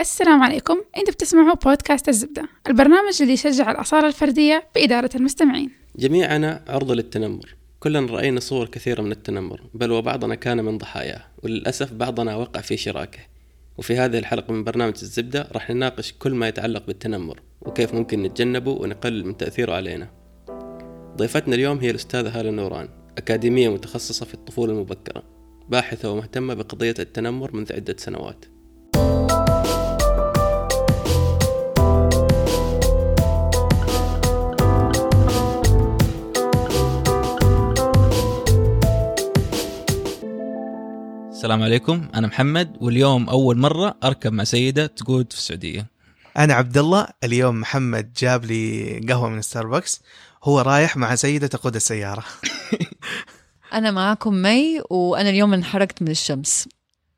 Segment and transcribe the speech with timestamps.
[0.00, 0.82] السلام عليكم.
[0.96, 5.70] أنتوا بتسمعوا بودكاست الزبدة البرنامج اللي يشجع الأصالة الفردية بإدارة المستمعين.
[5.96, 7.56] جميعنا عرضة للتنمر.
[7.80, 12.76] كلنا رأينا صور كثيرة من التنمر بل وبعضنا كان من ضحاياه وللأسف بعضنا وقع في
[12.76, 13.18] شراكه.
[13.78, 18.70] وفي هذه الحلقة من برنامج الزبدة راح نناقش كل ما يتعلق بالتنمر وكيف ممكن نتجنبه
[18.70, 20.10] ونقلل من تأثيره علينا.
[21.16, 22.88] ضيفتنا اليوم هي الأستاذة هالة نوران
[23.18, 25.22] أكاديمية متخصصة في الطفولة المبكرة
[25.68, 28.44] باحثة ومهتمة بقضية التنمر منذ عدة سنوات.
[41.44, 42.08] السلام عليكم.
[42.14, 45.86] أنا محمد واليوم أول مرة أركب مع سيدة تقود في السعودية.
[46.38, 50.02] أنا عبد الله اليوم محمد جاب لي قهوة من ستاربكس
[50.44, 52.24] هو رايح مع سيدة تقود السيارة.
[53.78, 56.68] أنا معاكم مي وأنا اليوم انحرقت من الشمس.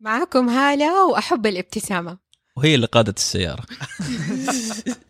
[0.01, 2.19] معاكم هالة وأحب الابتسامة.
[2.57, 3.65] وهي اللي قادت السيارة.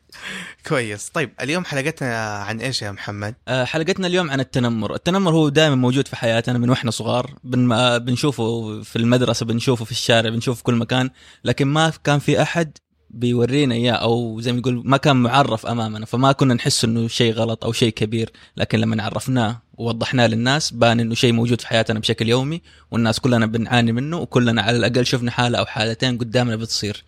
[0.66, 1.08] كويس.
[1.08, 4.94] طيب اليوم حلقتنا عن إيش يا محمد؟ آه، حلقتنا اليوم عن التنمر.
[4.94, 7.98] التنمر هو دائما موجود في حياتنا من وإحنا صغار بن...
[7.98, 11.10] بنشوفه في المدرسة بنشوفه في الشارع بنشوفه في كل مكان
[11.44, 12.78] لكن ما كان في أحد
[13.10, 17.32] بيورينا إياه أو زي ما يقول ما كان معرف أمامنا فما كنا نحس إنه شيء
[17.32, 21.98] غلط أو شيء كبير لكن لما عرفناه ووضحناه للناس بان إنه شيء موجود في حياتنا
[21.98, 27.04] بشكل يومي والناس كلنا بنعاني منه وكلنا على الأقل شفنا حالة أو حالتين قدامنا بتصير.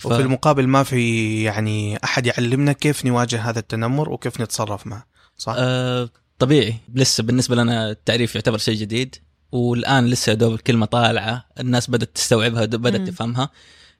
[0.00, 0.06] ف...
[0.06, 5.54] وفي المقابل ما في يعني أحد يعلمنا كيف نواجه هذا التنمر وكيف نتصرف معه صح؟
[5.58, 6.74] آه طبيعي.
[6.94, 9.16] لسه بالنسبة لنا التعريف يعتبر شيء جديد
[9.52, 13.08] والآن لسه يا دوب الكلمة طالعة الناس بدأت تستوعبها بدأت.
[13.08, 13.50] تفهمها.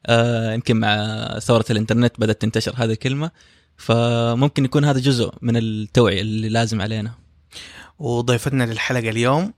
[0.06, 3.30] آه يمكن مع ثورة الإنترنت بدأت تنتشر هذه الكلمة
[3.76, 7.14] فممكن يكون هذا جزء من التوعية اللي لازم علينا.
[7.98, 9.52] وضيفتنا للحلقة اليوم؟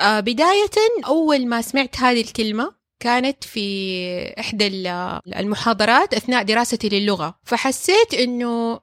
[0.00, 0.70] آه بداية
[1.06, 7.38] أول ما سمعت هذه الكلمة كانت في إحدى ال- المحاضرات أثناء دراستي للغة.
[7.44, 8.80] فحسيت إنه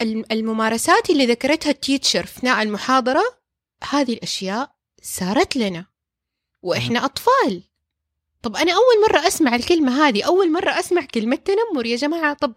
[0.00, 3.22] الم- الممارسات اللي ذكرتها التيتشر أثناء المحاضرة
[3.90, 4.70] هذه الأشياء
[5.02, 5.86] صارت لنا.
[6.62, 7.62] وإحنا أطفال.
[8.42, 12.34] طب أنا أول مرة أسمع الكلمة هذه أول مرة أسمع كلمة تنمر يا جماعة.
[12.34, 12.56] طب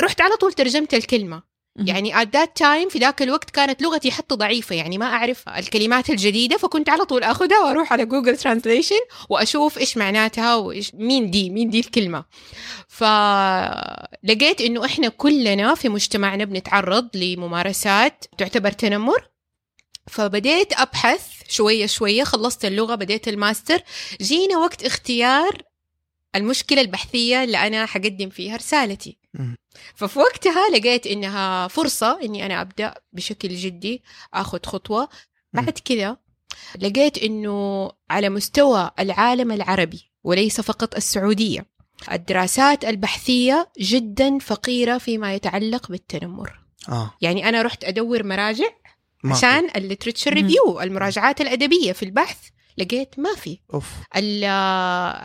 [0.00, 1.42] رحت على طول ترجمت الكلمة.
[1.78, 6.10] يعني at that time في ذاك الوقت كانت لغتي حتى ضعيفة يعني ما أعرف الكلمات
[6.10, 9.00] الجديدة فكنت على طول أخذها وأروح على جوجل translation
[9.30, 12.24] وأشوف إيش معناتها وإيش مين دي مين دي الكلمة.
[12.88, 19.28] فلقيت إنه إحنا كلنا في مجتمعنا بنتعرض لممارسات تعتبر تنمر.
[20.06, 23.80] فبديت أبحث شوية شوية خلصت اللغة بديت الماستر.
[24.20, 25.62] جينا وقت اختيار
[26.36, 29.18] المشكلة البحثية اللي أنا حقدم فيها رسالتي.
[29.94, 34.02] ففي وقتها لقيت إنها فرصة إني أنا أبدأ بشكل جدي
[34.34, 35.08] أخذ خطوة.
[35.52, 36.16] بعد كذا
[36.78, 41.66] لقيت إنه على مستوى العالم العربي وليس فقط السعودية
[42.12, 46.60] الدراسات البحثية جدا فقيرة فيما يتعلق بالتنمر.
[46.88, 47.14] آه.
[47.20, 48.68] يعني أنا رحت أدور مراجع.
[49.24, 50.32] عشان ال literature.
[50.32, 52.38] review المراجعات الأدبية في البحث.
[52.78, 53.58] لقيت ما في.
[53.74, 53.86] أوف.
[54.16, 54.44] ال-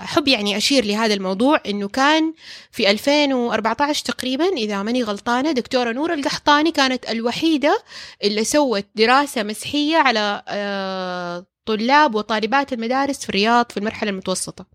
[0.04, 2.34] أحب يعني أشير لهذا الموضوع إنه كان
[2.72, 7.84] في 2014 تقريبا إذا ماني غلطانة دكتورة نور القحطاني كانت الوحيدة
[8.24, 14.66] اللي سوت دراسة مسحية على آه، طلاب وطالبات المدارس في الرياض في المرحلة المتوسطة.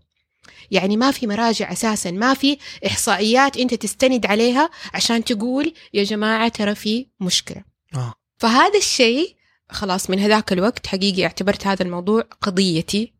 [0.71, 6.47] يعني ما في مراجع أساسا ما في إحصائيات أنت تستند عليها عشان تقول يا جماعة
[6.47, 7.63] ترى في مشكلة.
[7.95, 8.13] آه.
[8.37, 9.35] فهذا الشيء
[9.69, 13.13] خلاص من هذاك الوقت حقيقي اعتبرت هذا الموضوع قضيتي.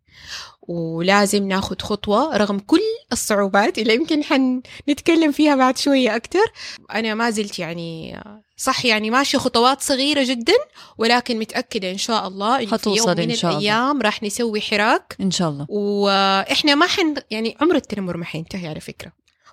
[0.68, 2.82] ولازم ناخذ خطوة رغم كل
[3.12, 6.52] الصعوبات اللي يمكن حنتكلم فيها بعد شوية أكتر.
[6.94, 8.20] أنا ما زلت يعني
[8.58, 10.54] صح يعني ماشية خطوات صغيرة جدا
[10.98, 13.62] ولكن متأكدة إن شاء الله إنه في يوم من إن شاء الله.
[13.62, 15.16] الأيام راح نسوي حراك.
[15.22, 15.66] إن شاء الله.
[15.70, 19.12] وإحنا ما حن يعني عمر التنمر ما حينتهي على فكرة.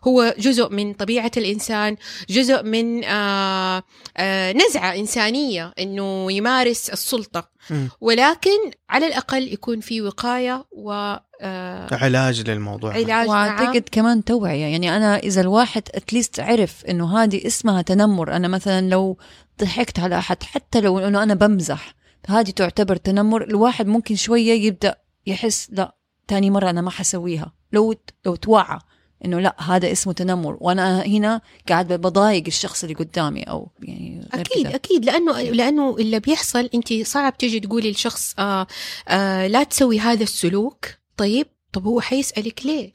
[0.09, 1.97] هو جزء من طبيعة الإنسان
[2.31, 3.83] جزء من آه
[4.17, 7.49] آه نزعة إنسانية إنه يمارس السلطة.
[7.71, 7.89] مم.
[8.01, 12.93] ولكن على الأقل يكون في وقاية و آه علاج للموضوع.
[12.93, 13.29] علاج معاه.
[13.29, 14.65] وأعتقد كمان توعية.
[14.67, 19.19] يعني أنا إذا الواحد اتليست عرف إنه هذه اسمها تنمر أنا مثلا لو
[19.61, 21.95] ضحكت على أحد حتى لو إنه أنا بمزح
[22.29, 23.45] هذه تعتبر تنمر.
[23.45, 24.95] الواحد ممكن شوية يبدأ
[25.27, 25.97] يحس لا
[26.29, 27.53] تاني مرة أنا ما حسويها.
[27.73, 27.95] لو
[28.27, 28.79] لو توعى.
[29.25, 30.57] إنه لا هذا اسمه تنمر.
[30.61, 34.75] وأنا هنا قاعد بضايق الشخص اللي قدامي أو يعني غير أكيد كده.
[34.75, 35.05] أكيد.
[35.05, 38.67] لأنه لأنه اللي بيحصل أنت صعب تيجي تقولي للشخص آه
[39.09, 40.87] آه لا تسوي هذا السلوك.
[41.17, 42.93] طيب طب هو حيسألك ليه؟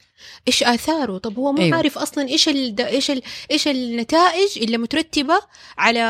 [0.48, 1.64] إيش آثاره طب هو مو أيوة.
[1.66, 1.76] أيوه.
[1.76, 2.80] عارف أصلا إيش ال...
[2.80, 3.22] إيش ال...
[3.50, 5.40] إيش النتائج اللي مترتبة
[5.78, 6.00] على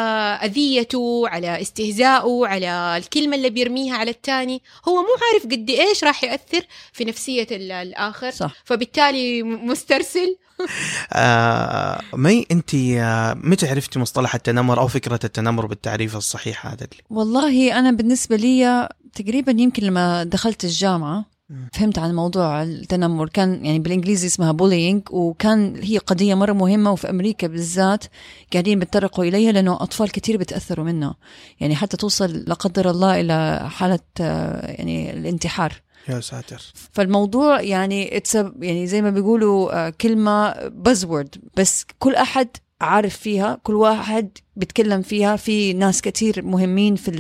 [0.45, 6.25] أذيته على استهزائه على الكلمة اللي بيرميها على التاني هو مو عارف قد إيش راح
[6.25, 10.37] يأثر في نفسية ال- الآخر صح فبالتالي مسترسل
[11.13, 17.79] آه مي أنت آه متى عرفتي مصطلح التنمر أو فكرة التنمر بالتعريف الصحيح هذا والله
[17.79, 21.25] أنا بالنسبة لي تقريبا يمكن لما دخلت الجامعة مم.
[21.73, 23.29] فهمت عن موضوع التنمر.
[23.29, 28.05] كان يعني بالإنجليزي اسمها bullying وكان هي قضية مرة مهمة وفي أمريكا بالذات
[28.53, 31.15] قاعدين بيتطرقوا إليها لأنه أطفال كتير بتأثروا منها.
[31.61, 35.73] يعني حتى توصل لا قدر الله إلى حالة آه، يعني الانتحار.
[36.09, 36.63] يا ساتر.
[36.93, 38.23] فالموضوع يعني
[38.61, 41.39] يعني زي ما بيقولوا آه، كلمة buzzword.
[41.57, 42.49] بس كل أحد
[42.81, 45.37] عارف فيها كل واحد بيتكلم فيها.
[45.37, 47.11] في ناس كتير مهمين في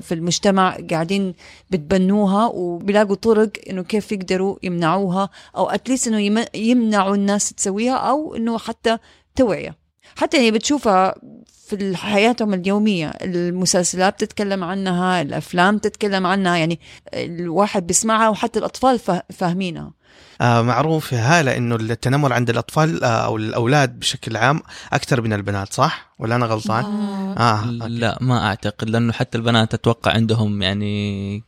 [0.00, 1.34] في المجتمع قاعدين
[1.70, 8.34] بتبنوها وبيلاقوا طرق إنه كيف يقدروا يمنعوها أو اتليست إنه يم- يمنعوا الناس تسويها أو
[8.36, 8.98] إنه حتى
[9.36, 9.76] توعية.
[10.16, 11.14] حتى يعني بتشوفها
[11.76, 16.80] في حياتهم اليومية المسلسلات تتكلم عنها الأفلام تتكلم عنها يعني
[17.14, 19.92] الواحد بيسمعها وحتى الأطفال فا- فاهمينها
[20.40, 24.60] آه معروف يا هاله انه التنمر عند الأطفال آه أو الأولاد بشكل عام
[24.92, 26.84] أكثر من البنات صح ولا أنا غلطان
[27.38, 27.60] آه.
[27.64, 27.88] okay.
[27.88, 31.42] لا ما أعتقد لأنه حتى البنات أتوقع عندهم يعني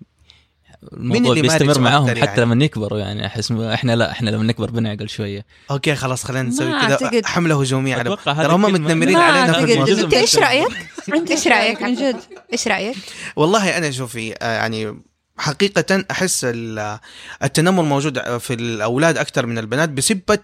[0.93, 4.71] الموضوع اللي بيستمر معاهم حتى يعني؟ لما يكبروا يعني أحس إحنا لا إحنا لما نكبر
[4.71, 5.47] بنعقل شوية.
[5.71, 7.23] okay خلاص خلينا نسوي كذا.
[7.25, 9.73] حملة هجومية على ترى هم متنمرين علينا في.
[9.73, 10.05] الموضوع.
[10.05, 10.69] أنت إيش رأيك؟
[11.15, 12.17] أنت إيش رأيك؟ عن جد.
[12.53, 12.97] إيش رأيك؟
[13.37, 15.03] والله أنا شوفي آه، يعني
[15.39, 16.99] حقيقة أحس ال-
[17.43, 20.39] التنمر موجود في الأولاد أكثر من البنات بسبة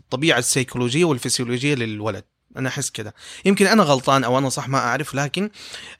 [0.00, 2.24] الطبيعة السيكولوجية والفسيولوجية للولد.
[2.56, 3.14] أنا أحس كده.
[3.44, 5.50] يمكن أنا غلطان أو أنا صح ما أعرف لكن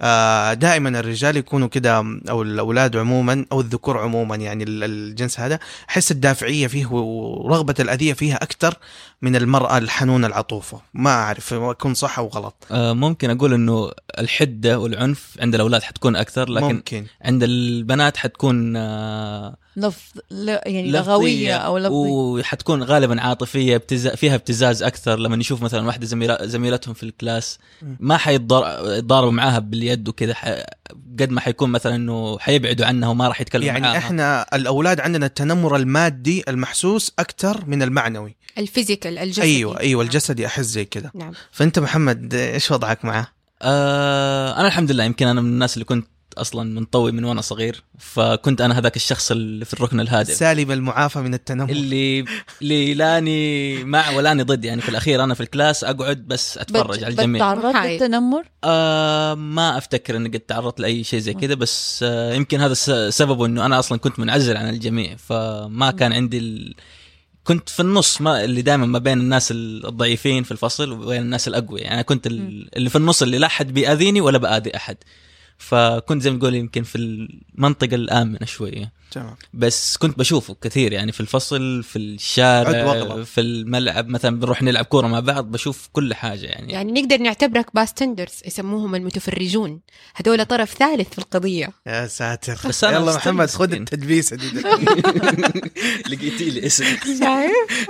[0.02, 5.58] آه، دائما الرجال يكونوا كده أو الأولاد عموما أو الذكور عموما يعني ال- الجنس هذا
[5.90, 8.74] أحس الدافعية فيه ورغبة الأذية فيها أكثر
[9.22, 10.80] من المرأة الحنونة العطوفة.
[10.94, 12.66] ما أعرف أكون صح أو غلط.
[12.70, 16.74] آه، ممكن أقول إنه الحدة والعنف عند الأولاد حتكون أكثر لكن ممكن.
[16.96, 17.06] ممكن.
[17.22, 20.20] عند البنات حتكون آه، لفظ
[20.66, 25.18] يعني لغوية أو لفظيه وحتكون غالبا عاطفية ابتزا فيها ابتزاز أكثر.
[25.18, 27.58] لما نشوف مثلا واحدة زميلا زميلتهم في الكلاس.
[27.82, 30.34] ما حيتضاربوا معاها باليد وكذا.
[30.34, 30.48] ح...
[31.20, 33.98] قد ما حيكون مثلا إنه حيبعدوا عنها وما راح يتكلموا يعني معاها.
[33.98, 38.36] إحنا الأولاد عندنا التنمر المادي المحسوس أكثر من المعنوي.
[38.58, 39.42] ال physical الجسدي.
[39.42, 41.10] أيوه أيوه الجسدي أحس زي كذا.
[41.14, 41.32] نعم.
[41.52, 43.26] فأنت محمد إيش وضعك معاه
[43.62, 46.06] آه أنا الحمد لله يمكن أنا من الناس اللي كنت
[46.38, 50.34] أصلا منطوي من وأنا صغير فكنت أنا هذاك الشخص اللي في الركن الهادئ.
[50.34, 51.70] سالم المعافى من التنمر.
[51.70, 52.24] اللي
[52.62, 57.04] اللي لاني مع ولاني ضد يعني في الأخير أنا في ال class أقعد بس أتفرج
[57.04, 57.40] على الجميع.
[57.40, 57.76] تعرضت.
[57.76, 62.74] للتنمر؟ آه ما أفتكر إني قد تعرضت لأي شيء زي كذا بس آه يمكن هذا
[63.10, 66.74] سببه إنه أنا أصلا كنت منعزل عن الجميع فما كان عندي ال...
[67.44, 71.82] كنت في النص ما اللي دائما ما بين الناس الضعيفين في الفصل وبين الناس الاقوياء
[71.84, 72.68] يعني أنا كنت ال...
[72.76, 74.96] اللي في النص اللي لا أحد بيأذيني ولا بأذي أحد.
[75.60, 78.92] فكنت زي ما تقول يمكن في المنطقة الآمنة شوية.
[79.10, 79.34] تمام.
[79.54, 83.22] بس كنت بشوفه كثير يعني في الفصل في الشارع.
[83.24, 84.08] في الملعب.
[84.08, 88.94] مثلا بنروح نلعب كورة مع بعض بشوف كل حاجة يعني, يعني نقدر نعتبرك باستندرز يسموهم
[88.94, 89.80] المتفرجون.
[90.14, 91.70] هذول طرف ثالث في القضية.
[91.86, 92.58] يا ساتر.
[92.68, 93.72] بس أنا يلا محمد خذ.
[93.72, 94.50] التدبيسه دي
[96.10, 96.84] لقيتي لي اسم.
[97.20, 97.88] شايف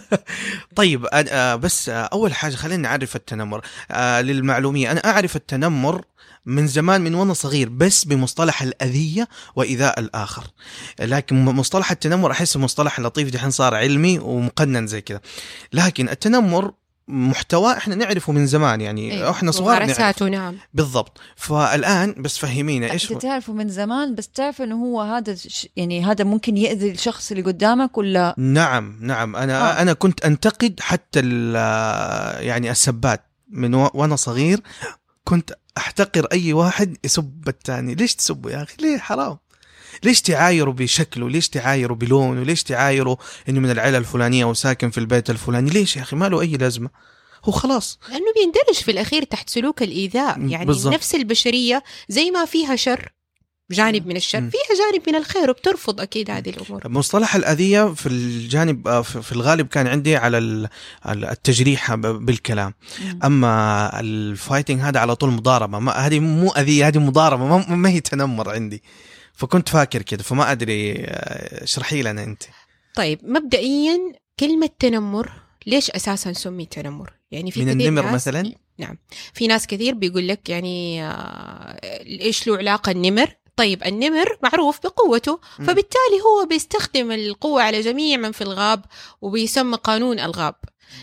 [0.76, 3.64] طيب أنا- آه، بس آه، أول حاجة خلينا نعرف التنمر.
[3.90, 6.04] آه، للمعلومية أنا أعرف التنمر
[6.46, 10.44] من زمان من وأنا صغير بس بمصطلح الأذية وإيذاء الآخر.
[11.00, 15.20] لكن مصطلح التنمر أحس مصطلح لطيف دحين صار علمي ومقنن زي كذا.
[15.72, 16.72] لكن التنمر
[17.08, 19.30] محتواه إحنا نعرفه من زمان يعني أيوة.
[19.30, 20.56] إحنا صغار ممارساته نعم.
[20.74, 21.18] بالضبط.
[21.36, 25.36] فالآن بس فهمينا إيش أنت تعرفه من زمان بس تعرف إنه هو هذا
[25.76, 29.36] يعني هذا ممكن يأذي الشخص اللي قدامك ولا؟ نعم نعم.
[29.36, 29.82] أنا آه.
[29.82, 31.20] أنا كنت أنتقد حتى
[32.40, 33.24] يعني السبات.
[33.50, 33.74] من.
[33.74, 34.60] وأنا صغير
[35.24, 37.94] كنت أحتقر أي واحد يسب الثاني.
[37.94, 39.38] ليش تسبه يا أخي؟ ليه؟ حرام.
[40.04, 43.16] ليش تعايروا بشكله؟ ليش تعايروا بلونه؟ ليش تعايروا
[43.48, 46.90] إنه من العيلة الفلانية وساكن في البيت الفلاني؟ ليش يا أخي؟ ما له أي لازمة.
[47.44, 47.98] هو خلاص.
[48.08, 50.40] لأنه بيندرج في الأخير تحت سلوك الإيذاء.
[50.40, 50.94] يعني بالضبط.
[50.94, 53.12] نفس البشرية زي ما فيها شر
[53.70, 54.40] جانب من الشر.
[54.40, 56.88] فيها جانب من الخير وبترفض أكيد هذه الأمور.
[56.88, 60.68] مصطلح الأذية في الجانب آه، في الغالب كان عندي على ال-
[61.08, 62.74] ال- التجريح بالكلام.
[63.24, 68.50] أما الفايتنج هذا على طول مضاربة ما هذه مو أذية هذه مضاربة ما, هي تنمر
[68.50, 68.82] عندي.
[69.34, 72.42] فكنت فاكر كده فما أدري آه، اشرحي لنا أنت.
[72.94, 73.98] طيب مبدئيا
[74.40, 75.30] كلمة تنمر
[75.66, 78.98] ليش أساسا سمي تنمر؟ يعني في من النمر ناس مثلا؟ نعم
[79.34, 81.80] في ناس كثير بيقول لك يعني آه،
[82.20, 85.40] إيش له علاقة النمر؟ طيب النمر معروف بقوته.
[85.56, 88.84] فبالتالي هو بيستخدم القوة على جميع من في الغاب
[89.22, 90.54] وبيسمى قانون الغاب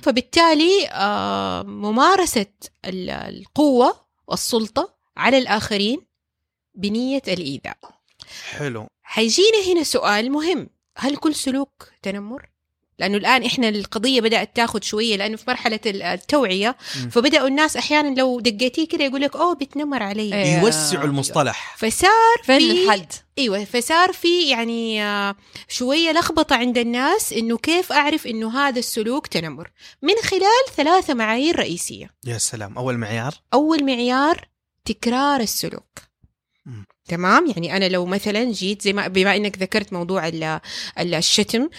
[0.03, 2.45] فبالتالي آه، ممارسة
[2.85, 6.01] ال- القوة والسلطة على الآخرين
[6.75, 7.77] بنية الإيذاء
[8.51, 12.49] حلو حيجينا هنا سؤال مهم هل كل سلوك تنمر؟
[12.99, 17.09] لأنه الآن إحنا القضية بدأت تاخذ شوية لأنه في مرحلة ال- التوعية مم.
[17.09, 20.33] فبدأوا الناس أحيانا لو دقيتيه كده يقول لك أوه بتنمر علي.
[20.35, 20.59] إيه.
[20.59, 21.75] يوسعوا المصطلح.
[21.77, 22.11] فصار
[22.43, 25.35] فين في الحد؟ أيوه فصار في يعني آه،
[25.67, 29.71] شوية لخبطة عند الناس إنه كيف أعرف إنه هذا السلوك تنمر.
[30.01, 32.09] من خلال ثلاثة معايير رئيسية.
[32.25, 32.77] يا سلام.
[32.77, 34.47] أول معيار؟ أول معيار
[34.85, 35.85] تكرار السلوك.
[37.07, 40.59] تمام؟ يعني أنا لو مثلا جيت زي ما بما إنك ذكرت موضوع ال-
[40.99, 41.69] ال- الشتم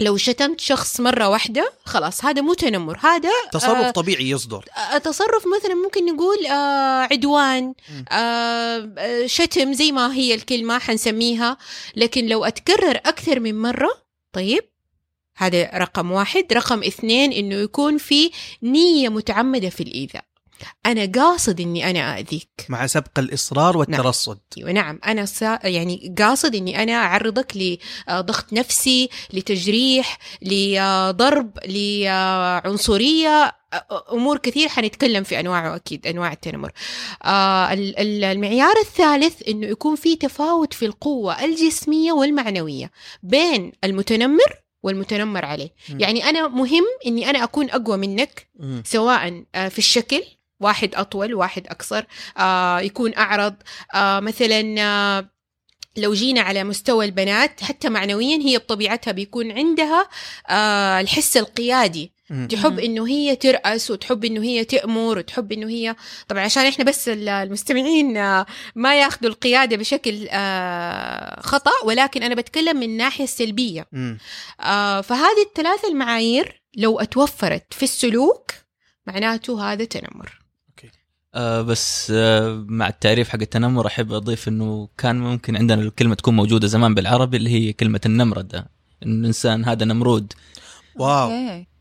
[0.00, 4.64] لو شتمت شخص مرة واحدة خلاص هذا مو تنمر هذا تصرف آه، طبيعي يصدر.
[4.94, 7.74] آه، تصرف مثلا ممكن نقول آه عدوان.
[8.12, 11.56] آه آه، شتم زي ما هي الكلمة حنسميها.
[11.96, 13.90] لكن لو أتكرر أكثر من مرة
[14.32, 14.64] طيب
[15.36, 16.52] هذا رقم واحد.
[16.52, 18.30] رقم اثنين إنه يكون في
[18.62, 20.24] نية متعمدة في الإيذاء.
[20.86, 24.38] أنا قاصد إني أنا أذيك مع سبق الإصرار والترصد.
[24.58, 24.98] أيوه نعم.
[25.06, 27.56] أنا سا يعني قاصد إني أنا أعرضك
[28.08, 33.52] لضغط نفسي لتجريح لضرب لعنصرية
[34.12, 34.68] أمور كثير.
[34.68, 36.72] حنتكلم في انواعه أكيد أنواع التنمر.
[37.24, 42.90] آه ال- ال- المعيار الثالث إنه يكون في تفاوت في القوة الجسمية والمعنوية
[43.22, 45.70] بين المتنمر والمتنمر عليه.
[45.88, 46.00] مم.
[46.00, 48.82] يعني أنا مهم إني أنا أكون أقوى منك مم.
[48.86, 50.22] سواء آه، في الشكل
[50.60, 52.04] واحد أطول واحد أقصر
[52.38, 53.54] آه، يكون أعرض.
[53.94, 55.30] آه، مثلا آه،
[55.96, 60.08] لو جينا على مستوى البنات حتى معنويا هي بطبيعتها بيكون عندها
[60.48, 62.12] آه، الحس القيادي.
[62.50, 62.78] تحب.
[62.80, 65.96] إنه هي ترأس وتحب إنه هي تأمر وتحب إنه هي
[66.28, 72.34] طبعا عشان إحنا بس ال- المستمعين آه، ما ياخذوا القيادة بشكل آه، خطأ ولكن أنا
[72.34, 73.86] بتكلم من الناحية السلبية
[75.02, 78.50] فهذه الثلاثة المعايير لو أتوفرت في السلوك
[79.06, 80.38] معناته هذا تنمر.
[81.36, 86.36] آه بس آه مع التعريف حق التنمر أحب أضيف إنه كان ممكن عندنا الكلمة تكون
[86.36, 88.58] موجودة زمان بالعربي اللي هي كلمة النمرده
[89.02, 90.32] انه الإنسان هذا نمرود.
[90.96, 91.30] واو.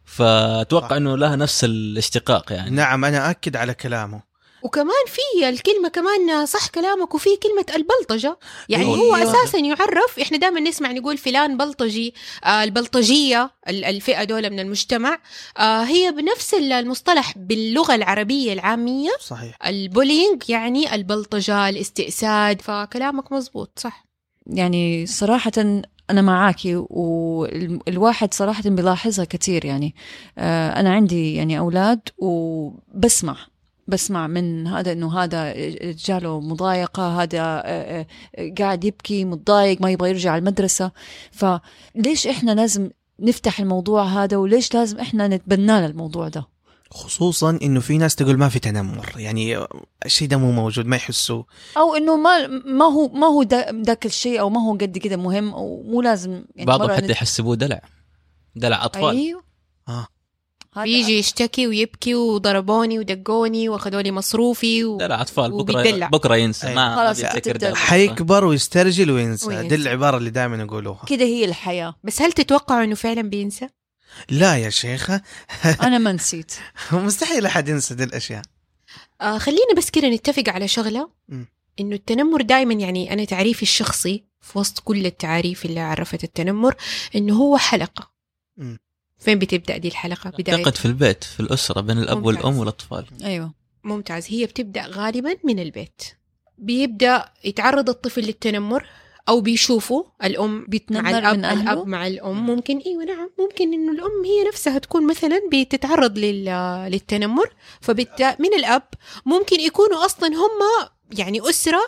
[0.05, 2.69] فأتوقع إنه لها نفس الاشتقاق يعني.
[2.69, 4.34] نعم أنا اكد على كلامه.
[4.65, 8.37] وكمان في الكلمة كمان صح كلامك وفي كلمة البلطجة.
[8.69, 8.97] يعني أيوة.
[8.97, 12.13] هو أساسا يعرف إحنا دائما نسمع نقول فلان بلطجي
[12.45, 15.19] آه البلطجية ال- الفئة دولة من المجتمع.
[15.57, 19.09] آه هي بنفس المصطلح باللغة العربية العامية.
[19.19, 19.57] صحيح.
[19.67, 22.61] البولينج يعني البلطجة الاستئساد.
[22.61, 24.05] فكلامك مزبوط صح.
[24.47, 25.51] يعني صراحة
[26.09, 29.95] أنا معاكي والواحد صراحة بيلاحظها كتير يعني.
[30.37, 33.37] آه، أنا عندي يعني أولاد وبسمع.
[33.87, 35.53] بسمع من هذا إنه هذا
[35.91, 40.91] جاله مضايقة هذا آه، آه، قاعد يبكي متضايق ما يبغى يرجع المدرسة.
[41.31, 42.89] فليش إحنا لازم
[43.19, 46.47] نفتح الموضوع هذا وليش لازم إحنا نتبنى له الموضوع ده؟
[46.91, 49.13] خصوصا إنه في ناس تقول ما في تنمر.
[49.17, 49.65] يعني
[50.05, 51.45] الشيء ده مو موجود ما يحسوه.
[51.77, 55.17] أو إنه ما ما هو ما هو دا- ذاك الشيء أو ما هو قد كده
[55.17, 57.81] مهم أو مو لازم يعني بعضهم حتى يحسبوه دلع.
[58.55, 59.15] دلع أطفال.
[59.17, 59.43] أيوه.
[59.87, 60.07] آه.
[60.75, 64.97] هذا- بيجي يشتكي ويبكي وضربوني ودقوني وأخذوا لي مصروفي و...
[64.97, 66.07] دلع أطفال وبيدلع.
[66.07, 66.75] بكرة بكره ينسى أي.
[66.75, 67.23] ما خلاص.
[67.75, 69.67] حيكبر ويسترجل وينسى وينسى.
[69.67, 73.69] دي العبارة اللي دائما يقولوها كده هي الحياة بس هل تتوقعوا إنه فعلا بينسى؟
[74.29, 75.21] لا يا شيخة
[75.83, 76.53] أنا ما نسيت
[76.91, 78.41] مستحيل أحد ينسى دي الأشياء
[79.21, 81.09] آه خلينا بس كده نتفق على شغلة.
[81.79, 86.75] إنه التنمر دائما يعني أنا تعريفي الشخصي في وسط كل التعاريف اللي عرفت التنمر
[87.15, 88.11] إنه هو حلقة
[88.57, 88.75] م.
[89.25, 90.55] فين بتبدأ دي الحلقة؟ بداية.
[90.55, 92.35] أعتقد في البيت في الأسرة بين الأب ممتاز.
[92.35, 93.05] والأم والأطفال.
[93.23, 93.53] أيوه.
[93.83, 94.25] ممتاز.
[94.29, 96.01] هي بتبدأ غالبا من البيت.
[96.57, 98.87] بيبدأ يتعرض الطفل للتنمر
[99.29, 102.45] أو بيشوفوا الأم مع بيتنمر الأب من أهله؟ الأب مع الأم.
[102.45, 103.29] ممكن إيوه نعم.
[103.39, 106.45] ممكن إنه الأم هي نفسها تكون مثلا بتتعرض لل...
[106.91, 107.53] للتنمر.
[107.81, 108.87] فبالتالي من الأب
[109.25, 111.81] ممكن يكونوا أصلا هم يعني أسرة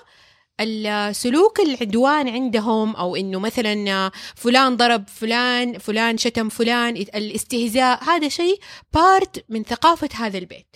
[0.59, 8.59] السلوك العدوان عندهم أو إنه مثلا فلان ضرب فلان فلان شتم فلان الاستهزاء هذا شيء
[8.93, 10.75] بارت من ثقافة هذا البيت.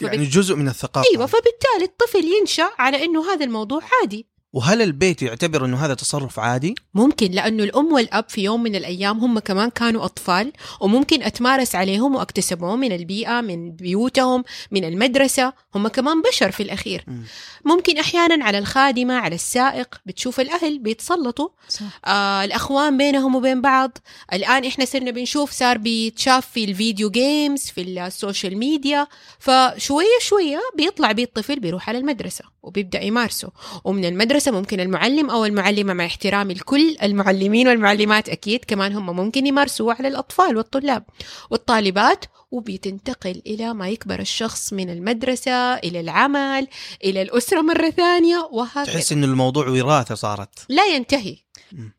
[0.00, 1.10] يعني جزء من الثقافة.
[1.10, 4.26] إيوه فبالتالي الطفل ينشأ على إنه هذا الموضوع عادي.
[4.52, 9.18] وهل البيت يعتبر إنه هذا تصرف عادي؟ ممكن لأنه الأم والأب في يوم من الأيام
[9.18, 15.88] هم كمان كانوا أطفال وممكن أتمارس عليهم واكتسبوه من البيئة من بيوتهم من المدرسة هم
[15.88, 17.04] كمان بشر في الأخير.
[17.06, 17.22] مم.
[17.64, 21.48] ممكن أحيانا على الخادمة على السائق بتشوف الأهل بيتسلطوا.
[21.68, 22.00] صح.
[22.04, 23.98] آه الأخوان بينهم وبين بعض.
[24.32, 29.06] الآن إحنا صرنا بنشوف صار بيتشاف في ال video games في ال social media
[29.38, 32.44] فشوية شوية بيطلع بيه الطفل بيروح على المدرسة.
[32.62, 33.50] وبيبدأ يمارسه.
[33.84, 39.46] ومن المدرسة ممكن المعلم أو المعلمة مع احترامي لكل المعلمين والمعلمات أكيد كمان هم ممكن
[39.46, 41.04] يمارسوه على الأطفال والطلاب
[41.50, 42.24] والطالبات.
[42.50, 46.68] وبتنتقل إلى ما يكبر الشخص من المدرسة إلى العمل
[47.04, 48.84] إلى الأسرة مرة ثانية وهكذا.
[48.84, 50.48] تحس إنه الموضوع وراثة صارت.
[50.68, 51.36] لا ينتهي.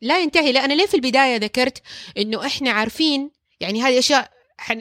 [0.00, 0.52] لا ينتهي.
[0.52, 1.82] لا أنا ليه في البداية ذكرت
[2.18, 4.30] إنه إحنا عارفين يعني هذه أشياء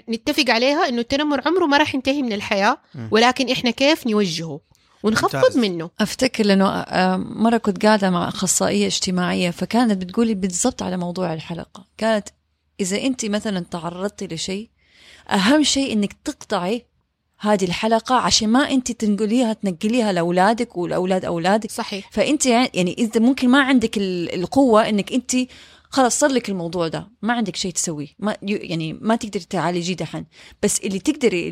[0.10, 2.78] نتفق عليها إنه التنمر عمره ما راح ينتهي من الحياة.
[3.12, 4.62] ولكن إحنا كيف نوجهه؟
[5.04, 5.58] ونخفض ممتاز.
[5.58, 5.90] منه.
[6.00, 11.86] أفتكر لأنه آه، مرة كنت قاعدة مع أخصائية اجتماعية فكانت بتقولي بالضبط على موضوع الحلقة.
[11.98, 12.28] كانت
[12.80, 14.70] إذا أنت مثلا تعرضتي لشيء
[15.30, 16.86] أهم شيء إنك تقطعي
[17.40, 21.72] هذه الحلقة عشان ما أنت تنقليها تنقليها لأولادك ولأولاد أولادك.
[21.72, 22.10] صحيح.
[22.12, 25.32] فأنت يعني إذا ممكن ما عندك ال- القوة إنك أنت
[25.94, 30.26] خلاص صار لك الموضوع ده ما عندك شيء تسويه ما يعني ما تقدري تعالجيه دحين
[30.64, 31.50] بس اللي تقدري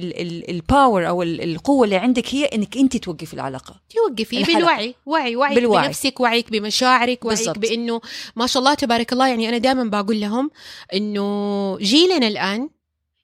[0.49, 4.43] الباور أو ال- القوة اللي عندك هي إنك انت توقفي العلاقة توقفي.
[4.43, 5.87] بالوعي وعي وعي بالوعي.
[5.87, 7.57] بنفسك وعيك بمشاعرك وعيك بالضبط.
[7.57, 8.01] بإنه
[8.35, 10.51] ما شاء الله تبارك الله يعني أنا دائما بقول لهم
[10.93, 12.69] إنه جيلنا الآن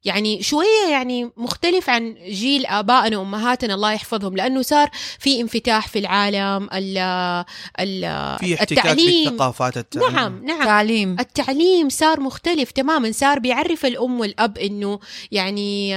[0.05, 5.99] يعني شوية يعني مختلف عن جيل آبائنا وأمهاتنا الله يحفظهم لأنه صار في انفتاح في
[5.99, 6.97] العالم ال
[7.79, 8.01] ال
[8.39, 9.29] في احتكاك التعليم.
[9.29, 10.09] بالثقافات التانية.
[10.09, 10.63] نعم نعم.
[10.65, 11.15] تعليم.
[11.19, 14.99] التعليم صار مختلف تماما صار بيعرف الأم والأب إنه
[15.31, 15.95] يعني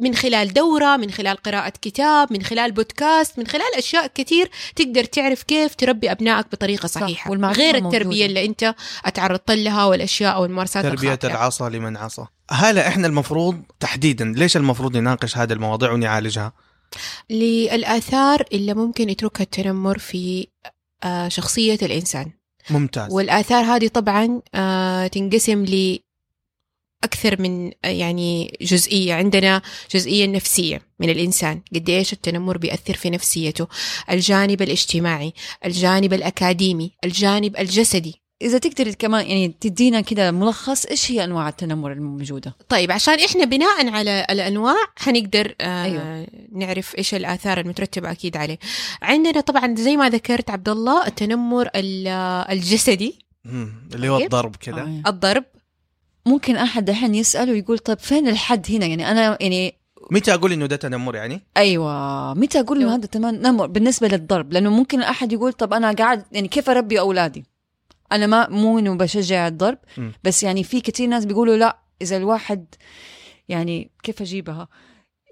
[0.00, 5.04] من خلال دورة من خلال قراءة كتاب من خلال بودكاست من خلال أشياء كتير تقدر
[5.04, 7.30] تعرف كيف تربي أبنائك بطريقة صحيحة.
[7.30, 7.98] والمعلومة غير موجودة.
[7.98, 8.74] التربية اللي أنت
[9.04, 11.28] أتعرضت لها والأشياء أو الممارسات تربية الخاطئة.
[11.28, 16.52] العصا لمن عصى هلا إحنا المفروض تحديدا ليش المفروض نناقش هذه المواضيع ونعالجها؟
[17.30, 20.46] للآثار اللي ممكن يتركها التنمر في
[21.04, 22.32] آه، شخصية الإنسان.
[22.70, 23.12] ممتاز.
[23.12, 25.98] والآثار هذه طبعا آه، تنقسم ل
[27.04, 29.62] أكثر من يعني جزئية عندنا
[29.94, 33.66] جزئية نفسية من الإنسان قد إيش التنمر بيأثر في نفسيته
[34.10, 35.32] الجانب الاجتماعي
[35.64, 41.92] الجانب الأكاديمي الجانب الجسدي إذا تقدري كمان يعني تدينا كده ملخص إيش هي أنواع التنمر
[41.92, 46.26] الموجودة طيب عشان إحنا بناء على الأنواع حنقدر آه أيوة.
[46.52, 48.58] نعرف إيش الآثار المترتبة أكيد عليه
[49.02, 52.08] عندنا طبعا زي ما ذكرت عبد الله التنمر ال-
[52.50, 53.18] الجسدي.
[53.94, 54.24] اللي هو طيب.
[54.24, 55.02] الضرب كذا آه.
[55.10, 55.44] الضرب
[56.26, 59.74] ممكن أحد الحين يسال ويقول طيب فين الحد هنا؟ يعني أنا يعني
[60.10, 62.34] متى أقول إنه ده تنمر يعني؟ أيوه.
[62.34, 64.52] متى أقول إنه هذا تنمر؟ بالنسبة للضرب.
[64.52, 67.44] لأنه ممكن أحد يقول طب أنا قاعد يعني كيف أربي أولادي؟
[68.12, 70.10] أنا ما مو إنه بشجع الضرب م.
[70.24, 72.74] بس يعني في كثير ناس بيقولوا لا إذا الواحد
[73.48, 74.68] يعني كيف أجيبها؟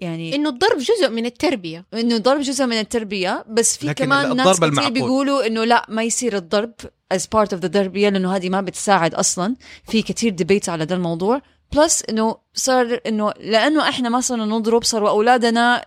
[0.01, 1.85] يعني إنه الضرب جزء من التربية.
[1.93, 4.93] إنه الضرب جزء من التربية بس في لكن كمان ناس كثير المعقول.
[4.93, 6.73] بيقولوا إنه لا ما يصير الضرب
[7.13, 9.55] as part of the تربية لأنه هذه ما بتساعد أصلا.
[9.83, 11.41] في كثير debates على ده الموضوع.
[11.75, 15.85] plus إنه صار إنه لأنه إحنا ما صرنا نضرب صاروا أولادنا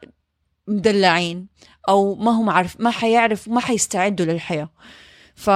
[0.69, 1.49] مدلعين
[1.89, 4.71] أو ما هم عارف ما حيعرف ما حيستعدوا للحياة.
[5.35, 5.51] ف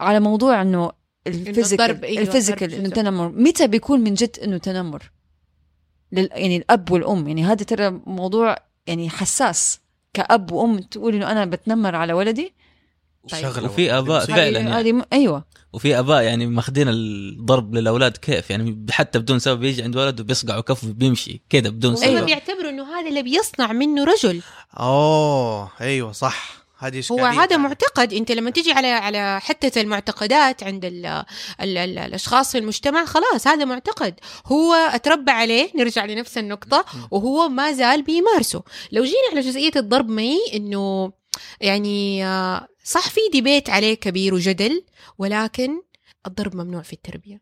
[0.00, 0.92] على موضوع إنه
[1.26, 2.94] الضرب، ال physical أيوة، ال physical الضرب إنه.
[2.94, 3.28] تنمر.
[3.28, 5.10] متى بيكون من جد إنه تنمر؟
[6.12, 9.80] لل يعني الأب والأم يعني هذا ترى موضوع يعني حساس
[10.14, 12.52] كأب وأم تقول إنه أنا بتنمر على ولدي
[13.30, 13.42] طيب.
[13.42, 14.36] شغلة وفي آباء مصيبة.
[14.38, 14.92] فعلا يعني.
[14.92, 19.96] م- أيوة وفي أباء يعني ماخذين الضرب للأولاد كيف يعني حتى بدون سبب يجي عند
[19.96, 22.26] ولد وبيصقعه كف بيمشي كذا بدون وهم سبب أيوة.
[22.26, 24.42] بيعتبروا إنه هذا اللي بيصنع منه رجل
[24.80, 27.56] أوه أيوه صح هذه هو هذا.
[27.56, 31.24] معتقد أنت لما تجي على على حتة المعتقدات عند ال ال
[31.78, 34.14] ال الأشخاص في المجتمع خلاص هذا معتقد.
[34.46, 38.62] هو أتربى عليه نرجع لنفس النقطة وهو ما زال بيمارسه.
[38.92, 41.12] لو جينا على جزئية الضرب معي إنه
[41.60, 44.84] يعني آه، صح في ديبيت عليه كبير وجدل
[45.18, 45.82] ولكن
[46.26, 47.40] الضرب ممنوع في التربية.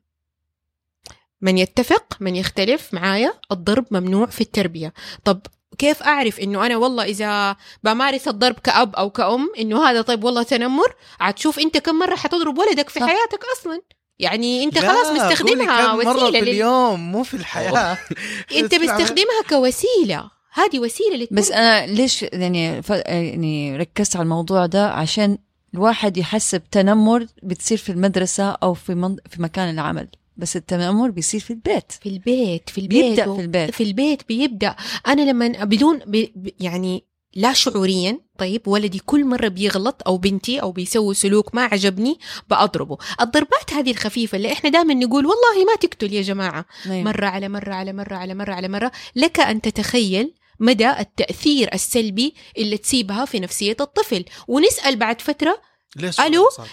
[1.40, 4.94] من يتفق من يختلف معايا الضرب ممنوع في التربية.
[5.24, 5.40] طب
[5.78, 10.42] كيف أعرف إنه أنا والله إذا بمارس الضرب كأب أو كأم إنه هذا طيب والله
[10.42, 13.06] تنمر؟ عاد شوف أنت كم مرة حتضرب ولدك في صح.
[13.06, 13.82] حياتك أصلا.
[14.18, 16.48] يعني أنت لا، خلاص مستخدمها مرة في لل...
[16.48, 17.98] اليوم مو في الحياة.
[18.58, 20.30] أنت بتستخدمها كوسيلة.
[20.52, 21.42] هذه وسيلة للتربية.
[21.42, 22.90] بس أنا ليش يعني ف...
[22.90, 25.38] يعني ركزت على الموضوع ده؟ عشان
[25.74, 29.16] الواحد يحسب تنمر بتصير في المدرسة أو في من...
[29.30, 30.08] في مكان العمل.
[30.36, 33.70] بس التنمر بيصير في البيت في البيت في البيت بيبدأ و- في البيت.
[33.70, 36.26] في البيت بيبدأ أنا لما بدون ب...
[36.36, 36.48] ب...
[36.60, 37.04] يعني
[37.36, 42.18] لا شعوريا طيب ولدي كل مرة بيغلط أو بنتي أو بيسوي سلوك ما عجبني
[42.50, 47.02] بأضربه الضربات هذه الخفيفة اللي إحنا دائما نقول والله ما تقتل يا جماعة أيوة.
[47.02, 52.34] مرة على مرة على مرة على مرة على مرة لك أن تتخيل مدى التأثير السلبي
[52.58, 55.60] اللي تسيبها في نفسية الطفل ونسأل بعد؟ صار كده؟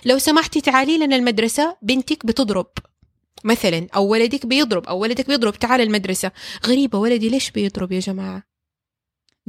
[0.05, 2.67] لو سمحتي تعالي لنا المدرسة بنتك بتضرب
[3.43, 6.31] مثلا أو ولدك بيضرب أو ولدك بيضرب تعال المدرسة.
[6.67, 8.51] غريبة ولدي ليش بيضرب يا جماعة؟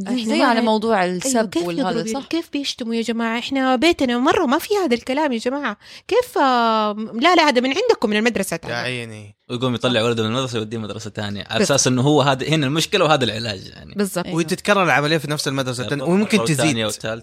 [0.07, 3.77] إحنا زي على موضوع أيوة السب كيف والهذا يضربوا صح؟ كيف بيشتموا يا جماعة؟ إحنا
[3.77, 5.77] بيتنا مرة ما في هذا الكلام يا جماعة.
[6.09, 8.73] كيف آه، لا لا هذا من عندكم من المدرسة يا تعال.
[8.73, 9.37] عيني.
[9.51, 11.45] ويقوم يطلع ولده من المدرسة يوديه مدرسة ثانية.
[11.51, 11.63] على.
[11.63, 13.95] أساس إنه هو هذا هنا المشكلة وهذا العلاج يعني.
[13.95, 14.27] بالضبط.
[14.27, 14.39] أيوة.
[14.39, 16.77] وتتكرر العملية في نفس المدرسة وممكن تزيد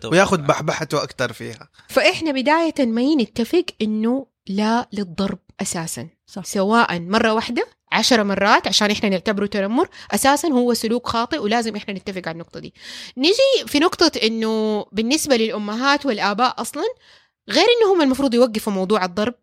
[0.05, 0.37] وياخذ.
[0.37, 1.69] بحبحته أكثر فيها.
[1.87, 5.39] فإحنا بداية ما نتفق إنه لا للضرب.
[5.61, 6.07] أساسا.
[6.25, 6.45] صح.
[6.45, 11.93] سواء مرة واحدة عشر مرات عشان إحنا نعتبره تنمر أساسا هو سلوك خاطئ ولازم إحنا
[11.93, 12.73] نتفق على النقطة دي.
[13.17, 16.83] نجي في نقطة إنه بالنسبة للأمهات والآباء أصلا
[17.49, 19.35] غير انهم المفروض يوقفوا موضوع الضرب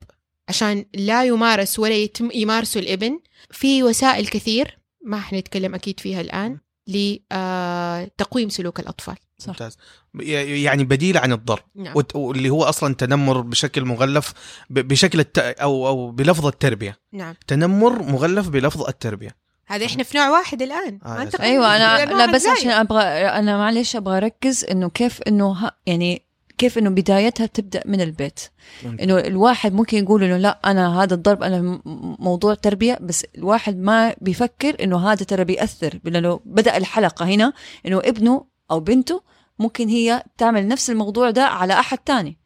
[0.48, 6.58] عشان لا يمارس ولا يتم يمارسوا الإبن في وسائل كثير ما حنتكلم أكيد فيها الآن.
[6.86, 9.14] لتقويم سلوك الأطفال.
[9.38, 9.48] صح.
[9.48, 9.76] ممتاز.
[10.20, 11.62] ي- يعني بديل عن الضرب.
[11.74, 11.94] نعم.
[12.14, 14.32] واللي هو أصلا تنمر بشكل مغلف
[14.70, 15.38] ب- بشكل الت...
[15.38, 16.98] أو أو بلفظ التربية.
[17.12, 17.34] نعم.
[17.46, 19.36] تنمر مغلف بلفظ التربية.
[19.66, 20.98] هذا إحنا في نوع واحد الآن.
[21.04, 21.40] آه، ما انت صح.
[21.40, 22.46] أيوه أنا لا بس.
[22.46, 26.25] عشان أبغى أنا معلش أبغى أركز إنه كيف إنه ه- يعني
[26.58, 28.40] كيف إنه بدايتها تبدأ من البيت.
[28.84, 31.82] إنه الواحد ممكن يقول إنه لا أنا هذا الضرب أنا م-
[32.18, 37.52] موضوع تربية بس الواحد ما بيفكر إنه هذا ترى بيأثر لأنه بدأ الحلقة هنا
[37.86, 39.22] إنه ابنه أو بنته
[39.58, 42.38] ممكن هي تعمل نفس الموضوع ده على أحد تاني.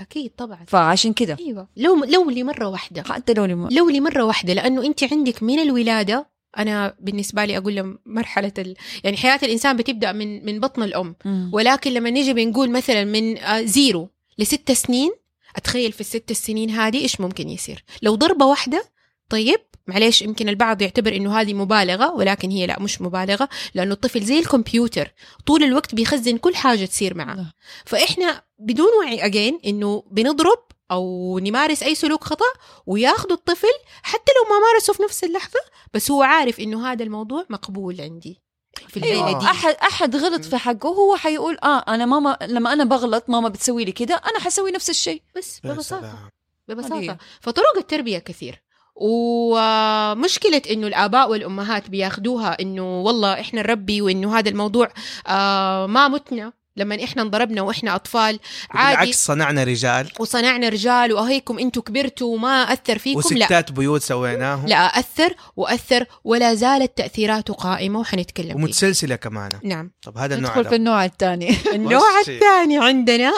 [0.00, 0.58] أكيد طبعا.
[0.66, 1.36] فعشان كده.
[1.40, 1.68] أيوه.
[1.76, 3.02] لو لو لمرة واحدة.
[3.02, 3.68] حتى لو لم...
[3.68, 8.74] لو لمرة واحدة لأنه أنت عندك من الولادة أنا بالنسبة لي أقول لهم مرحلة ال...
[9.04, 11.50] يعني حياة الإنسان بتبدأ من من بطن الأم مم.
[11.52, 15.12] ولكن لما نيجي بنقول مثلا من آه، zero لست سنين
[15.56, 18.84] أتخيل في الست سنين هذه إيش ممكن يصير لو ضربة واحدة
[19.28, 24.22] طيب معليش يمكن البعض يعتبر إنه هذه مبالغة ولكن هي لا مش مبالغة لأنه الطفل
[24.22, 25.12] زي الكمبيوتر
[25.46, 27.52] طول الوقت بيخزن كل حاجة تصير معه.
[27.84, 30.58] فإحنا بدون وعي again إنه بنضرب
[30.92, 32.52] أو نمارس أي سلوك خطأ
[32.86, 35.60] وياخذوا الطفل حتى لو ما مارسه في نفس اللحظة
[35.94, 38.42] بس هو عارف إنه هذا الموضوع مقبول عندي
[38.88, 42.72] في العيله أيوه دي احد أحد غلط في حقه هو حيقول آه أنا ماما لما
[42.72, 45.22] أنا بغلط ماما بتسوي لي كده أنا حسوي نفس الشيء.
[45.36, 46.30] بس ببساطة
[46.68, 47.16] ببساطة.
[47.40, 48.62] فطرق التربية كثير.
[48.94, 54.92] ومشكلة إنه الآباء والأمهات بياخدوها إنه والله إحنا نربي وإنه هذا الموضوع
[55.26, 56.52] آه ما متنا.
[56.76, 58.38] لما إحنا انضربنا وإحنا أطفال
[58.70, 58.96] عادي.
[59.00, 60.08] بالعكس صنعنا رجال.
[60.20, 63.44] وصنعنا رجال وأهيكم أنتم كبرتوا وما أثر فيكم لا.
[63.44, 64.66] وستات بيوت سويناهم.
[64.66, 69.50] لا أثر وأثر ولا زالت تأثيراته قائمة وحنتكلم فيها ومتسلسلة كمان.
[69.64, 69.90] نعم.
[70.02, 70.76] طب هذا النوع ندخل في.
[70.76, 71.56] النوع الثاني.
[71.74, 73.32] النوع الثاني عندنا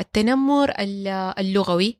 [0.00, 1.98] التنمر ال- اللغوي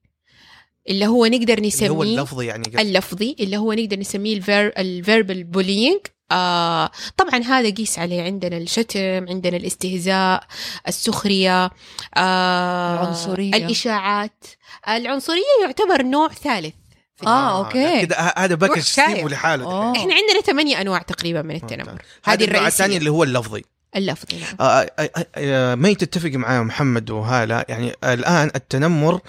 [0.88, 2.62] اللي هو نقدر اللي هو نسميه اللفظي يعني.
[2.78, 6.00] اللفظي اللي هو نقدر نسميه ال ver ال verbal bullying
[6.32, 10.44] آه طبعا هذا قيس عليه عندنا الشتم عندنا الاستهزاء
[10.88, 11.70] السخرية
[12.16, 13.54] آه العنصرية.
[13.54, 14.44] الإشاعات
[14.88, 16.74] العنصرية يعتبر نوع ثالث
[17.16, 18.06] في آه، okay.
[18.06, 18.80] كده هذا package.
[18.80, 19.92] سيبه لحاله.
[19.92, 23.64] إحنا عندنا ثمانية أنواع تقريبا من التنمر هذا هذه النوع الثاني اللي هو اللفظي
[23.96, 24.56] اللفظي نعم.
[24.60, 29.20] آه، آه، آه، آه، ما تتفق معايا محمد وهالة يعني الآن التنمر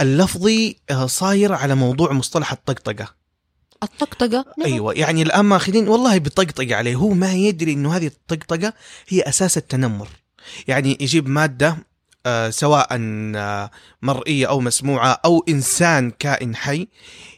[0.00, 3.23] اللفظي آه، صاير على موضوع مصطلح الطقطقة
[3.84, 4.72] الطقطقة؟ نعم.
[4.72, 6.94] أيوه يعني الآن ماخذين والله بطقطقه عليه.
[6.94, 8.72] هو ما يدري إنه هذه الطقطقة
[9.08, 10.08] هي أساس التنمر.
[10.68, 11.76] يعني يجيب مادة
[12.26, 13.70] آه سواء آه
[14.02, 16.88] مرئية أو مسموعة أو إنسان كائن حي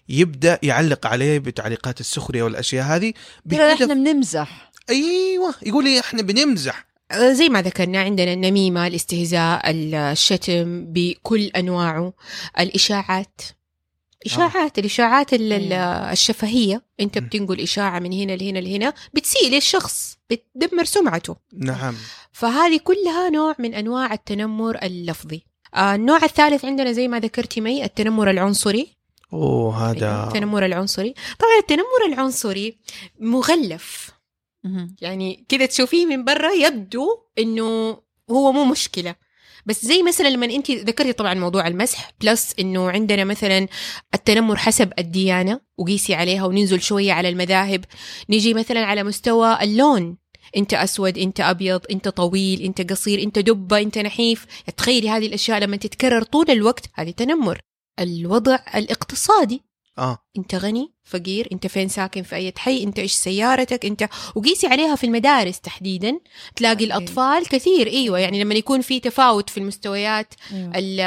[0.09, 3.13] يبدأ يعلق عليه بتعليقات السخرية والأشياء هذه
[3.51, 4.71] ترى إحنا بنمزح.
[4.91, 6.87] أيوه يقول لي إحنا بنمزح.
[7.11, 12.13] آه، زي ما ذكرنا عندنا النميمة الاستهزاء الشتم بكل أنواعه
[12.59, 13.41] الإشاعات.
[14.27, 15.73] إشاعات الإشاعات ال- ال-
[16.13, 16.83] الشفهية.
[17.01, 17.27] أنت مم.
[17.27, 21.37] بتنقل إشاعة من هنا لهنا لهنا بتسيء للشخص بتدمر سمعته.
[21.53, 21.95] نعم.
[22.33, 25.43] فهذه كلها نوع من أنواع التنمر اللفظي.
[25.75, 28.97] آه، النوع الثالث عندنا زي ما ذكرتي مي التنمر العنصري.
[29.33, 31.15] أوه هذا التنمر العنصري.
[31.39, 32.79] طبعا التنمر العنصري
[33.21, 34.11] مغلف.
[35.01, 37.99] يعني كذا تشوفيه من برا يبدو إنه
[38.31, 39.15] هو مو مشكلة.
[39.67, 43.69] بس زي مثلا لما انت ذكرتي طبعا موضوع المسح بلس إنه عندنا مثلا
[44.15, 47.85] التنمر حسب الديانة وقيسي عليها وننزل شوية على المذاهب.
[48.31, 50.17] نيجي مثلا على مستوى اللون.
[50.57, 54.47] أنت أسود أنت أبيض أنت طويل أنت قصير أنت دبة أنت نحيف.
[54.77, 57.61] تخيلي هذه الأشياء لما تتكرر طول الوقت هذه تنمر.
[58.01, 59.63] الوضع الاقتصادي.
[59.99, 60.19] آه.
[60.39, 64.95] أنت غني؟ فقير انت فين ساكن في أي حي انت إيش سيارتك انت وقيسي عليها
[64.97, 66.19] في المدارس تحديدا
[66.57, 66.85] تلاقي.
[66.85, 70.73] الأطفال كثير أيوه يعني لما يكون في تفاوت في المستويات أيوة.
[70.75, 71.01] ال-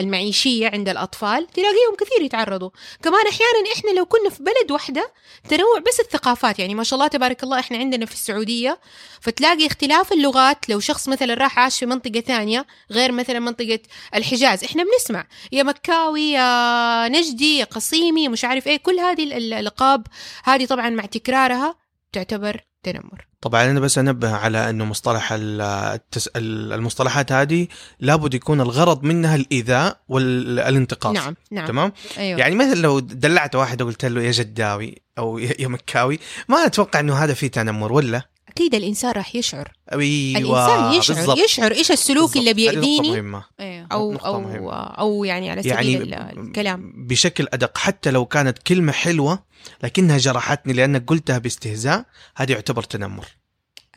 [0.00, 2.70] المعيشية عند الأطفال تلاقيهم كثير يتعرضوا
[3.02, 5.12] كمان أحيانا إحنا لو كنا في بلد واحدة
[5.48, 8.78] تنوع بس الثقافات يعني ما شاء الله تبارك الله إحنا عندنا في السعودية
[9.20, 13.78] فتلاقي اختلاف اللغات لو شخص مثلا راح عاش في منطقة ثانية غير مثلا منطقة
[14.14, 19.32] الحجاز إحنا بنسمع يا مكاوي يا نجدي يا قصيمي مش عارف إيه كل هذه ال-
[19.32, 20.06] الألقاب
[20.44, 21.74] هذه طبعا مع تكرارها
[22.12, 23.26] تعتبر تنمر.
[23.40, 26.26] طبعا أنا بس أنبه على إنه مصطلح ال- التس...
[26.36, 27.66] ال- المصطلحات هذه
[28.00, 31.14] لابد يكون الغرض منها الإيذاء والانتقاص.
[31.14, 31.66] نعم نعم.
[31.66, 32.40] تمام؟ أيوه.
[32.40, 36.18] يعني مثلا لو دلعت واحد وقلت له يا جداوي أو يا يا مكاوي
[36.48, 38.22] ما أتوقع إنه هذا فيه تنمر ولا؟
[38.58, 41.38] أكيد الإنسان راح يشعر أيوه الإنسان يشعر بالضبط.
[41.38, 42.50] يشعر إيش السلوك اللي.
[42.50, 43.44] هذه نقطة بيأذيني مهمة.
[43.92, 44.72] أو نقطة أو مهمة.
[44.74, 45.74] أو يعني على سبيل
[46.12, 49.44] يعني ال- الكلام بشكل أدق حتى لو كانت كلمة حلوة
[49.82, 52.04] لكنها جرحتني لأنك قلتها باستهزاء
[52.36, 53.26] هذا يعتبر تنمر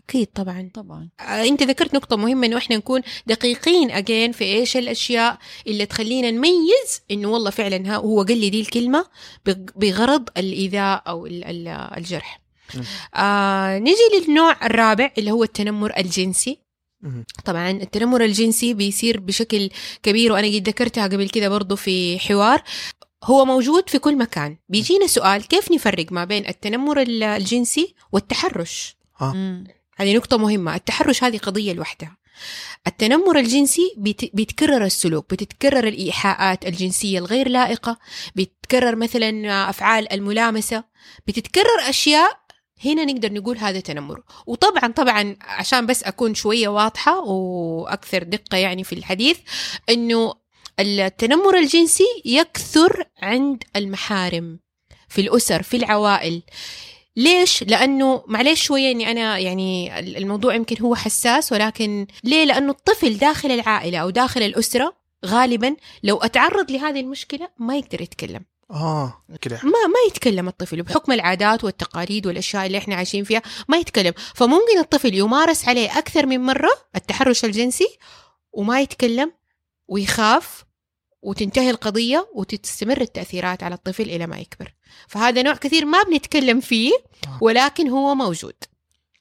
[0.09, 4.77] أكيد طبعا طبعا آه، أنت ذكرت نقطة مهمة إنه إحنا نكون دقيقين اجين في إيش
[4.77, 9.05] الأشياء اللي تخلينا نميز إنه والله فعلا ها هو قال لي دي الكلمة
[9.45, 12.40] بغ- بغرض الإيذاء أو ال- ال- الجرح.
[13.15, 16.59] آه نجي للنوع الرابع اللي هو التنمر الجنسي.
[17.45, 19.69] طبعا التنمر الجنسي بيصير بشكل
[20.03, 22.63] كبير وأنا قد ذكرتها قبل كده برضو في حوار.
[23.23, 24.57] هو موجود في كل مكان.
[24.69, 29.63] بيجينا سؤال كيف نفرق ما بين التنمر ال- الجنسي والتحرش؟ آه.
[29.97, 30.75] هذه نقطة مهمة.
[30.75, 32.17] التحرش هذه قضية لوحدها.
[32.87, 37.97] التنمر الجنسي بيت- بيتكرر السلوك بتتكرر الإيحاءات الجنسية الغير لائقة
[38.35, 40.83] بيتكرر مثلا أفعال الملامسة
[41.27, 42.40] بتتكرر أشياء
[42.85, 48.83] هنا نقدر نقول هذا تنمر وطبعا طبعا عشان بس أكون شوية واضحة وأكثر دقة يعني
[48.83, 49.37] في الحديث
[49.89, 50.33] أنه
[50.79, 54.59] التنمر الجنسي يكثر عند المحارم
[55.09, 56.41] في الأسر في العوائل
[57.15, 63.17] ليش؟ لأنه معلش شوية إني أنا يعني الموضوع يمكن هو حساس ولكن ليه؟ لأنه الطفل
[63.17, 64.93] داخل العائلة أو داخل الأسرة
[65.25, 69.23] غالبا لو أتعرض لهذه المشكلة ما يقدر يتكلم آه.
[69.41, 69.55] كده.
[69.63, 74.13] ما ما يتكلم الطفل بحكم العادات والتقاليد والأشياء اللي إحنا عايشين فيها ما يتكلم.
[74.35, 77.87] فممكن الطفل يمارس عليه أكثر من مرة التحرش الجنسي
[78.53, 79.31] وما يتكلم
[79.87, 80.65] ويخاف
[81.21, 84.73] وتنتهي القضية وتستمر التأثيرات على الطفل إلى ما يكبر.
[85.07, 86.91] فهذا نوع كثير ما بنتكلم فيه
[87.41, 88.53] ولكن هو موجود.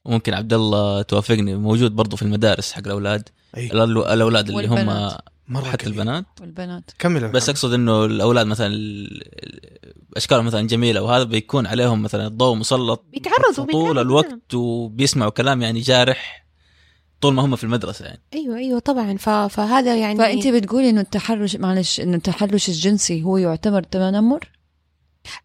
[0.05, 3.29] ممكن عبد الله توافقني موجود برضو في المدارس حق الأولاد.
[3.57, 3.69] أي.
[3.69, 5.11] الأول- الأولاد اللي هم
[5.47, 5.87] مرة حتى كثير.
[5.93, 6.25] البنات.
[6.41, 6.91] والبنات.
[6.99, 12.27] كمل بس أقصد إنه الأولاد مثلا ال- ال- أشكالهم مثلا جميلة وهذا بيكون عليهم مثلا
[12.27, 16.45] الضوء مسلط بيتعرضوا طول الوقت وبيسمعوا كلام يعني جارح
[17.21, 18.21] طول ما هم في المدرسة يعني.
[18.33, 19.17] أيوه أيوه طبعا.
[19.17, 19.29] ف...
[19.29, 24.49] فهذا يعني فأنت بتقولي إنه التحرش معلش إنه التحرش الجنسي هو يعتبر تنمر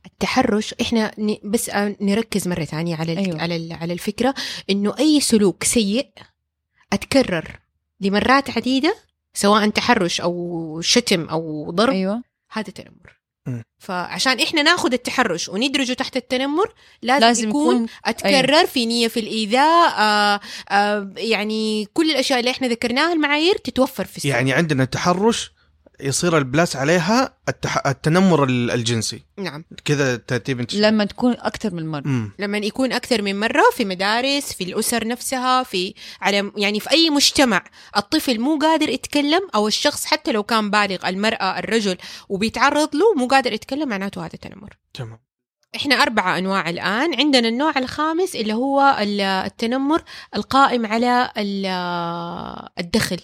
[0.07, 3.41] التحرش إحنا ن- بس آه، نركز مرة ثانية على ال- أيوة.
[3.41, 4.35] على ال- على الفكرة.
[4.71, 6.09] إنه أي سلوك سيء
[6.93, 7.61] أتكرر
[8.01, 8.95] لمرات عديدة
[9.37, 12.23] سواء تحرش أو شتم أو ضرب أيوه.
[12.53, 13.17] هذا تنمر.
[13.79, 19.21] فعشان إحنا ناخذ التحرش وندرجه تحت التنمر لازم, لازم يكون, يكون أتكرر في نية في
[19.21, 24.83] الإيذاء آه آه يعني كل الأشياء اللي إحنا ذكرناها المعايير تتوفر في السلوك يعني عندنا
[24.83, 25.53] التحرش
[26.01, 27.87] يصير البلاس عليها التح...
[27.87, 29.23] التنمر ال- الجنسي.
[29.39, 29.65] نعم.
[29.85, 32.03] كذا ترتيب انت لما تكون أكثر من مرة.
[32.05, 32.33] مم.
[32.39, 37.11] لما يكون أكثر من مرة في مدارس في الأسر نفسها في على يعني في أي
[37.11, 37.65] مجتمع.
[37.97, 41.97] الطفل مو قادر يتكلم أو الشخص حتى لو كان بالغ المرأة الرجل
[42.29, 44.77] وبيتعرض له مو قادر يتكلم معناته هذا تنمر.
[44.95, 45.19] تمام.
[45.77, 47.15] إحنا أربعة أنواع الآن.
[47.15, 50.03] عندنا النوع الخامس اللي هو ال- التنمر
[50.37, 51.67] القائم على ال-
[52.79, 53.19] الدخل.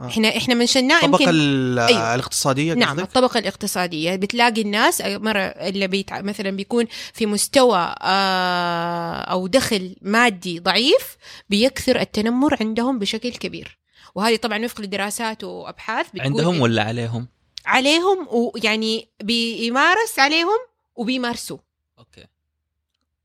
[0.00, 2.14] إحنا إحنا منشناه الطبقة يمكن ال- أيوة.
[2.14, 4.16] الاقتصادية نعم قصدك؟ الطبقة الاقتصادية.
[4.16, 6.20] بتلاقي الناس مرة اللي بيتع...
[6.20, 11.16] مثلا بيكون في مستوى آه أو دخل مادي ضعيف
[11.50, 13.78] بيكثر التنمر عندهم بشكل كبير.
[14.14, 17.28] وهذه طبعا وفق لدراسات وأبحاث بتقول عندهم ولا عليهم؟
[17.66, 20.58] عليهم ويعني بيمارس عليهم
[20.96, 21.58] وبيمارسوا.
[21.98, 22.26] أوكي.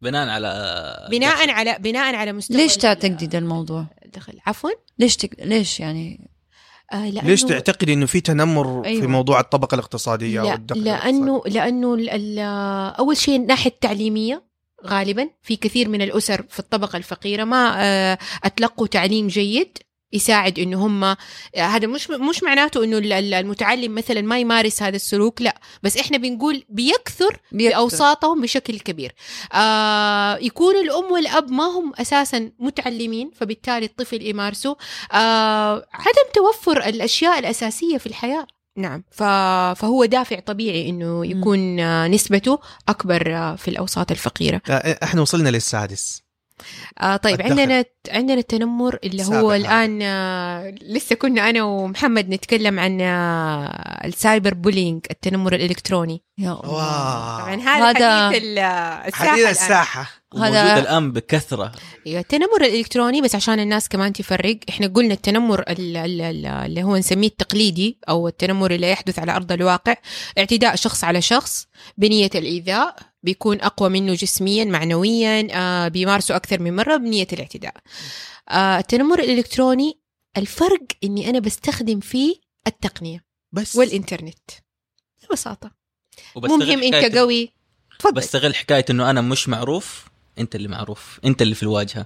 [0.02, 5.36] بناء على بناء على بناء على مستوى ليش تعتقدي ده الموضوع؟ الدخل عفوا؟ ليش تك...
[5.40, 6.27] ليش يعني؟
[6.94, 9.02] آه لأنه ليش تعتقدي إنه في تنمر أيوة.
[9.02, 12.40] في موضوع الطبقة الاقتصادية لا الدخل لأنه لأنه ال-
[13.00, 14.44] أول شيء الناحية التعليمية
[14.86, 19.78] غالبا في كثير من الأسر في الطبقة الفقيرة ما آه، أتلقوا تعليم جيد
[20.14, 21.16] يساعد إنه هم
[21.58, 25.98] هذا مش مش معناته إنه ال- ال- المتعلم مثلا ما يمارس هذا السلوك لا بس
[25.98, 27.76] إحنا بنقول بيكثر بيكثر.
[27.76, 29.16] بأوساطهم بشكل كبير.
[29.54, 34.78] آه يكون الأم والأب ما هم أساسا متعلمين فبالتالي الطفل يمارسه
[35.12, 38.48] آه عدم توفر الأشياء الأساسية في الحياة.
[38.78, 39.04] نعم.
[39.12, 44.62] فهو دافع طبيعي إنه يكون آه، نسبته أكبر آه، في الأوساط الفقيرة.
[44.70, 46.22] آه، إحنا وصلنا للسادس.
[47.02, 47.60] آه طيب الدخل.
[47.60, 49.54] عندنا عندنا التنمر اللي هو.
[49.54, 56.52] الآن آه لسه كنا أنا ومحمد نتكلم عن آه ال cyber bullying التنمر الإلكتروني يا
[56.52, 59.52] الله طبعا هذا حديث ال- الساحة حديث الآن.
[59.52, 61.72] الساحة موجود هذا- الآن بكثرة
[62.08, 66.84] أيوه التنمر الإلكتروني بس عشان الناس كمان تفرق إحنا قلنا التنمر ال- ال- ال- اللي
[66.84, 69.96] هو نسميه التقليدي أو التنمر اللي يحدث على أرض الواقع
[70.38, 71.68] اعتداء شخص على شخص
[71.98, 72.96] بنية الإيذاء
[73.28, 77.74] بيكون أقوى منه جسميا معنويا آه بيمارسوا أكثر من مرة بنية الاعتداء.
[78.50, 79.98] آه التنمر الإلكتروني
[80.38, 82.36] الفرق إني أنا بستخدم فيه
[82.68, 83.76] التقنية بس.
[83.76, 84.50] والإنترنت.
[85.30, 85.72] ببساطة.
[86.36, 87.52] مهم حكاية- أنت قوي.
[88.00, 88.14] تفضل.
[88.14, 90.06] بستغل حكاية إنه أنا مش معروف.
[90.40, 91.20] أنت اللي معروف.
[91.26, 92.06] أنت اللي في الواجهة.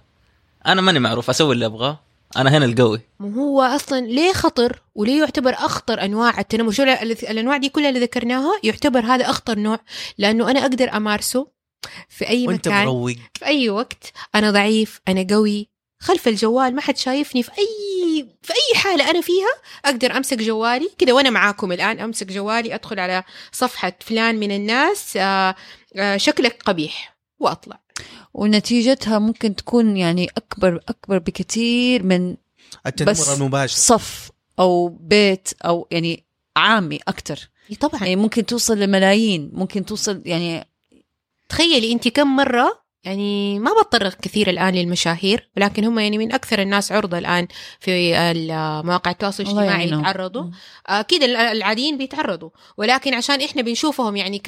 [0.65, 1.29] أنا ماني معروف.
[1.29, 1.99] أسوي اللي أبغاه.
[2.37, 3.01] أنا هنا القوي.
[3.19, 7.89] ما هو أصلا ليه خطر وليه يعتبر أخطر أنواع التنمر شو ال- الأنواع دي كلها
[7.89, 9.79] اللي ذكرناها يعتبر هذا أخطر نوع
[10.17, 11.47] لأنه أنا أقدر أمارسه
[12.09, 13.11] في أي وأنت مكان مروق.
[13.33, 14.11] في أي وقت.
[14.35, 15.69] أنا ضعيف أنا قوي.
[15.99, 19.49] خلف الجوال ما حد شايفني في أي في أي حالة أنا فيها
[19.85, 21.13] أقدر أمسك جوالي كده.
[21.13, 25.55] وأنا معاكم الآن أمسك جوالي أدخل على صفحة فلان من الناس آه،
[25.95, 27.80] آه، شكلك قبيح وأطلع.
[28.33, 32.35] ونتيجتها ممكن تكون يعني أكبر أكبر بكثير من
[32.87, 33.75] التنمر بس المباشر.
[33.77, 36.23] صف أو بيت أو يعني
[36.55, 37.49] عامي أكثر
[37.79, 38.01] طبعا.
[38.01, 40.67] يعني ممكن توصل لملايين ممكن توصل يعني
[41.49, 46.61] تخيلي أنت كم مرة يعني ما بتطرق كثير الآن للمشاهير ولكن هم يعني من أكثر
[46.61, 47.47] الناس عرضة الآن
[47.79, 48.13] في
[48.85, 49.87] مواقع التواصل الاجتماعي.
[49.99, 50.45] يتعرضوا
[50.87, 54.39] أكيد ال- العاديين بيتعرضوا ولكن عشان إحنا بنشوفهم يعني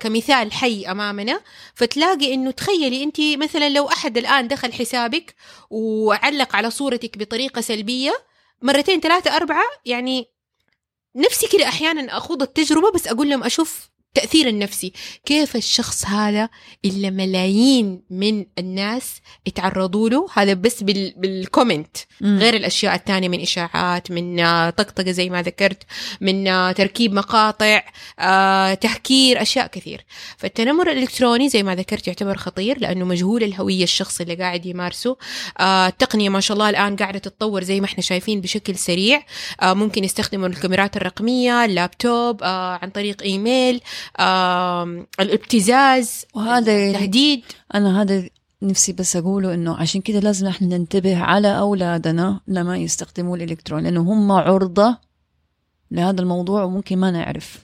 [0.00, 1.40] كمثال حي أمامنا
[1.74, 5.34] فتلاقي إنه تخيلي أنت مثلا لو أحد الآن دخل حسابك
[5.70, 8.12] وعلق على صورتك بطريقة سلبية
[8.62, 10.26] مرتين ثلاثة أربعة يعني
[11.16, 14.92] نفسي كده أحيانا أخوض التجربة بس أقول لهم أشوف تأثير النفسي.
[15.24, 16.48] كيف الشخص هذا
[16.84, 21.14] اللي ملايين من الناس يتعرضوا له؟ هذا بس بال...
[21.16, 25.82] بال comment غير الأشياء الثانية من إشاعات من آه، طقطقة زي ما ذكرت
[26.20, 27.82] من آه، تركيب مقاطع
[28.18, 30.04] آه، تهكير أشياء كثير.
[30.36, 35.16] فالتنمر الإلكتروني زي ما ذكرت يعتبر خطير لأنه مجهول الهوية الشخص اللي قاعد يمارسه.
[35.60, 39.22] التقنية ما شاء الله الآن قاعدة تتطور زي ما إحنا شايفين بشكل سريع.
[39.62, 43.76] ممكن يستخدموا الكاميرات الرقمية اللابتوب عن طريق إيميل.
[43.76, 43.99] آه،
[45.20, 47.42] الابتزاز وهذا تهديد
[47.74, 48.28] أنا هذا
[48.62, 54.00] نفسي بس أقوله إنه عشان كده لازم إحنا ننتبه على أولادنا لما يستخدموا الإلكترون لأنه
[54.00, 54.98] هم عرضة
[55.90, 57.58] لهذا الموضوع وممكن ما نعرف.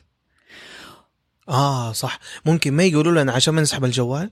[1.49, 2.18] آه صح.
[2.46, 4.31] ممكن ما يقولوا لنا عشان ما نسحب الجوال؟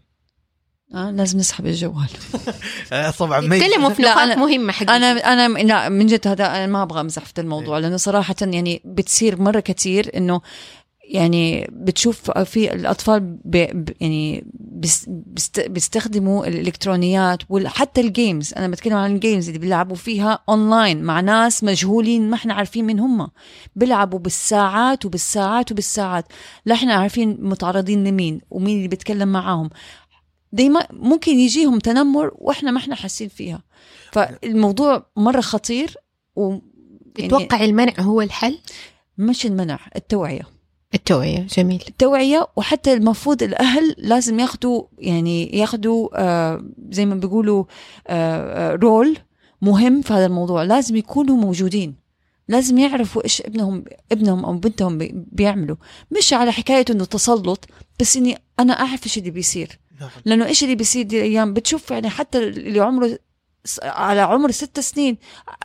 [0.94, 2.08] آه لازم نسحب الجوال.
[2.92, 6.46] آه طبعا ما يتكلموا في نقاط أنا- مهمة حقيقة أنا أنا لا من جد هذا
[6.46, 10.40] أنا ما أبغى امزح في الموضوع لأنه صراحة يعني بتصير مرة كثير إنه
[11.08, 14.46] يعني بتشوف في الأطفال بي يعني
[15.66, 21.20] بيستخدموا الإلكترونيات وحتى ال games أنا بتكلم عن ال games اللي بيلعبوا فيها اونلاين مع
[21.20, 23.28] ناس مجهولين ما إحنا عارفين من هم.
[23.76, 26.24] بيلعبوا بالساعات وبالساعات وبالساعات.
[26.66, 29.70] لا إحنا عارفين متعرضين لمين ومين اللي بيتكلم معاهم.
[30.52, 33.62] دايما ممكن يجيهم تنمر وإحنا ما إحنا حاسين فيها.
[34.12, 35.96] فالموضوع مرة خطير
[36.36, 36.50] و
[37.18, 38.58] يعني تتوقع المنع هو الحل؟
[39.18, 40.53] مش المنع التوعية.
[40.94, 41.84] التوعية جميل.
[41.88, 47.64] التوعية وحتى المفروض الأهل لازم ياخدوا يعني ياخدوا آه زي ما بيقولوا
[48.06, 49.16] آه آه رول
[49.62, 50.62] مهم في هذا الموضوع.
[50.62, 51.94] لازم يكونوا موجودين.
[52.48, 55.76] لازم يعرفوا إيش ابنهم ابنهم أو بنتهم بي- بيعملوا.
[56.18, 57.64] مش على حكاية إنه تسلط
[58.00, 59.78] بس إني أنا أعرف إيش اللي بيصير.
[60.00, 60.10] نعم.
[60.24, 63.18] لأنه إيش اللي بيصير دي الأيام؟ بتشوف يعني حتى اللي عمره
[63.82, 65.16] على عمر ست سنين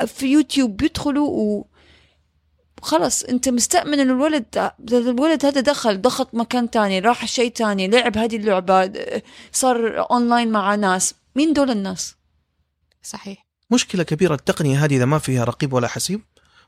[0.08, 1.66] في يوتيوب بيدخلوا و
[2.82, 8.18] خلص انت مستأمن انه الولد الولد هذا دخل ضغط مكان تاني راح شيء تاني لعب
[8.18, 8.92] هذه اللعبة
[9.52, 11.14] صار اونلاين مع ناس.
[11.36, 12.16] مين دول الناس؟
[13.04, 13.46] صحيح.
[13.72, 16.22] مشكلة كبيرة التقنية هذه إذا ما فيها رقيب ولا حسيب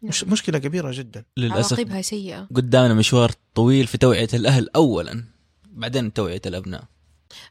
[0.04, 1.24] مش مشكلة كبيرة جدا.
[1.38, 1.80] للأسف.
[1.80, 2.47] عواقبها سيئة.
[2.56, 5.24] قدامنا مشوار طويل في توعية الأهل اولا
[5.65, 6.84] بعدين توعية الأبناء.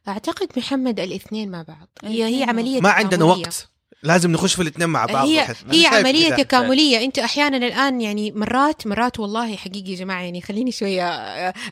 [0.08, 1.88] أعتقد محمد الاثنين مع بعض.
[2.04, 3.24] هي هي الاثنين عملية ما عندنا.
[3.24, 3.70] وقت.
[4.02, 6.36] لازم نخش في الاثنين مع بعض هي هي عمليه كده.
[6.36, 11.02] تكاملية أنت أحيانا الآن يعني مرات مرات والله حقيقي يا جماعة يعني خليني شوية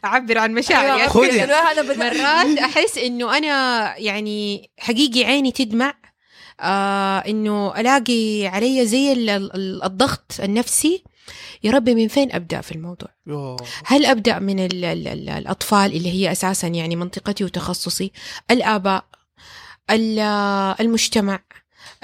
[0.04, 1.46] أعبر عن مشاعري خذي.
[1.96, 5.94] مرات أحس إنه أنا يعني حقيقي عيني تدمع
[6.60, 11.04] آه إنه ألاقي علي زي ال- ال- الضغط النفسي
[11.64, 13.56] يا ربي من فين أبدأ في الموضوع يوه.
[13.84, 18.12] هل أبدأ من ال ال ال الأطفال اللي هي أساسا يعني منطقتي وتخصصي
[18.50, 19.04] الآباء
[19.90, 20.18] ال-
[20.80, 21.40] المجتمع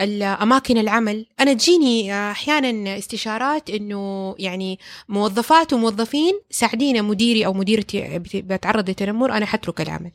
[0.00, 1.26] ال- اماكن العمل.
[1.40, 4.78] أنا تجيني أحيانا استشارات إنه يعني
[5.08, 10.10] موظفات وموظفين ساعدينا مديري أو مديرتي بت- بتعرض لتنمر أنا حترك العمل.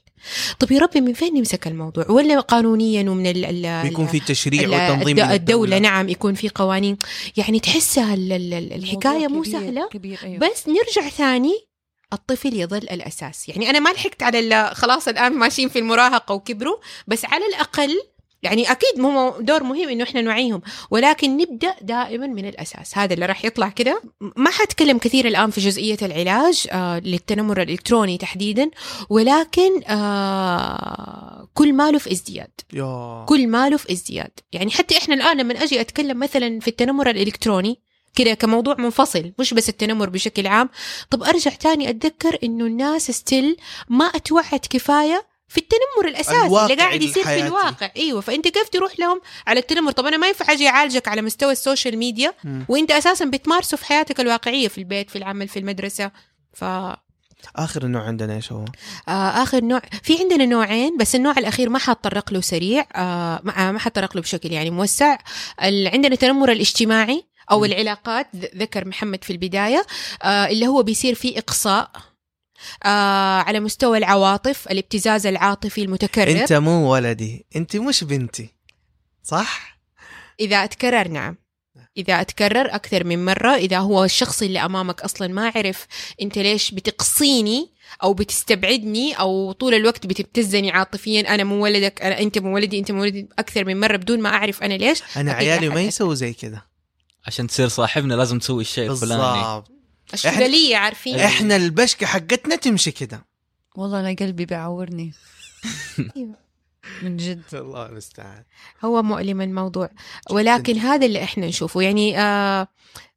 [0.59, 4.61] طب يا ربي من فين نمسك الموضوع؟ ولا قانونيا ومن ال ال بيكون في تشريع
[4.63, 6.97] ال- وتنظيم الد- من الدولة نعم يكون في قوانين.
[7.37, 10.37] يعني تحسها ال- ال- ال- الحكاية مو سهلة؟ كبير أيوه.
[10.39, 11.53] بس نرجع ثاني
[12.13, 13.49] الطفل يظل الأساس.
[13.49, 16.77] يعني أنا ما لحقت على ال- خلاص الآن ماشيين في المراهقة وكبروا
[17.07, 17.99] بس على الأقل
[18.43, 20.61] يعني أكيد مو دور مهم إنه إحنا نوعيهم
[20.91, 22.97] ولكن نبدأ دائما من الأساس.
[22.97, 24.01] هذا اللي راح يطلع كده.
[24.37, 28.71] ما حتكلم كثير الآن في جزئية العلاج آه للتنمر الإلكتروني تحديدا
[29.09, 32.51] ولكن آه كل ماله في ازدياد.
[32.73, 33.25] يا.
[33.27, 34.31] كل ماله في ازدياد.
[34.51, 37.81] يعني حتى إحنا الآن لما أجي أتكلم مثلا في التنمر الإلكتروني
[38.15, 40.69] كده كموضوع منفصل مش بس التنمر بشكل عام.
[41.09, 43.57] طب أرجع تاني أتذكر إنه الناس still
[43.89, 47.41] ما اتوعت كفاية في التنمر الأساسي اللي قاعد يصير في.
[47.47, 51.21] الواقع أيوه فأنت كيف تروح لهم على التنمر طب أنا ما ينفع أجي أعالجك على
[51.21, 52.65] مستوى ال social media مم.
[52.67, 56.11] وأنت أساسا بتمارسه في حياتك الواقعية في البيت في العمل في المدرسة
[56.53, 56.63] ف
[57.55, 58.65] آخر نوع عندنا إيش هو؟
[59.07, 59.11] آه
[59.43, 63.79] آخر نوع في عندنا نوعين بس النوع الأخير ما حاتطرق له سريع آه ما ما
[63.79, 65.17] حاتطرق له بشكل يعني موسع
[65.63, 67.63] ال- عندنا التنمر الاجتماعي أو م.
[67.65, 69.85] العلاقات ذكر محمد في البداية
[70.23, 71.91] آه اللي هو بيصير فيه إقصاء
[72.83, 76.41] آه على مستوى العواطف الابتزاز العاطفي المتكرر.
[76.41, 78.49] انت مو ولدي انت مش بنتي
[79.23, 79.79] صح؟
[80.39, 81.37] إذا أتكرر نعم.
[81.97, 85.87] إذا أتكرر أكثر من مرة إذا هو الشخص اللي أمامك أصلا ما عرف
[86.21, 92.37] أنت ليش بتقصيني أو بتستبعدني أو طول الوقت بتبتزني عاطفيا أنا مو ولدك أنا أنت
[92.37, 95.47] مو ولدي أنت مو ولدي أكثر من مرة بدون ما أعرف أنا ليش أنا أكيد
[95.47, 96.61] عيالي ما يسووا زي كذا.
[97.27, 99.21] عشان تصير صاحبنا لازم تسوي الشيء الفلاني.
[99.21, 99.71] بالضبط.
[100.13, 101.19] الشغلية عارفين.
[101.19, 103.21] إحنا البشكة حقتنا تمشي كذا
[103.75, 105.13] والله أنا قلبي بيعورني.
[106.17, 106.35] أيوة.
[107.01, 107.43] من جد.
[107.53, 108.43] الله المستعان.
[108.85, 109.89] هو مؤلم الموضوع.
[110.31, 111.81] ولكن هذا اللي إحنا نشوفه.
[111.81, 112.67] يعني آه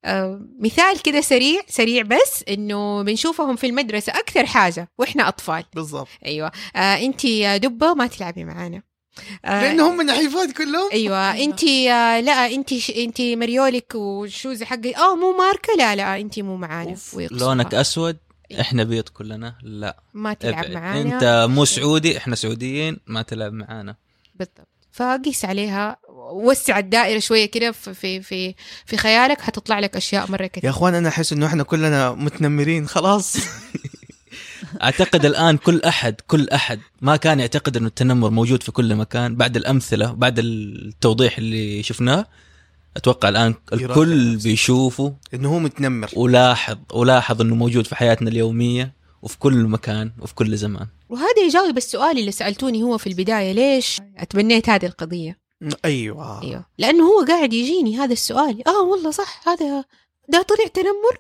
[0.05, 5.65] آه مثال كده سريع سريع بس إنه بنشوفهم في المدرسة أكثر حاجة وإحنا أطفال.
[5.75, 6.09] بالضبط.
[6.27, 6.53] أيوه.
[6.77, 8.83] آه انت يا دبة ما تلعبي معانا.
[9.45, 11.31] آه لأنهم من نحيفات كلهم؟ أيوه.
[11.45, 11.65] انت
[12.25, 14.97] لا انت انت مريولك والشوز حقي.
[14.97, 15.75] آه مو ماركة.
[15.79, 16.97] لا لا انت مو معانا.
[17.31, 18.17] لونك أسود
[18.61, 19.55] إحنا بيض كلنا.
[19.63, 19.97] لا.
[20.15, 21.15] ما تلعب معانا.
[21.15, 23.97] أنت مو سعودي إحنا سعوديين ما تلعب معانا.
[24.35, 24.69] بالضبط.
[24.93, 25.97] فقيس عليها.
[26.33, 28.55] وسع الدائرة شوية كده في في في
[28.87, 29.41] في خيالك.
[29.41, 32.89] حتطلع لك أشياء مرة يا كثير أخوان أنا أحس إنه إحنا كلنا متنمرين.
[32.89, 33.37] خلاص.
[34.83, 39.37] أعتقد الآن كل أحد كل أحد ما كان يعتقد إنه التنمر موجود في كل مكان.
[39.37, 42.27] بعد الأمثلة بعد التوضيح اللي شفناه
[42.97, 44.37] أتوقع الآن الكل.
[44.37, 46.11] بيشوفه إنه هو متنمر.
[46.17, 50.87] ولاحظ ولاحظ إنه موجود في حياتنا اليومية وفي كل مكان وفي كل زمان.
[51.09, 55.39] وهذا يجاوب السؤال اللي سألتوني هو في البداية ليش اتبنيت هذه القضية؟
[55.85, 56.43] أيوه.
[56.43, 56.65] أيوه.
[56.79, 58.69] لأنه هو قاعد يجيني هذا السؤال.
[58.69, 59.85] آه والله صح هذا
[60.29, 61.19] ده طلع تنمر؟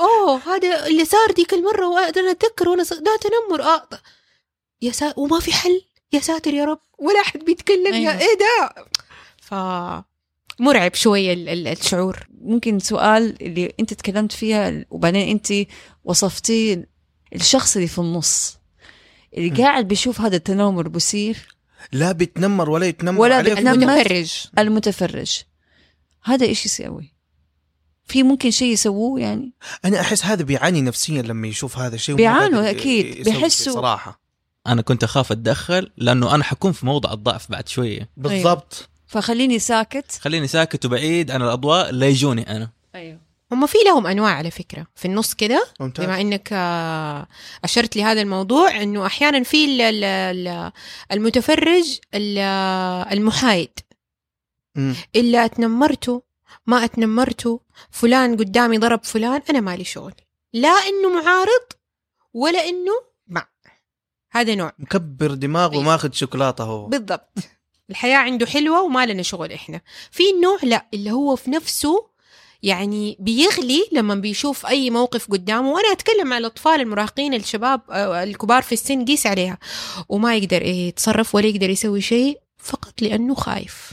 [0.00, 3.88] أوه هذا اللي صار ديك المرة وأنا أتذكر وأنا ده تنمر آه
[4.82, 8.12] يا سا وما في حل يا ساتر يا رب ولا أحد بيتكلم أيوة.
[8.14, 8.74] يا إيه ده
[9.42, 9.54] ف
[10.60, 15.52] مرعب شوية ال- ال- الشعور ممكن سؤال اللي أنت تكلمت فيها وبعدين أنت
[16.04, 16.84] وصفتي
[17.34, 18.56] الشخص اللي في النص
[19.36, 19.56] اللي م.
[19.56, 21.48] قاعد بيشوف هذا التنمر بصير
[21.92, 23.72] لا بيتنمر ولا يتنمر ولا عليه بيتنمر.
[23.92, 25.40] المتفرج المتفرج
[26.24, 27.13] هذا إيش يسوي؟
[28.06, 29.52] في ممكن شيء يسووه يعني؟
[29.84, 32.68] أنا أحس هذا بيعاني نفسيا لما يشوف هذا الشيء بيعانوا.
[32.68, 34.20] يسوي بيحسوا- صراحة.
[34.66, 38.08] أنا كنت أخاف أتدخل لأنه أنا حكون في موضع الضعف بعد شوية.
[38.16, 38.88] بالضبط.
[39.06, 40.18] فخليني ساكت.
[40.20, 42.70] خليني ساكت وبعيد عن الأضواء لا يجوني أنا.
[42.94, 43.18] أيوه.
[43.52, 44.86] هم في لهم أنواع على فكرة.
[44.94, 46.06] في النص كده ممتاز.
[46.06, 47.26] بما إنك آه،
[47.64, 50.72] أشرت لهذا الموضوع إنه أحيانا في ال- ال- ال-
[51.12, 52.38] المتفرج ال-
[53.12, 53.70] المحايد.
[55.16, 56.22] إلا اتنمرته
[56.66, 60.12] ما اتنمرته فلان قدامي ضرب فلان أنا مالي شغل.
[60.52, 61.66] لا إنه معارض
[62.34, 62.92] ولا إنه
[63.28, 63.48] مع.
[64.30, 64.72] هذا نوع.
[64.78, 66.86] مكبر دماغه وماخذ شوكولاتة هو.
[66.86, 67.38] بالضبط.
[67.90, 69.80] الحياة عنده حلوة وما لنا شغل إحنا.
[70.10, 72.06] في نوع لا اللي هو في نفسه
[72.62, 75.70] يعني بيغلي لما بيشوف أي موقف قدامه.
[75.70, 79.58] وأنا أتكلم عن الأطفال المراهقين الشباب آه، الكبار في السن قيس عليها.
[80.08, 83.92] وما يقدر يتصرف ولا يقدر يسوي شيء فقط لأنه خايف.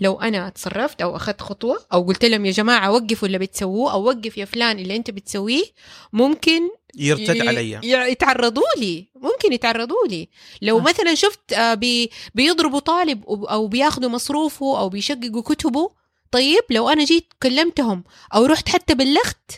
[0.00, 4.04] لو أنا تصرفت أو أخذت خطوة أو قلت لهم يا جماعة وقفوا اللي بتسووه أو
[4.04, 5.64] وقف يا فلان اللي انت بتسويه
[6.12, 6.60] ممكن
[6.96, 7.80] يرتد علي.
[8.10, 9.08] يتعرضوا لي.
[9.14, 10.28] ممكن يتعرضوا لي.
[10.62, 10.82] لو آه.
[10.82, 15.90] مثلا شفت آه، بي بيضربوا طالب أو بياخذوا مصروفه أو بيشققوا كتبه
[16.30, 19.50] طيب لو أنا جيت كلمتهم أو رحت حتى بلغت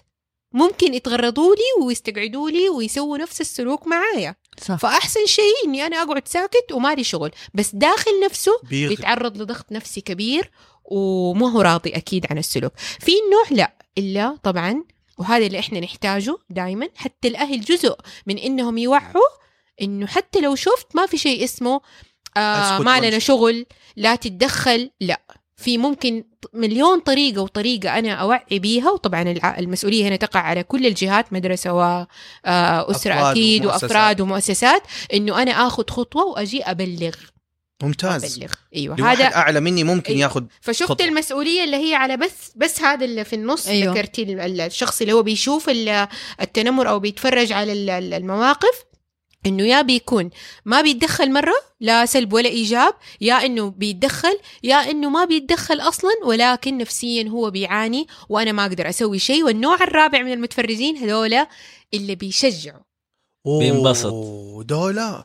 [0.52, 4.34] ممكن يتغرضوا لي ويستقعدوا لي ويسووا نفس السلوك معايا.
[4.58, 4.76] صح.
[4.76, 7.30] فأحسن شيء إني أنا أقعد ساكت ومالي شغل.
[7.54, 10.50] بس داخل نفسه بيغلي بيتعرض لضغط نفسي كبير
[10.84, 12.72] وما هو راضي أكيد عن السلوك.
[12.76, 14.84] في نوع لا إلا طبعا
[15.18, 17.96] وهذا اللي إحنا نحتاجه دائما حتى الأهل جزء
[18.26, 19.28] من إنهم يوعوا
[19.82, 21.80] إنه حتى لو شفت ما في شيء اسمه
[22.36, 23.18] آه ما لنا.
[23.18, 25.20] شغل لا تتدخل لا.
[25.60, 30.86] في ممكن مليون طريقة وطريقة أنا أوعي بيها وطبعا الع- المسؤولية هنا تقع على كل
[30.86, 33.82] الجهات مدرسة وأسرة أفراد أكيد ومؤسسات.
[33.90, 34.82] وأفراد ومؤسسات
[35.14, 37.14] إنه أنا آخذ خطوة وأجي أبلغ
[37.82, 40.22] ممتاز بلغ أيوه هذا أعلى مني ممكن أيوة.
[40.22, 41.06] ياخذ فشفت خطوة.
[41.06, 43.82] المسؤولية اللي هي على بس بس هذا اللي في النص أيوة.
[43.82, 43.94] أيوه.
[43.94, 46.08] ذكرتي ال- ال- الشخص اللي هو بيشوف ال-
[46.40, 48.84] التنمر أو بيتفرج على ال- ال- المواقف
[49.46, 50.30] إنه يا بيكون
[50.64, 56.10] ما بيتدخل مرة لا سلب ولا إيجاب يا إنه بيتدخل يا إنه ما بيتدخل أصلا
[56.24, 59.44] ولكن نفسيا هو بيعاني وأنا ما أقدر أسوي شيء.
[59.44, 61.46] والنوع الرابع من المتفرجين هذول
[61.94, 62.82] اللي بيشجعوا.
[63.44, 64.12] بينبسط.
[64.64, 65.24] دولا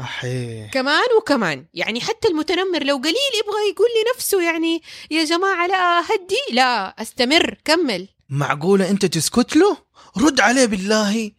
[0.00, 0.68] أحي.
[0.68, 1.66] كمان وكمان.
[1.74, 6.54] يعني حتى المتنمر لو قليل يبغى يقول لنفسه يعني يا جماعة لا هدي.
[6.54, 8.08] لا أستمر كمل.
[8.28, 9.76] معقولة أنت تسكت له؟
[10.16, 11.30] رد عليه بالله.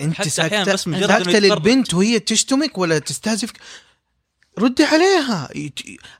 [0.00, 1.38] انت ساكته بس مجرد ساكتة.
[1.38, 3.60] للبنت وهي تشتمك ولا تستهزفك؟
[4.58, 5.48] ردي عليها.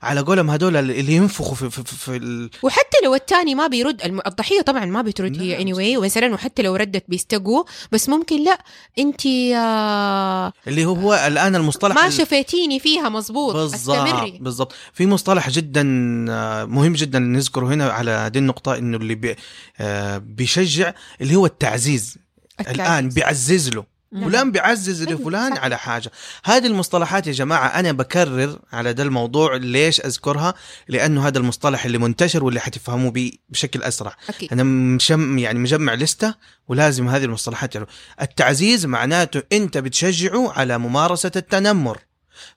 [0.01, 2.49] على قولهم هذول اللي ينفخوا في في, في, ال...
[2.63, 5.75] وحتى لو التاني ما بيرد الضحية طبعا ما بترد هي نعم.
[5.75, 8.59] anyway ومثلا وحتى لو ردت بيستقوا بس ممكن لا.
[8.99, 9.25] انت
[9.55, 13.55] آه اللي هو الآن المصطلح ما شفيتيني فيها مظبوط.
[13.55, 14.37] بالضبط أستمري.
[14.41, 14.73] بالضبط.
[14.93, 15.85] في مصطلح جدا
[16.29, 19.35] آه، مهم جدا نذكره هنا على هذه النقطة إنه اللي بي
[19.79, 22.17] آه، بيشجع اللي هو التعزيز.
[22.59, 23.97] الآن بيعزز له.
[24.11, 24.29] نعم.
[24.29, 25.61] فلان بيعزز أيوة، لفلان صح.
[25.61, 26.11] على حاجة.
[26.45, 30.53] هذه المصطلحات يا جماعة أنا بكرر على ده الموضوع ليش أذكرها؟
[30.87, 34.15] لأنه هذا المصطلح اللي منتشر واللي حتفهموه بيه بشكل أسرع.
[34.29, 34.53] أكيد.
[34.53, 36.35] أنا مشم يعني مجمع لستة
[36.67, 37.87] ولازم هذه المصطلحات يعني
[38.21, 41.97] التعزيز معناته أنت بتشجعه على ممارسة التنمر.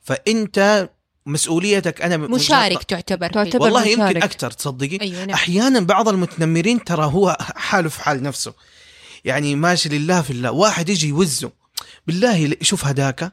[0.02, 0.88] فأنت
[1.26, 3.28] مسؤوليتك أنا مشارك تعتبر.
[3.28, 4.24] تعتبر والله يمكن مشارك.
[4.24, 5.30] أكثر تصدقي؟ أيوه نعم.
[5.30, 8.54] أحيانا بعض المتنمرين ترى هو حاله في حال نفسه.
[9.24, 10.50] يعني ماشي لله في الله.
[10.50, 11.50] واحد يجي يوزه.
[12.06, 13.32] بالله شوف هداك.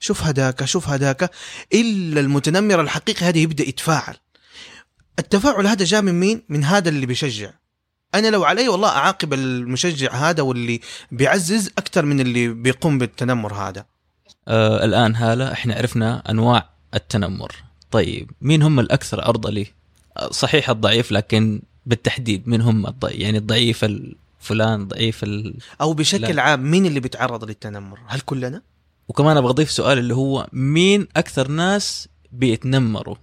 [0.00, 1.30] شوف هداك شوف هداك.
[1.74, 4.16] إلا المتنمر الحقيقي هذا يبدأ يتفاعل.
[5.18, 7.50] التفاعل هذا جاء من مين؟ من هذا اللي بيشجع.
[8.14, 10.80] أنا لو علي والله أعاقب المشجع هذا واللي
[11.12, 13.86] بيعزز أكثر من اللي بيقوم بالتنمر هذا.
[14.48, 17.52] آه الآن هالة إحنا عرفنا أنواع التنمر.
[17.90, 19.74] طيب مين هم الأكثر عرضة ليه
[20.16, 23.86] آه، صحيح الضعيف لكن بالتحديد مين هم الضعيف يعني الضعيف
[24.40, 25.54] الفلان ضعيف ال...
[25.80, 26.42] أو بشكل لا.
[26.42, 28.62] عام مين اللي بيتعرض للتنمر؟ هل كلنا؟
[29.08, 33.16] وكمان أبغى أضيف سؤال اللي هو مين أكثر ناس بيتنمروا؟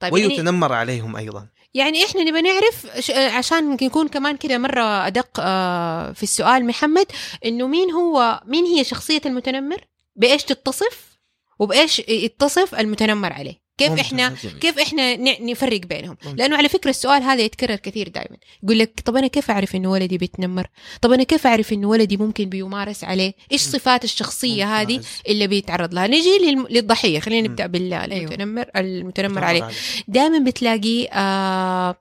[0.00, 1.46] طيب يعني ويتنمر عليهم أيضا.
[1.74, 7.06] يعني إحنا نبغى نعرف ش- عشان نكون كمان كده مرة أدق آه، في السؤال محمد
[7.44, 9.84] إنه مين هو مين هي شخصية المتنمر؟
[10.16, 11.18] بإيش تتصف؟
[11.58, 14.04] وبإيش يتصف المتنمر عليه؟ كيف ممتاز.
[14.06, 16.34] إحنا كيف إحنا نفرق بينهم؟ ممتاز.
[16.34, 19.90] لأنه على فكرة السؤال هذا يتكرر كثير دائما يقول لك طب أنا كيف أعرف انه
[19.90, 20.66] ولدي بيتنمر؟
[21.02, 25.08] طب أنا كيف أعرف انه ولدي ممكن بيمارس عليه؟ إيش صفات الشخصية هذه ممتاز.
[25.28, 26.38] اللي بيتعرض لها؟ نجي
[26.70, 27.20] للضحية.
[27.20, 27.48] خلينا.
[27.48, 29.68] نبدأ بالمتنمر المتنمر عليه.
[30.08, 31.96] دائما بتلاقيه آه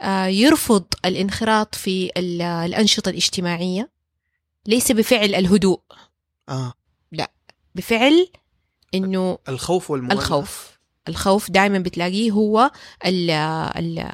[0.00, 3.90] آه يرفض الانخراط في ال- الأنشطة الاجتماعية.
[4.66, 5.80] ليس بفعل الهدوء.
[6.48, 6.72] آه.
[7.74, 8.28] بفعل
[8.94, 10.73] إنه الخوف والمواجهه الخوف.
[11.08, 12.70] الخوف دائما بتلاقيه هو
[13.06, 14.08] ال ال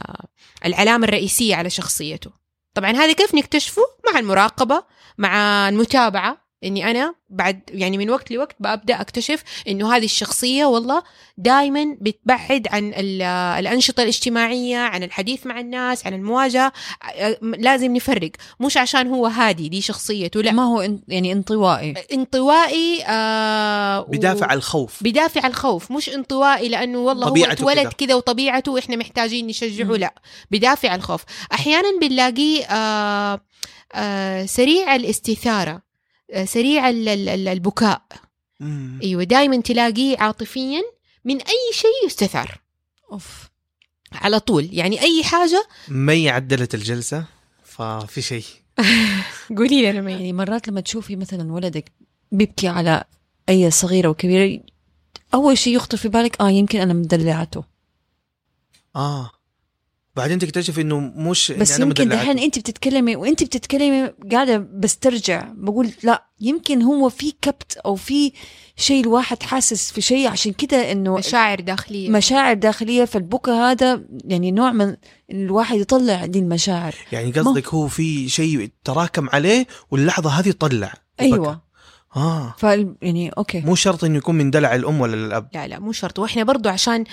[0.65, 2.31] العلامة الرئيسية على شخصيته.
[2.75, 3.83] طبعا هذا كيف نكتشفه؟
[4.13, 4.85] مع المراقبة
[5.19, 6.50] مع المتابعة.
[6.65, 11.03] إني أنا بعد يعني من وقت لوقت ببدا أكتشف إنه هذه الشخصية والله
[11.39, 13.23] دائما بتبعد عن ال-
[13.59, 16.73] الأنشطة الاجتماعية عن الحديث مع الناس عن المواجهة.
[17.43, 18.31] لازم نفرق.
[18.61, 20.53] مش عشان هو هادي دي شخصيته لا.
[20.53, 21.95] ما هو يعني انطوائي.
[22.13, 25.03] انطوائي آه و- بدافع عن الخوف.
[25.03, 25.93] بدافع الخوف.
[25.93, 27.93] مش انطوائي لأنه والله هو طبيعته اتولد.
[27.93, 28.15] كذا.
[28.15, 29.97] وطبيعته وإحنا محتاجين نشجعه مم.
[29.97, 30.15] لا.
[30.51, 31.25] بدافع الخوف.
[31.53, 33.41] أحيانا بنلاقيه آه
[33.95, 35.90] آه سريع الاستثارة.
[36.45, 38.03] سريع ال- ال- ال- البكاء.
[38.61, 39.01] مم.
[39.03, 40.83] أيوه دائما تلاقيه عاطفيا
[41.25, 42.61] من أي شيء يستثار.
[43.13, 43.51] أوف.
[44.13, 44.69] على طول.
[44.73, 47.25] يعني أي حاجة مي عدلت الجلسة
[47.65, 48.45] ففي شيء.
[49.57, 51.93] قولي لي أنا مين يعني مرات لما تشوفي مثلا ولدك
[52.33, 53.05] بيبكي على
[53.49, 54.61] أي صغيرة وكبيرة
[55.35, 57.65] أول شيء يخطر في بالك آه يمكن أنا مدلعته.
[58.97, 59.31] آه.
[60.17, 62.09] بعدين تكتشف إنه مش بس أنا يمكن.
[62.09, 68.33] دحين أنت بتتكلمي وأنت بتتكلمي قاعدة بسترجع بقول لا يمكن هو في كبت أو في
[68.77, 72.11] شيء الواحد حاسس في شيء عشان كده إنه مشاعر داخلية.
[72.11, 73.05] مشاعر داخلية.
[73.05, 74.97] فالبكا هذا يعني نوع من
[75.31, 76.95] الواحد يطلع دي المشاعر.
[77.13, 81.71] يعني قصدك هو في شيء تراكم عليه واللحظة هذه طلع أيوه.
[82.17, 82.55] آه.
[82.59, 82.63] ف
[83.03, 83.61] يعني أوكي.
[83.61, 85.49] مو شرط إنه يكون من دلع الأم ولا الأب.
[85.55, 86.19] لا لا مو شرط.
[86.19, 87.05] وإحنا برضو عشان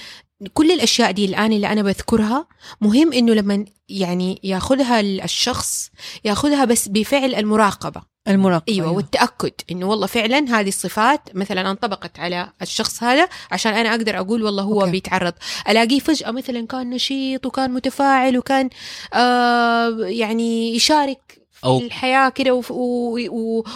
[0.53, 2.47] كل الأشياء دي الآن اللي أنا بذكرها
[2.81, 5.89] مهم إنه لما يعني ياخذها الشخص
[6.25, 8.01] ياخذها بس بفعل المراقبة.
[8.27, 13.89] المراقبة إيوه والتأكد إنه والله فعلا هذه الصفات مثلا انطبقت على الشخص هذا عشان أنا
[13.91, 14.91] أقدر أقول والله هو أوكي.
[14.91, 15.33] بيتعرض.
[15.69, 18.69] ألاقيه فجأة مثلا كان نشيط وكان متفاعل وكان
[19.13, 22.61] آه يعني يشارك أو- الحياة كده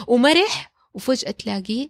[0.08, 1.90] ومرح وفجأة تلاقيه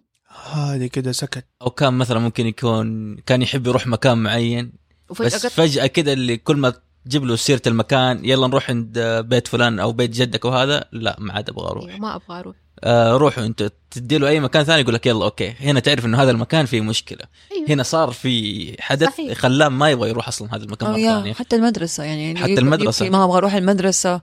[0.52, 1.44] هذه كده سكت.
[1.62, 4.72] أو كان مثلا ممكن يكون كان يحب يروح مكان معين
[5.08, 6.72] وفجأة بس قط- فجأة كده اللي كل ما
[7.04, 11.32] تجيب له سيرة المكان يلا نروح عند بيت فلان أو بيت جدك وهذا لا ما
[11.32, 11.84] عاد أبغى أروح.
[11.84, 12.56] أيوة، ما أبغى أروح.
[12.84, 15.54] آه روحوا أنت تدي له أي مكان ثاني يقول لك يلا أوكي.
[15.60, 17.24] هنا تعرف إنه هذا المكان فيه مشكلة.
[17.52, 17.68] أيوة.
[17.68, 19.38] هنا صار في حدث صحيح.
[19.38, 21.32] خلاه ما يبغى يروح أصلا هذا المكان مرة ثانية.
[21.32, 22.50] حتى المدرسة يعني حتى.
[22.52, 24.20] يبكي ما أبغى أروح المدرسة.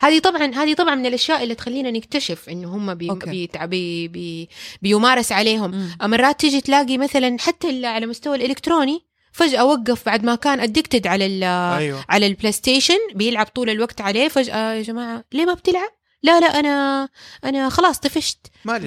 [0.00, 3.08] هذه طبعا هذه طبعا من الأشياء اللي تخلينا نكتشف إنه هم بي.
[3.30, 4.48] بي بي بي
[4.82, 5.70] بيمارس عليهم.
[5.70, 6.10] مم.
[6.10, 11.26] مرات تيجي تلاقي مثلا حتى على مستوى الإلكتروني فجأة وقف بعد ما كان addicted على
[11.26, 11.44] ال
[11.78, 12.04] أيوه.
[12.08, 15.88] على البلاي ستيشن بيلعب طول الوقت عليه فجأة يا جماعة ليه ما بتلعب؟
[16.22, 17.08] لا لا أنا
[17.44, 18.38] أنا خلاص طفشت.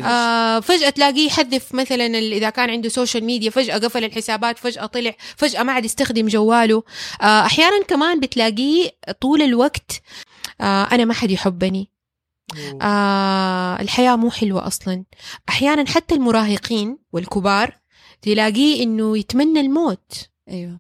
[0.06, 5.14] آه فجأة تلاقيه يحذف مثلا إذا كان عنده social media فجأة قفل الحسابات فجأة طلع
[5.38, 6.84] فجأة ما عاد يستخدم جواله.
[7.22, 8.90] آه أحيانا كمان بتلاقيه
[9.22, 10.02] طول الوقت
[10.62, 11.90] آه أنا ما حد يحبني.
[12.82, 15.04] آه الحياة مو حلوة أصلا.
[15.50, 17.78] أحيانا حتى المراهقين والكبار
[18.22, 20.30] تلاقيه إنه يتمنى الموت.
[20.50, 20.80] أيوه.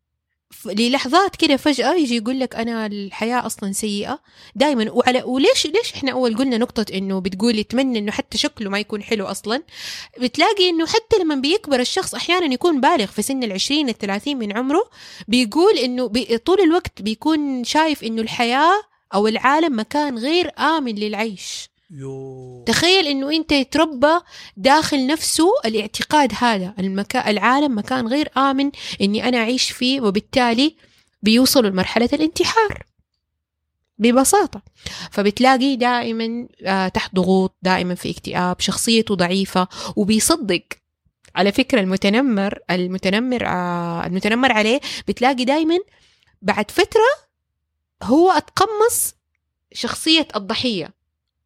[0.65, 4.19] للحظات كده فجأة يجي يقول لك أنا الحياة أصلا سيئة.
[4.55, 8.79] دائما وعلى وليش ليش إحنا أول قلنا نقطة إنه بتقول يتمنى إنه حتى شكله ما
[8.79, 9.63] يكون حلو أصلا؟
[10.19, 14.89] بتلاقي إنه حتى لما بيكبر الشخص أحيانا يكون بالغ في سن العشرين الثلاثين من عمره
[15.27, 21.69] بيقول إنه بي طول الوقت بيكون شايف إنه الحياة أو العالم مكان غير آمن للعيش.
[21.91, 22.63] يو.
[22.67, 24.19] تخيل إنه أنت يتربى
[24.57, 30.75] داخل نفسه الاعتقاد هذا المكان العالم مكان غير آمن إني أنا أعيش فيه وبالتالي
[31.23, 32.83] بيوصلوا لمرحلة الانتحار.
[33.97, 34.61] ببساطة.
[35.11, 40.63] فبتلاقي دائما آه، تحت ضغوط دائما في اكتئاب شخصيته ضعيفة وبيصدق.
[41.35, 45.77] على فكرة المتنمر المتنمر آه، المتنمر عليه بتلاقي دائما
[46.41, 47.30] بعد فترة
[48.03, 49.13] هو أتقمص
[49.73, 50.93] شخصية الضحية.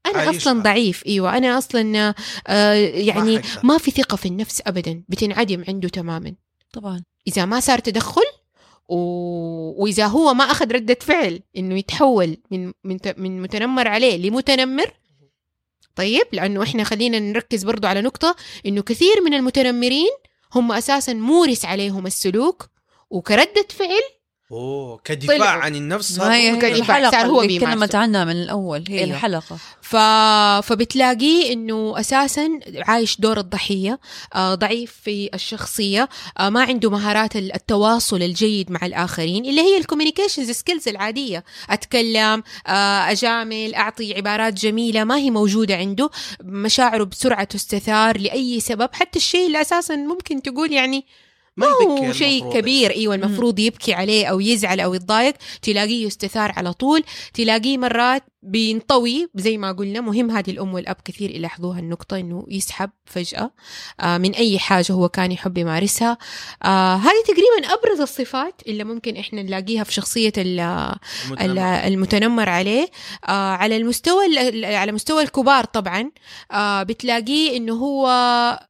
[0.06, 0.38] أنا عايشها.
[0.42, 1.38] أصلا ضعيف إيوه.
[1.38, 2.14] أنا أصلا
[2.48, 6.36] آه يعني ما في ثقة في النفس ابدا بتنعدم عنده تماما.
[6.74, 7.04] طبعا.
[7.28, 8.22] إذا ما صار تدخل
[8.90, 8.96] و...
[9.84, 14.92] وإذا هو ما أخذ ردة فعل إنه يتحول من من ت- من متنمر عليه لمتنمر
[15.96, 18.36] طيب لأنه إحنا خلينا نركز برضو على نقطة
[18.66, 20.10] إنه كثير من المتنمرين
[20.56, 22.70] هم أساسا مورس عليهم السلوك
[23.10, 24.02] وكردة فعل
[24.52, 25.62] أوه كدفاع طلعوا.
[25.62, 26.50] عن النفس ما هي.
[26.78, 27.60] الحلقة صار هو اللي.
[27.60, 29.10] تكلمت عنها من الأول هي أيوه.
[29.16, 29.96] الحلقة ف...
[30.68, 34.00] فبتلاقيه إنه أساسا عايش دور الضحية
[34.36, 39.78] آه ضعيف في الشخصية آه ما عنده مهارات ال- التواصل الجيد مع الآخرين اللي هي
[39.78, 46.10] ال communications skills العادية أتكلم آه أجامل أعطي عبارات جميلة ما هي موجودة عنده
[46.44, 51.06] مشاعره بسرعة تستثار لأي سبب حتى الشيء اللي أساسا ممكن تقول يعني
[51.58, 52.54] ما هو شيء.
[52.54, 57.04] كبير إيوه المفروض يبكي عليه أو يزعل أو يتضايق تلاقيه يستثار على طول
[57.34, 62.90] تلاقيه مرات بينطوي زي ما قلنا مهم هذه الأم والأب كثير يلاحظوها النقطة إنه يسحب
[63.06, 63.52] فجأة
[64.00, 66.18] آه من أي حاجة هو كان يحب يمارسها.
[66.64, 69.92] آه هذه تقريبا أبرز الصفات اللي ممكن إحنا نلاقيها في
[70.38, 70.60] ال-
[71.32, 71.88] المتنمر.
[71.88, 72.88] المتنمر عليه.
[73.28, 76.12] آه على المستوى ال- على مستوى الكبار طبعا
[76.84, 78.10] بتلاقيه إنه هو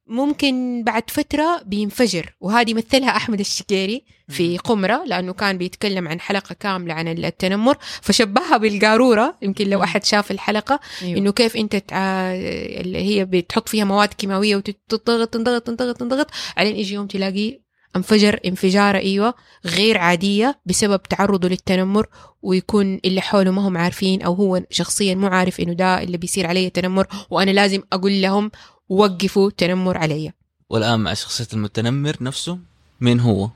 [0.06, 6.54] ممكن بعد فترة بينفجر وهذه مثلها أحمد الشقيري في قمرة لأنه كان بيتكلم عن حلقة
[6.60, 9.82] كاملة عن التنمر فشبهها بالقارورة يمكن لو.
[9.82, 11.18] أحد شاف الحلقة أيوه.
[11.18, 12.32] إنه كيف أنت تع...
[12.34, 17.66] اللي هي بتحط فيها مواد كيماوية وتضغط تنضغط تنضغط تنضغط علين يجي يوم تلاقيه
[17.96, 19.34] انفجر انفجارة أيوه
[19.66, 22.06] غير عادية بسبب تعرضه للتنمر
[22.42, 26.46] ويكون اللي حوله ما هم عارفين أو هو شخصيا مو عارف إنه ده اللي بيصير
[26.46, 28.50] علي تنمر وأنا لازم أقول لهم
[28.88, 30.32] وقفوا تنمر علي
[30.70, 32.58] والآن مع شخصية المتنمر نفسه
[33.00, 33.50] مين هو؟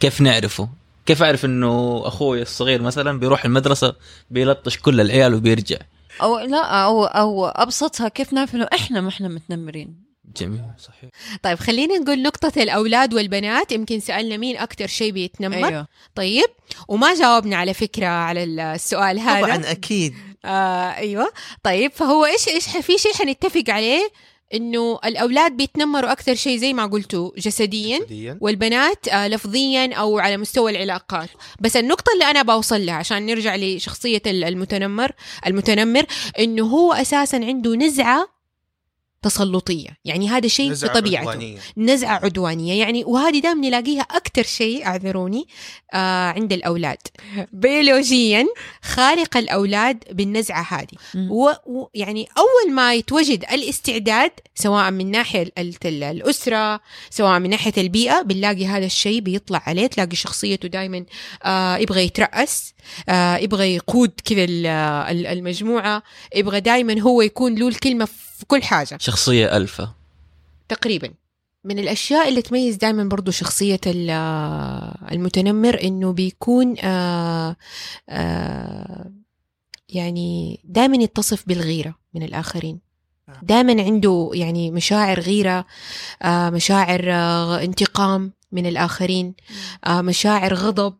[0.00, 0.68] كيف نعرفه؟
[1.06, 3.94] كيف أعرف إنه أخوي الصغير مثلا بيروح المدرسة
[4.30, 5.76] بيلطش كل العيال وبيرجع؟
[6.22, 10.06] أو لا أو أو أبسطها كيف نعرف إنه إحنا ما إحنا متنمرين.
[10.36, 11.10] جميل صحيح.
[11.42, 15.86] طيب خلينا نقول نقطة الأولاد والبنات يمكن سألنا مين أكتر شيء بيتنمر؟ أيوه.
[16.14, 16.46] طيب
[16.88, 19.46] وما جاوبنا على فكرة على السؤال هذا.
[19.46, 20.14] طبعا أكيد.
[20.44, 21.32] آه أيوه.
[21.62, 24.08] طيب فهو إيش إيش ح- في شيء حنتفق عليه؟
[24.54, 28.38] إنه الأولاد بيتنمروا أكثر شيء زي ما قلتوا جسديا جسدياً.
[28.40, 31.28] والبنات آه لفظيا أو على مستوى العلاقات
[31.60, 35.12] بس النقطة اللي أنا بوصل لها عشان نرجع لشخصية ال- المتنمر
[35.46, 36.04] المتنمر
[36.38, 38.35] إنه هو أساسا عنده نزعة
[39.22, 39.88] تسلطية.
[40.04, 41.30] يعني هذا شيء نزعة بطبيعته.
[41.30, 41.58] عدوانية.
[41.76, 42.78] نزعة عدوانية.
[42.80, 45.46] يعني وهذه دائما نلاقيها أكثر شيء أعذروني
[45.94, 46.98] آه عند الأولاد.
[47.52, 48.46] بيولوجيا
[48.82, 51.28] خالق الأولاد بالنزعة هذه.
[51.30, 58.22] ويعني أول ما يتوجد الاستعداد سواء من ناحية ال- ال- الأسرة سواء من ناحية البيئة
[58.22, 59.86] بنلاقي هذا الشيء بيطلع عليه.
[59.86, 61.04] تلاقي شخصيته دائما
[61.44, 62.74] آه يبغى يترأس
[63.08, 66.02] آه يبغى يقود كذا ال- ال- المجموعة
[66.34, 68.08] يبغى دائما هو يكون له الكلمة
[68.38, 68.98] في كل حاجة.
[69.00, 69.92] شخصية الفا
[70.68, 71.10] تقريبا.
[71.64, 74.10] من الأشياء اللي تميز دائما برضو شخصية ال-
[75.12, 77.56] المتنمر إنه بيكون آه
[78.08, 79.10] آه
[79.88, 82.80] يعني دائما يتصف بالغيرة من الآخرين.
[83.42, 85.66] دائما عنده يعني مشاعر غيرة
[86.22, 89.34] آه مشاعر آه انتقام من الآخرين
[89.86, 90.96] آه مشاعر غضب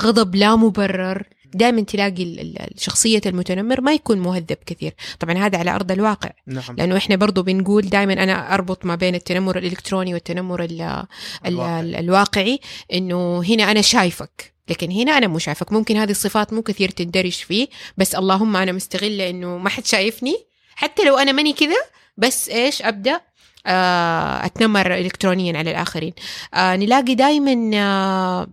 [0.00, 1.28] غضب لا مبرر.
[1.56, 4.94] دائما تلاقي شخصية المتنمر ما يكون مهذب كثير.
[5.20, 6.30] طبعا هذا على أرض الواقع.
[6.46, 6.76] نعم.
[6.78, 10.98] لأنه إحنا برضو بنقول دائما أنا أربط ما بين التنمر الإلكتروني والتنمر ال ال
[11.46, 11.80] الواقعي.
[11.80, 12.60] ال الواقعي
[12.92, 15.72] إنه هنا أنا شايفك لكن هنا أنا مو شايفك.
[15.72, 20.36] ممكن هذه الصفات مو كثير تندرج فيه بس اللهم أنا مستغلة إنه ما حد شايفني.
[20.76, 21.82] حتى لو أنا ماني كذا
[22.16, 23.20] بس إيش أبدأ
[23.66, 26.12] آه أتنمر الكترونيا على الآخرين.
[26.54, 28.46] آه نلاقي دائما آه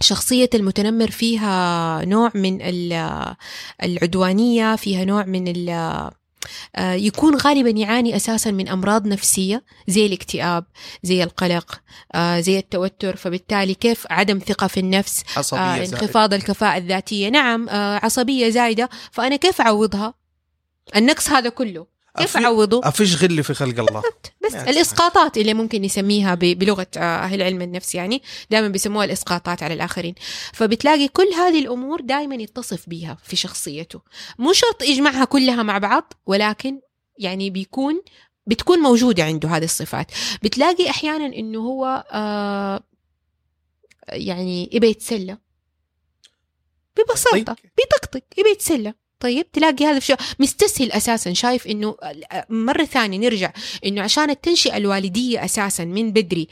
[0.00, 3.34] شخصية المتنمر فيها نوع من ال-
[3.82, 5.70] العدوانية فيها نوع من ال
[6.76, 10.64] آه، يكون غالبا يعاني أساسا من أمراض نفسية زي الاكتئاب
[11.02, 11.80] زي القلق
[12.14, 13.16] آه، زي التوتر.
[13.16, 15.94] فبالتالي كيف عدم ثقة في النفس آه، زائد.
[15.94, 17.28] انخفاض الكفاءة الذاتية.
[17.28, 18.90] نعم عصبية زايدة.
[19.12, 20.14] فأنا كيف أعوضها؟
[20.96, 21.86] النقص هذا كله.
[22.18, 24.02] كيف أعوضه؟ افش غلي في خلق الله.
[24.44, 29.04] بس يعني الإسقاطات اللي ممكن نسميها ب- بلغة آه، أهل علم النفس يعني دائما بيسموها
[29.04, 30.14] الإسقاطات على الآخرين.
[30.52, 34.00] فبتلاقي كل هذه الأمور دائما يتصف بيها في شخصيته.
[34.38, 36.80] مو شرط يجمعها كلها مع بعض ولكن
[37.18, 38.02] يعني بيكون
[38.46, 40.06] بتكون موجودة عنده هذه الصفات.
[40.42, 42.80] بتلاقي أحيانا إنه هو آه
[44.08, 45.38] يعني يبي يتسلى.
[46.96, 47.42] ببساطة.
[47.42, 47.70] طيب.
[47.76, 48.94] بيطقطق يبي يتسلى.
[49.24, 51.32] طيب تلاقي هذا الشيء مستسهل أساسا.
[51.32, 51.96] شايف إنه
[52.50, 53.52] مرة ثانية نرجع
[53.86, 56.48] إنه عشان التنشئه الوالدية أساسا من بدري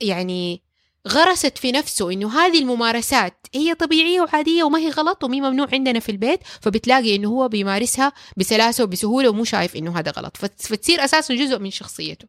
[0.00, 0.62] يعني
[1.08, 6.00] غرست في نفسه إنه هذه الممارسات هي طبيعية وعادية وما هي غلط ومي ممنوع عندنا
[6.00, 10.36] في البيت فبتلاقي إنه هو بيمارسها بسلاسة وبسهولة ومو شايف إنه هذا غلط.
[10.36, 12.26] فت- فتصير أساسا جزء من شخصيته.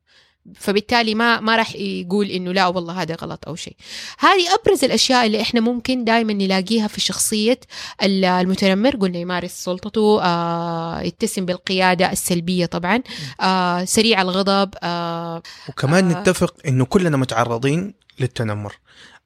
[0.56, 3.76] فبالتالي ما ما راح يقول إنه لا والله هذا غلط أو شيء.
[4.20, 7.60] هذه أبرز الأشياء اللي إحنا ممكن دائما نلاقيها في شخصية
[8.04, 8.96] ال- المتنمر.
[8.96, 13.02] قلنا يمارس سلطته آه يتسم بالقيادة السلبية طبعا
[13.42, 16.22] آه سريع الغضب آه وكمان آه.
[16.22, 18.74] نتفق إنه كلنا متعرضين للتنمر.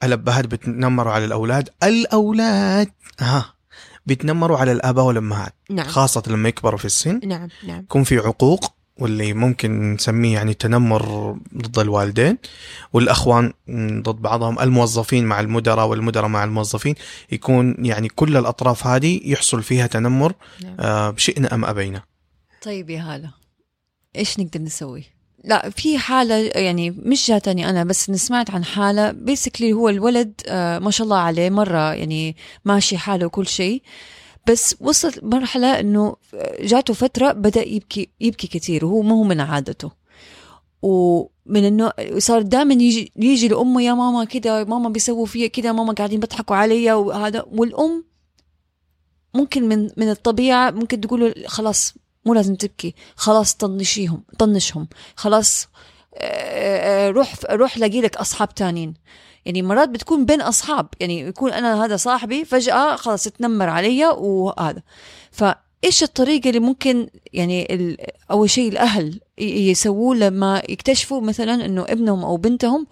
[0.03, 2.89] الابهات بتنمروا على الأولاد؟ الأولاد
[3.19, 3.53] ها
[4.05, 5.87] بيتنمروا على الآباء والأمهات نعم.
[5.87, 7.19] خاصة لما يكبروا في السن.
[7.23, 7.79] نعم نعم.
[7.79, 8.78] يكون في عقوق.
[8.99, 12.37] واللي ممكن نسميه يعني تنمر ضد الوالدين
[12.93, 13.53] والأخوان
[14.01, 16.95] ضد بعضهم الموظفين مع المدراء والمدراء مع الموظفين
[17.31, 20.33] يكون يعني كل الأطراف هذه يحصل فيها تنمر
[20.63, 20.75] نعم.
[20.79, 22.03] آه، بشئنا أم أبينا
[22.61, 23.29] طيب يا هلا
[24.15, 25.03] إيش نقدر نسوي؟
[25.43, 30.79] لا في حالة يعني مش جاتني أنا بس سمعت عن حالة بيسكلي هو الولد آه
[30.79, 32.35] ما شاء الله عليه مرة يعني
[32.65, 33.81] ماشي حاله وكل شيء
[34.49, 36.15] بس وصلت مرحلة إنه
[36.61, 39.91] جاته فترة بدأ يبكي يبكي كثير وهو ما هو من عادته.
[40.81, 45.93] ومن إنه صار دائما يجي يجي لأمه يا ماما كده ماما بيسووا فيا كده ماما
[45.93, 48.03] قاعدين بيضحكوا علي وهذا والأم
[49.33, 51.93] ممكن من من الطبيعة ممكن تقول له خلاص
[52.25, 55.67] مو لازم تبكي خلاص طنشيهم طنشهم خلاص
[56.15, 58.93] آه، آه، روح روح لاقي لك أصحاب تانيين.
[59.45, 60.87] يعني مرات بتكون بين أصحاب.
[60.99, 64.81] يعني يكون أنا هذا صاحبي فجأة خلاص تنمر علي وهذا.
[65.31, 67.97] فإيش الطريقة اللي ممكن يعني ال-
[68.31, 72.87] أول شيء الأهل يسووه لما يكتشفوا مثلا إنه ابنهم أو بنتهم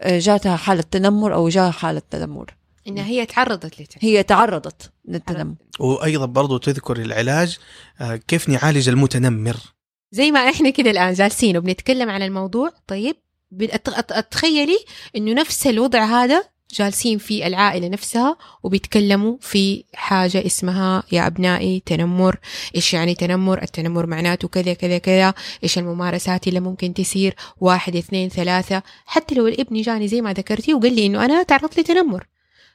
[0.00, 2.54] آه، جاتها حالة تنمر أو جاها حالة تنمر؟
[2.88, 3.98] انها هي تعرضت لتنمر.
[4.00, 5.54] هي تعرضت للتنمر.
[5.80, 7.58] وأيضا برضو تذكر العلاج
[8.00, 9.56] آه، كيف نعالج المتنمر؟
[10.12, 12.70] زي ما إحنا كده الآن جالسين وبنتكلم عن الموضوع.
[12.86, 13.16] طيب
[14.10, 14.78] أتخيلي
[15.16, 22.38] إنه نفس الوضع هذا جالسين في العائلة نفسها وبيتكلموا في حاجة اسمها يا أبنائي تنمر
[22.74, 25.34] إيش يعني تنمر؟ التنمر معناته كذا كذا كذا
[25.64, 28.82] إيش الممارسات اللي ممكن تصير؟ واحد اثنين ثلاثة.
[29.06, 32.26] حتى لو الابن جاني زي ما ذكرتي وقال لي إنه أنا تعرضت لتنمر.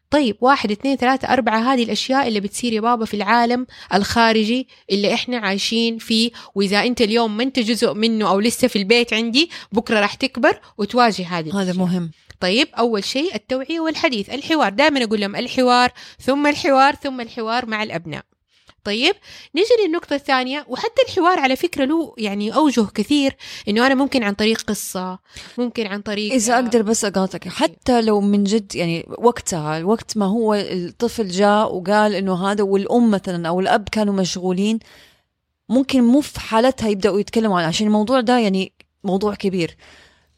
[0.10, 5.14] طيب واحد اثنين ثلاثة أربعة هذه الأشياء اللي بتصير يا بابا في العالم الخارجي اللي
[5.14, 6.32] إحنا عايشين فيه.
[6.55, 10.60] وإذا أنت اليوم ما أنت جزء منه أو لسه في البيت عندي بكرة راح تكبر
[10.78, 11.76] وتواجه هذه هذا الأشياء.
[11.86, 12.12] مهم.
[12.39, 14.30] طيب أول شيء التوعية والحديث.
[14.30, 18.24] الحوار دائما أقول لهم الحوار ثم الحوار ثم الحوار مع الأبناء.
[18.84, 19.16] طيب
[19.56, 23.36] نيجي للنقطة الثانية وحتى الحوار على فكرة له يعني أوجه كثير
[23.68, 25.20] إنه أنا ممكن عن طريق قصة
[25.58, 30.26] ممكن عن طريق إذا أقدر بس أقاطعك حتى لو من جد يعني وقتها وقت ما
[30.26, 34.80] هو الطفل جاء وقال إنه هذا والأم مثلا أو الأب كانوا مشغولين
[35.70, 38.74] ممكن مو في حالتها يبدأوا يتكلموا عنه عشان الموضوع ده يعني
[39.04, 39.78] موضوع كبير.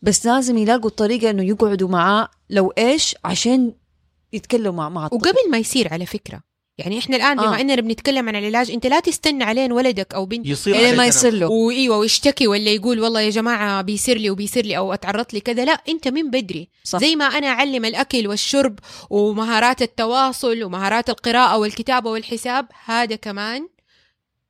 [0.02, 3.74] بس لازم يلاقوا الطريقة إنه يقعدوا معاه لو إيش؟ عشان
[4.34, 5.18] يتكلموا مع مع الطفل.
[5.18, 6.49] وقبل ما يصير على فكرة
[6.80, 7.61] يعني إحنا الآن بما آه.
[7.61, 11.05] إننا بنتكلم عن العلاج أنت لا تستنى علين ولدك أو بنتك يصير عليه ما.
[11.05, 15.34] يصير له وإيوه ويشتكي ولا يقول والله يا جماعة بيصير لي وبيصير لي أو اتعرضت
[15.34, 16.99] لي كذا لا أنت من بدري صح.
[16.99, 23.67] زي ما أنا أعلم الأكل والشرب ومهارات التواصل ومهارات القراءة والكتابة والحساب هذا كمان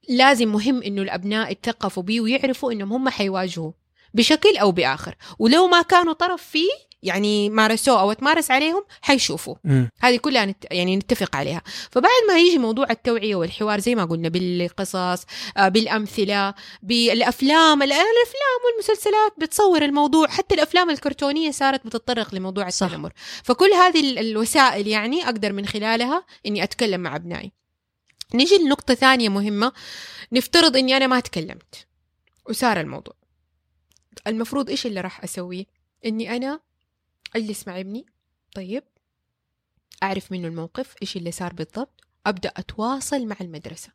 [0.10, 3.72] لازم مهم إنه الأبناء يتثقفوا بيه ويعرفوا إنهم هم حيواجهوا
[4.14, 9.56] بشكل أو بآخر ولو ما كانوا طرف فيه يعني مارسوه أو تمارس عليهم حيشوفوا.
[10.00, 10.66] هذه كلها نت...
[10.72, 11.62] يعني نتفق عليها.
[11.92, 15.26] فبعد ما يجي موضوع التوعية والحوار زي ما قلنا بالقصص
[15.58, 22.68] آه، بالأمثلة بالأفلام الآن الأفلام والمسلسلات بتصور الموضوع حتى الأفلام الكرتونية صارت بتتطرق لموضوع.
[22.68, 23.14] التنمر.
[23.44, 27.52] فكل هذه ال- الوسائل يعني أقدر من خلالها إني أتكلم مع أبنائي.
[28.34, 29.72] نيجي لنقطة ثانية مهمة.
[30.32, 31.88] نفترض إني أنا ما تكلمت
[32.50, 33.14] وصار الموضوع.
[34.28, 35.66] المفروض إيش اللي راح أسويه؟
[36.06, 36.60] إني أنا
[37.36, 38.06] أجلس مع ابني
[38.56, 38.84] طيب.
[40.04, 42.02] أعرف منه الموقف إيش اللي صار بالضبط.
[42.26, 43.90] أبدأ أتواصل مع المدرسة.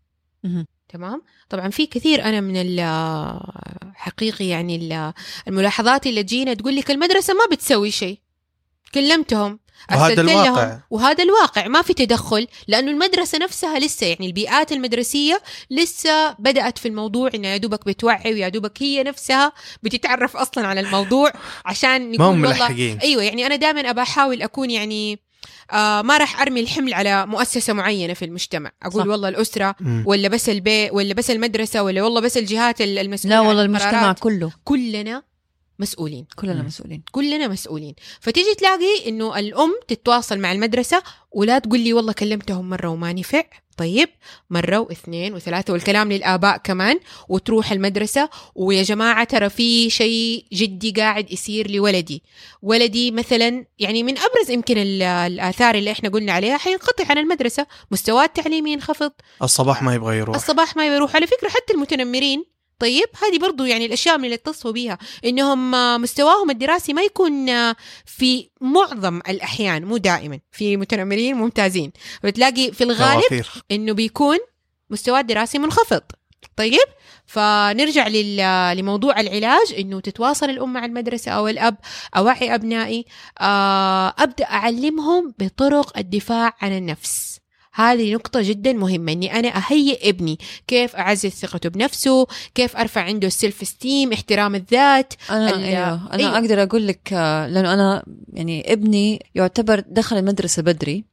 [0.45, 0.66] مهم.
[0.89, 5.12] تمام؟ طبعا في كثير أنا من ال- حقيقي يعني ال-
[5.49, 8.18] الملاحظات اللي تجينا تقول لك المدرسة ما بتسوي شيء.
[8.95, 9.59] كلمتهم
[9.91, 10.65] وهذا الواقع.
[10.65, 16.79] لهم وهذا الواقع ما في تدخل لأنه المدرسة نفسها لسه يعني البيئات المدرسية لسه بدأت
[16.79, 21.33] في الموضوع إنها يا دوبك بتوعي ويا دوبك هي نفسها بتتعرف أصلا على الموضوع
[21.65, 25.19] عشان نقول والله ملحقين أيوه يعني أنا دائما أبى أحاول أكون يعني
[25.73, 29.09] آه ما راح أرمي الحمل على مؤسسة معينة في المجتمع أقول صح.
[29.09, 30.05] والله الأسرة مم.
[30.07, 34.13] ولا بس البيت ولا بس المدرسة ولا والله بس الجهات ال- المسؤوله لا والله المجتمع.
[34.13, 35.23] كله كلنا
[35.79, 36.66] مسؤولين كلنا مم.
[36.66, 37.95] مسؤولين كلنا مسؤولين.
[38.20, 41.03] فتيجي تلاقي إنه الأم تتواصل مع المدرسة
[41.33, 43.43] ولا تقول لي والله كلمتهم مرة وما نفع.
[43.77, 44.09] طيب
[44.51, 51.33] مرة واثنين وثلاثة والكلام للآباء كمان وتروح المدرسة ويا جماعة ترى في شيء جدي قاعد
[51.33, 52.22] يصير لولدي.
[52.62, 57.66] ولدي مثلا يعني من أبرز يمكن ال- الآثار اللي إحنا قلنا عليها حينقطع عن المدرسة.
[57.91, 59.12] مستواه التعليمي ينخفض.
[59.43, 60.37] الصباح ما يبغى يروح.
[60.37, 61.16] الصباح ما يروح.
[61.16, 62.45] على فكرة حتى المتنمرين
[62.85, 67.49] طيب؟ هذه برضو يعني الأشياء من اللي اتصفوا بيها إنهم آه، مستواهم الدراسي ما يكون
[67.49, 67.76] آه،
[68.07, 71.93] في معظم الأحيان مو دائما في متنمرين ممتازين.
[72.24, 73.22] بتلاقي في الغالب.
[73.70, 74.39] إنه بيكون
[74.91, 76.03] مستوى الدراسي منخفض.
[76.57, 76.89] طيب؟
[77.26, 81.76] فنرجع لل- لموضوع العلاج إنه تتواصل الأم مع المدرسة أو الأب
[82.16, 83.05] اوعي أبنائي.
[83.41, 87.34] آه، أبدأ أعلمهم بطرق الدفاع عن النفس.
[87.75, 93.27] هذه نقطة جدا مهمة إني أنا أهيئ ابني كيف أعزز ثقته بنفسه، كيف أرفع عنده
[93.27, 96.12] السيلف استيم، احترام الذات، أنا ال- إيوه أنا أيوة.
[96.14, 96.39] أيوه.
[96.39, 101.05] أقدر أقول لك آه، لأنه أنا يعني ابني يعتبر دخل المدرسة بدري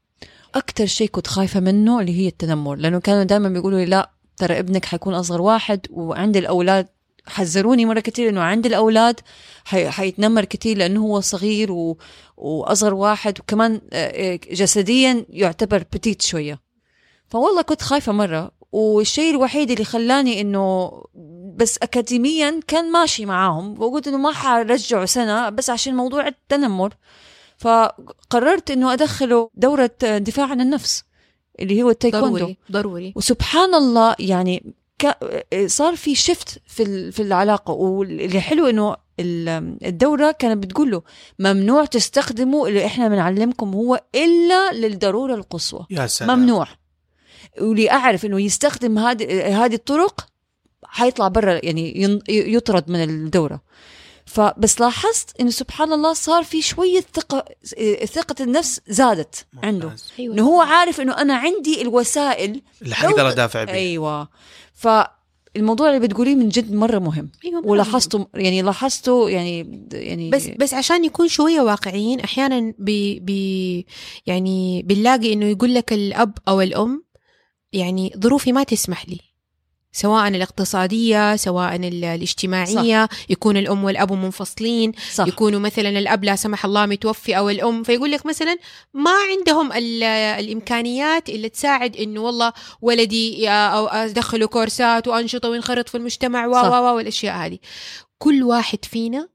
[0.55, 4.59] أكثر شيء كنت خايفة منه اللي هي التنمر لأنه كانوا دائما بيقولوا لي لا ترى
[4.59, 6.87] ابنك حيكون أصغر واحد وعند الأولاد
[7.27, 9.19] حذروني مرة كثير إنه عند الأولاد
[9.65, 9.89] حي...
[9.89, 11.97] حيتنمر كثير لأنه هو صغير و...
[12.37, 16.59] وأصغر واحد وكمان آه، آه، جسديا يعتبر بتيت شوية.
[17.27, 20.91] فوالله كنت خايفة مرة والشيء الوحيد اللي خلاني إنه
[21.55, 26.93] بس اكاديميا كان ماشي معاهم وقلت إنه ما حرجعه سنة بس عشان موضوع التنمر.
[27.57, 31.03] فقررت إنه أدخله دورة دفاع عن النفس
[31.59, 32.37] اللي هو التايكوندو.
[32.37, 33.13] ضروري ضروري.
[33.15, 34.73] وسبحان الله يعني
[35.67, 41.01] صار في شفت في في العلاقة واللي حلو إنه ال- الدورة كانت بتقول له
[41.39, 45.85] ممنوع تستخدموا اللي إحنا بنعلمكم هو إلا للضرورة القصوى.
[45.89, 46.39] يا سلام.
[46.39, 46.67] ممنوع.
[47.61, 50.25] واللي أعرف إنه يستخدم هذه هذه الطرق
[50.85, 53.61] حيطلع برا يعني يطرد من الدورة.
[54.25, 57.45] فبس لاحظت إنه سبحان الله صار في شوية ثقة
[58.05, 59.95] ثقة النفس زادت عنده.
[60.33, 62.61] إنه هو عارف إنه أنا عندي الوسائل.
[62.81, 64.27] اللي حقدر أدافع به أيوه.
[64.81, 67.31] فالموضوع اللي بتقوليه من جد مرة مهم.
[67.45, 73.85] إيوه ولاحظته يعني لاحظته يعني يعني بس بس عشان يكون شوية واقعيين أحيانا بي بي
[74.25, 77.03] يعني بنلاقي إنه يقول لك الأب أو الأم
[77.73, 79.19] يعني ظروفي ما تسمح لي.
[79.93, 83.17] سواء الاقتصادية سواء ال- الاجتماعية صح.
[83.29, 88.11] يكون الأم والأب منفصلين صح يكونوا مثلا الأب لا سمح الله متوفي أو الأم فيقول
[88.11, 88.57] لك مثلا
[88.93, 95.97] ما عندهم ال- الإمكانيات اللي تساعد إنه والله ولدي أو أدخله كورسات وأنشطة وينخرط في
[95.97, 96.63] المجتمع و صح.
[96.63, 97.57] و و والأشياء هذه
[98.17, 99.29] كل واحد فينا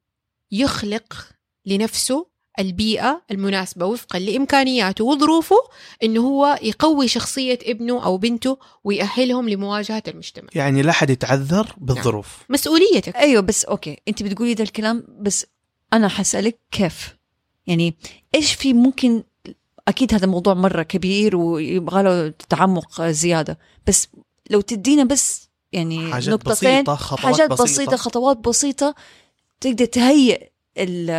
[0.52, 1.28] يخلق
[1.66, 2.26] لنفسه
[2.58, 5.56] البيئة المناسبة وفقا لإمكانياته وظروفه
[6.02, 10.48] إنه هو يقوي شخصية ابنه أو بنته ويأهلهم لمواجهة المجتمع.
[10.54, 12.38] يعني لا حد يتعذر بالظروف.
[12.48, 13.16] مسؤوليتك.
[13.16, 15.46] أيوه بس أوكي أنت بتقولي ده الكلام بس
[15.92, 17.16] أنا حسألك كيف؟
[17.66, 17.96] يعني
[18.34, 19.22] إيش في ممكن
[19.88, 24.08] أكيد هذا موضوع مرة كبير ويبغى له تعمق زيادة بس
[24.50, 27.96] لو تدينا بس يعني حاجات نقطتين بسيطة خطوات حاجات بسيطة, بسيطة.
[27.96, 28.94] خطوات بسيطة
[29.60, 30.48] تقدر تهيئ
[30.78, 31.10] ال-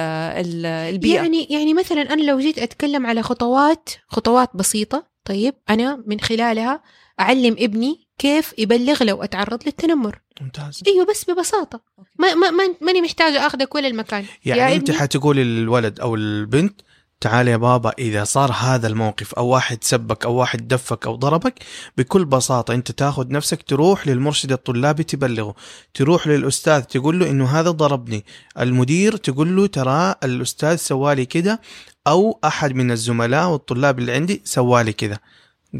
[0.45, 1.16] ال- البيئة.
[1.16, 6.84] يعني يعني مثلا أنا لو جيت أتكلم على خطوات خطوات بسيطة طيب أنا من خلالها
[7.20, 10.20] أعلم ابني كيف يبلغ لو أتعرض للتنمر.
[10.41, 10.82] ممتاز.
[10.88, 11.82] إيوه بس ببساطة.
[12.20, 14.26] ما ما ما ماني محتاجة اخذك ولا المكان.
[14.45, 16.82] يعني يا أنت حتقولي للولد أو البنت
[17.22, 21.53] تعال يا بابا إذا صار هذا الموقف أو واحد سبك أو واحد دفك أو ضربك
[21.97, 25.55] بكل بساطة أنت تاخذ نفسك تروح للمرشد الطلابي تبلغه.
[25.93, 28.26] تروح للأستاذ تقول له إنه هذا ضربني.
[28.59, 31.61] المدير تقول له ترى الأستاذ سوالي كده
[32.07, 35.22] أو أحد من الزملاء والطلاب اللي عندي سوالي كده.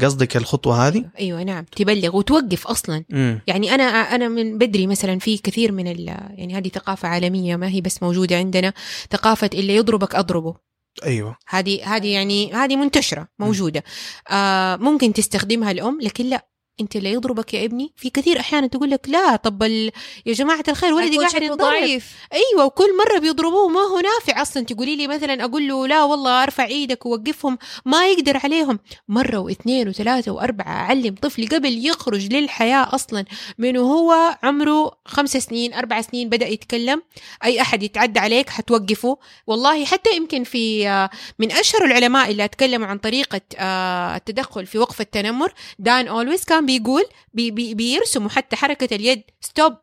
[0.00, 1.64] قصدك الخطوة هذه؟ أيوه نعم.
[1.76, 3.04] تبلغ وتوقف أصلا.
[3.12, 7.56] امم يعني أنا أنا من بدري مثلا في كثير من ال يعني هذه ثقافة عالمية
[7.56, 8.72] ما هي بس موجودة عندنا
[9.10, 10.67] ثقافة اللي يضربك أضربه.
[11.04, 11.36] أيوه.
[11.48, 13.84] هذه هذه يعني هذه منتشرة موجودة.
[14.30, 16.48] آه ممكن تستخدمها الأم لكن لا.
[16.80, 17.92] انت اللي يضربك يا ابني.
[17.96, 19.90] في كثير أحيانا تقول لك لا طب ال-
[20.26, 22.12] يا جماعة الخير ولدي قاعد ضعيف.
[22.32, 24.62] أيوه وكل مرة بيضربوه ما هو نافع أصلا.
[24.64, 27.58] تقولي لي مثلا أقول له لا والله أرفع إيدك ووقفهم.
[27.84, 28.78] ما يقدر عليهم.
[29.08, 33.24] مرة واثنين وثلاثة وأربعة أعلم طفلي قبل يخرج للحياة أصلا
[33.58, 37.02] من وهو عمره خمس سنين أربع سنين بدأ يتكلم.
[37.44, 39.18] أي أحد يتعدى عليك حتوقفه.
[39.46, 44.78] والله حتى يمكن في آه، من أشهر العلماء اللي اتكلموا عن طريقة آه، التدخل في
[44.78, 49.76] وقف التنمر دان اولويس كان بيقول بي بي بيرسموا حتى حركة اليد stop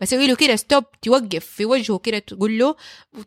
[0.00, 2.76] بسوي له كده stop توقف في وجهه كده تقول له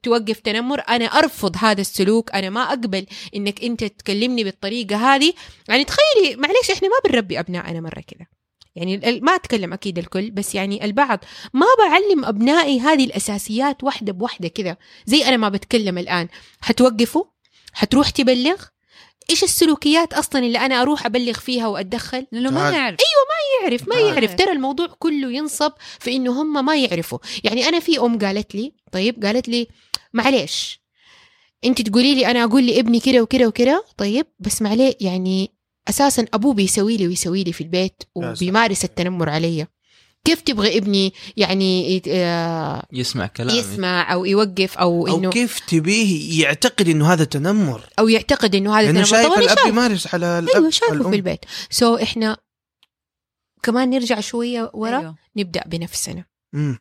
[0.04, 3.06] توقف تنمر أنا أرفض هذا السلوك أنا ما أقبل
[3.36, 5.34] إنك أنت تكلمني بالطريقة هذه.
[5.68, 8.28] يعني تخيلي معلش إحنا ما بنربي أبنائنا مرة كده.
[8.76, 11.20] يعني ما أتكلم أكيد الكل بس يعني البعض
[11.54, 16.28] ما بعلم أبنائي هذه الأساسيات واحدة بواحدة كده زي أنا ما بتكلم الآن.
[16.62, 17.24] حتوقفوا؟
[17.74, 18.66] حتروح تبلغ؟
[19.30, 22.74] إيش السلوكيات أصلا اللي أنا أروح أبلغ فيها وأتدخل لأنه ما تعال.
[22.74, 23.00] نعرف
[23.64, 23.96] يعرف ما.
[23.96, 28.56] يعرف ترى الموضوع كله ينصب في إنه هم ما يعرفوا يعني أنا في أم قالت
[28.56, 29.68] لي طيب قالت لي
[30.14, 30.80] معلش
[31.66, 35.52] أنت تقولي لي أنا أقول لابني كده وكده وكده طيب بس معليه يعني
[35.90, 38.04] أساسا أبوه بيسوي لي ويسوي لي في البيت.
[38.16, 39.68] وبيمارس التنمر علي
[40.26, 46.42] كيف تبغى ابني يعني آه، يسمع كلامي يسمع أو يوقف أو أو إنه كيف تبيه
[46.44, 49.68] يعتقد إنه هذا تنمر أو يعتقد إنه هذا تنمر شايف الأب شايف.
[49.68, 51.10] يمارس على الأب أيوه شايفه الأم.
[51.10, 52.38] في البيت سو so إحنا
[53.64, 55.16] كمان نرجع شوية ورا أيوه.
[55.38, 56.80] نبدأ بنفسنا مم.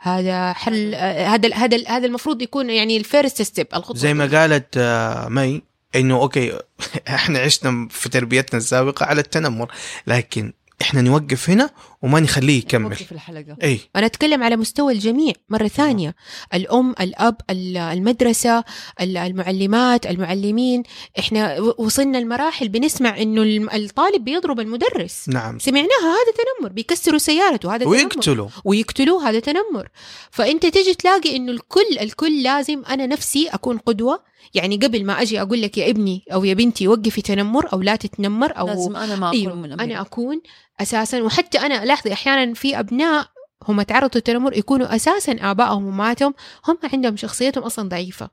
[0.00, 4.38] هذا حل هذا هذا هذا المفروض يكون يعني ال first step الخطوة زي ما.
[4.38, 5.62] قالت آه، مي
[5.94, 6.58] إنه أوكي
[7.08, 9.72] إحنا عشنا في تربيتنا السابقة على التنمر
[10.06, 11.70] لكن إحنا نوقف هنا
[12.02, 12.86] وما نخليه يكمل.
[12.86, 13.56] وقف الحلقة.
[13.62, 13.80] إي.
[13.96, 16.14] أنا أتكلم على مستوى الجميع مرة ثانية.
[16.54, 18.64] الأم الأب ال- المدرسة
[19.00, 20.82] ال- المعلمات المعلمين.
[21.18, 23.42] إحنا وصلنا لمراحل بنسمع إنه
[23.76, 25.28] الطالب بيضرب المدرس.
[25.28, 25.58] نعم.
[25.58, 26.72] سمعناها هذا تنمر.
[26.72, 27.92] بيكسروا سيارته هذا تنمر.
[27.96, 28.48] ويقتلوا.
[28.64, 29.88] ويقتلوه هذا تنمر.
[30.30, 34.30] فأنت تجي تلاقي إنه الكل الكل لازم أنا نفسي أكون قدوة.
[34.54, 37.96] يعني قبل ما أجي أقول لك يا ابني أو يا بنتي وقفي تنمر أو لا
[37.96, 40.40] تتنمر أو لازم أنا ما أكون أيوه من أنا أكون
[40.80, 41.22] أساسا.
[41.22, 43.26] وحتى أنا لاحظي أحيانا في أبناء
[43.68, 46.34] هم تعرضوا للتنمر يكونوا أساسا آبائهم وامهاتهم
[46.68, 48.30] هم عندهم شخصيتهم أصلا ضعيفة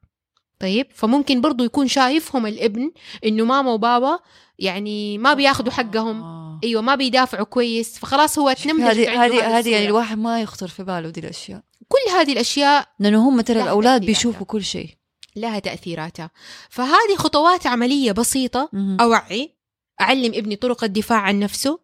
[0.59, 2.91] طيب فممكن برضو يكون شايفهم الابن
[3.25, 4.19] إنه ماما وبابا
[4.59, 6.59] يعني ما بياخذوا حقهم آه.
[6.63, 10.83] أيوه ما بيدافعوا كويس فخلاص هو تنمر هذه هذه هذه يعني الواحد ما يخطر في
[10.83, 14.05] باله دي الأشياء كل هذه الأشياء لأنه هم ترى لا، الأولاد.
[14.05, 14.89] بيشوفوا كل شيء
[15.35, 16.31] لها تاثيراتها
[16.69, 18.69] فهذه خطوات عملية بسيطة.
[19.01, 19.57] أوعي
[20.01, 21.79] أعلم ابني طرق الدفاع عن نفسه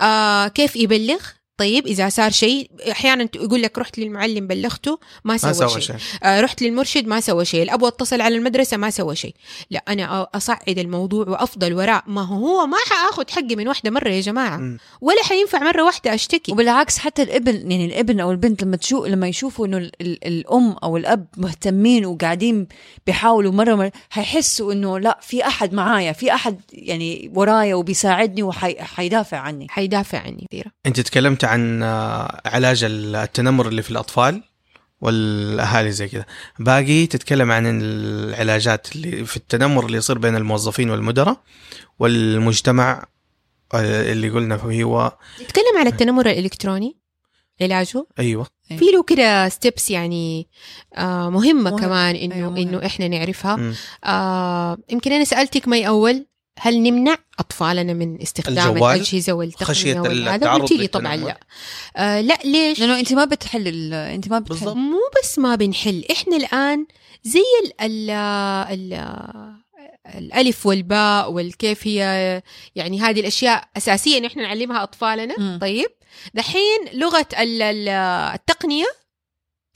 [0.00, 1.20] آه كيف يبلغ؟
[1.58, 5.80] طيب إذا صار شيء أحيانا يقول لك رحت للمعلم بلغته ما ما سوى, سوى شيء.
[5.80, 5.96] شيء.
[6.22, 7.62] آه رحت للمرشد ما سوى شيء.
[7.62, 9.34] الأب اتصل على المدرسة ما سوى شيء.
[9.70, 12.04] لا أنا أصعد الموضوع وأفضل وراء.
[12.06, 14.56] ما هو هو ما حآخذ حقي من واحدة مرة يا جماعة.
[14.56, 14.78] مم.
[15.00, 16.52] ولا حينفع مرة واحدة أشتكي.
[16.52, 20.72] وبالعكس حتى الابن يعني الابن أو البنت لما تشوف لما يشوفوا إنه ال- ال- الأم
[20.82, 22.66] أو الأب مهتمين وقاعدين
[23.06, 29.38] بيحاولوا مرة مره حيحسوا إنه لا في أحد معايا في أحد يعني ورايا وبيساعدني وحيدافع
[29.38, 29.66] عني.
[29.70, 34.42] حيدافع عني كثير أنت تكلمت عن آه، علاج التنمر اللي في الأطفال
[35.00, 36.24] والأهالي زي كذا
[36.58, 41.40] باقي تتكلم عن العلاجات اللي في التنمر اللي يصير بين الموظفين والمدراء
[41.98, 43.04] والمجتمع
[43.74, 46.96] آه، اللي قلنا هو نتكلم على التنمر الإلكتروني
[47.60, 50.48] علاجه أيوه في له كده ستيبس يعني
[50.94, 51.78] آه مهمة مهم.
[51.78, 52.58] كمان إنه أيوة،.
[52.58, 53.74] إنه إحنا نعرفها.
[54.04, 56.26] آه يمكن أنا سألتك مي أول
[56.58, 61.16] هل نمنع أطفالنا من استخدام الجوال؟ الاجهزه والتقنيه وهذا التعرض قلت لي طبعا.
[61.16, 61.40] لا
[61.96, 64.76] آه لا ليش لأنه أنت ما بتحل ال- أنت ما بتحل بالضبط.
[64.76, 66.86] مو بس ما بنحل إحنا الآن
[67.24, 68.10] زي ال ال
[68.70, 69.56] ال
[70.14, 72.42] الألف والباء والكيف هي
[72.74, 75.58] يعني هذه الأشياء أساسية ان إحنا نعلمها أطفالنا مم.
[75.60, 75.88] طيب
[76.34, 77.88] دحين لغة ال- ال-
[78.34, 78.86] التقنية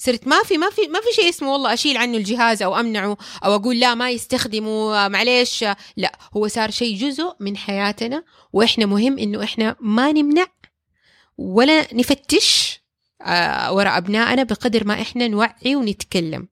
[0.00, 3.16] صرت ما في ما في ما في شيء اسمه والله أشيل عنه الجهاز أو أمنعه
[3.44, 5.64] أو أقول لا ما يستخدمه معليش.
[5.96, 10.46] لا هو صار شيء جزء من حياتنا وإحنا مهم إنه إحنا ما نمنع
[11.38, 12.80] ولا نفتش
[13.22, 16.48] آه، وراء أبنائنا بقدر ما إحنا نوعي ونتكلم.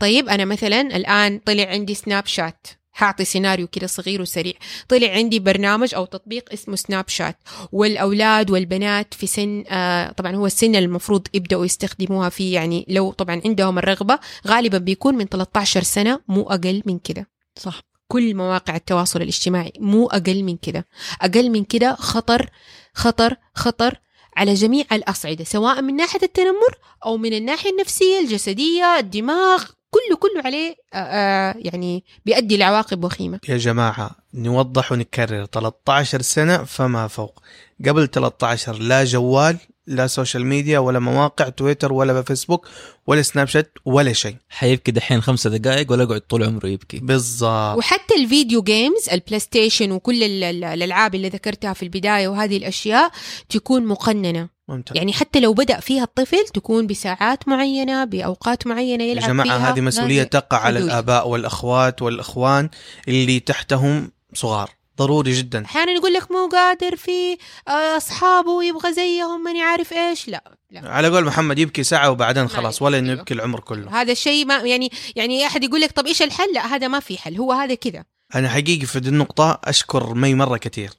[0.00, 2.66] طيب أنا مثلا الآن طلع عندي سناب شات
[2.96, 4.54] حاعطي سيناريو كده صغير وسريع.
[4.88, 7.36] طلع عندي برنامج أو تطبيق اسمه سناب شات
[7.72, 13.40] والأولاد والبنات في سن آه طبعا هو السن المفروض يبدأوا يستخدموها فيه يعني لو طبعا
[13.44, 17.28] عندهم الرغبة غالبا بيكون من 13 سنة مو أقل من كده.
[17.58, 17.80] صح.
[18.08, 20.86] كل مواقع التواصل الاجتماعي مو أقل من كده.
[21.20, 22.50] أقل من كده خطر
[22.94, 24.00] خطر خطر
[24.36, 29.64] على جميع الأصعدة سواء من ناحية التنمر أو من الناحية النفسية الجسدية الدماغ.
[29.96, 33.40] كله كله عليه آه آه يعني بيؤدي لعواقب وخيمة.
[33.48, 35.44] يا جماعة نوضح ونكرر.
[35.44, 37.42] 13 سنة فما فوق.
[37.86, 39.56] قبل 13 لا جوال
[39.86, 42.68] لا social media ولا مواقع تويتر ولا فيسبوك
[43.06, 44.36] ولا سناب شات ولا شيء.
[44.48, 46.98] حيبكي دحين خمسة دقائق ولا يقعد طول عمره يبكي.
[46.98, 47.78] بالضبط.
[47.78, 52.56] وحتى ال video games البلاي ستيشن وكل ال- ال- الألعاب اللي ذكرتها في البداية وهذه
[52.56, 53.10] الأشياء
[53.48, 54.48] تكون مقننة.
[54.68, 54.96] ممتاز.
[54.96, 59.72] يعني حتى لو بدأ فيها الطفل تكون بساعات معينة بأوقات معينة يا يلعب جماعة فيها.
[59.72, 60.88] هذه مسؤولية هذه تقع على حدود.
[60.90, 62.70] الآباء والأخوات والإخوان
[63.08, 64.70] اللي تحتهم صغار.
[64.98, 65.64] ضروري جدا.
[65.64, 67.38] أحيانا يقول لك مو قادر في
[67.68, 70.28] آه، أصحابه يبغى زيهم ماني عارف إيش.
[70.28, 70.88] لا لا.
[70.90, 73.18] على قول محمد يبكي ساعة وبعدين خلاص ولا إنه أيوه.
[73.18, 74.00] يبكي العمر كله.
[74.00, 77.18] هذا الشيء ما يعني يعني أحد يقول لك طب إيش الحل؟ لا هذا ما في
[77.18, 77.36] حل.
[77.36, 78.04] هو هذا كذا.
[78.34, 80.90] أنا حقيقي في دي النقطة أشكر مي مرة كثير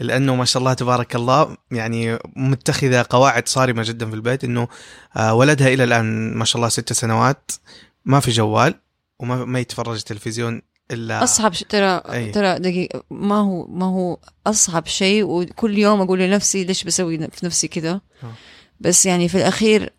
[0.00, 4.68] لأنه ما شاء الله تبارك الله يعني متخذة قواعد صارمة جدا في البيت إنه
[5.16, 7.50] آه، ولدها إلى الآن ما شاء الله ست سنوات
[8.04, 8.74] ما في جوال
[9.18, 12.30] وما ما يتفرج تلفزيون إلا أصعب شيء ترى أي.
[12.30, 17.46] ترى دقيقة ما هو ما هو أصعب شيء وكل يوم أقول لنفسي ليش بسوي في
[17.46, 18.00] نفسي كذا.
[18.80, 19.92] بس يعني في الأخير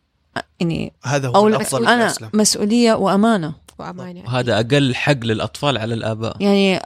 [0.60, 2.14] يعني هذا هو أو الأفضل أنا.
[2.34, 6.82] مسؤولية وأمانة وأمانة وهذا أقل حق للأطفال على الآباء يعني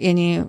[0.00, 0.44] يعني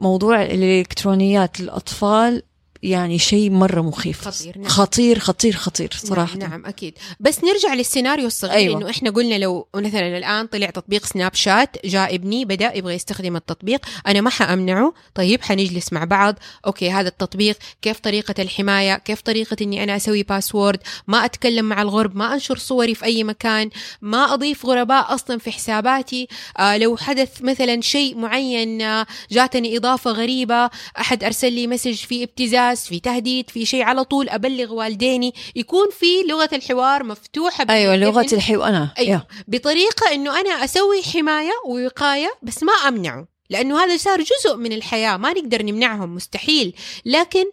[0.00, 2.42] موضوع الإلكترونيات للأطفال
[2.82, 4.28] يعني شيء مرة مخيف.
[4.28, 4.68] خطير، نعم.
[4.68, 6.36] خطير خطير خطير صراحة.
[6.36, 6.98] نعم, نعم أكيد.
[7.20, 8.78] بس نرجع للسيناريو الصغير أيوة.
[8.80, 13.36] إنه إحنا قلنا لو مثلا الآن طلع تطبيق سناب شات جاء ابني بدأ يبغى يستخدم
[13.36, 14.94] التطبيق أنا ما حأمنعه.
[15.14, 16.34] طيب حنجلس مع بعض.
[16.66, 21.82] أوكي هذا التطبيق كيف طريقة الحماية؟ كيف طريقة إني أنا أسوي password ما أتكلم مع
[21.82, 23.70] الغرباء ما أنشر صوري في أي مكان
[24.02, 26.28] ما أضيف غرباء أصلا في حساباتي.
[26.58, 30.70] آه لو حدث مثلا شيء معين آه جاتني إضافة غريبة
[31.00, 35.34] أحد أرسل لي message في ابتزاز في تهديد في شيء على طول أبلغ والديني.
[35.56, 39.26] يكون في لغة الحوار مفتوحة أيوه لغة الحيوان أنا أيوة.
[39.48, 45.16] بطريقة إنه أنا أسوي حماية ووقاية بس ما أمنعه لأنه هذا صار جزء من الحياة
[45.16, 46.74] ما نقدر نمنعهم مستحيل.
[47.04, 47.44] لكن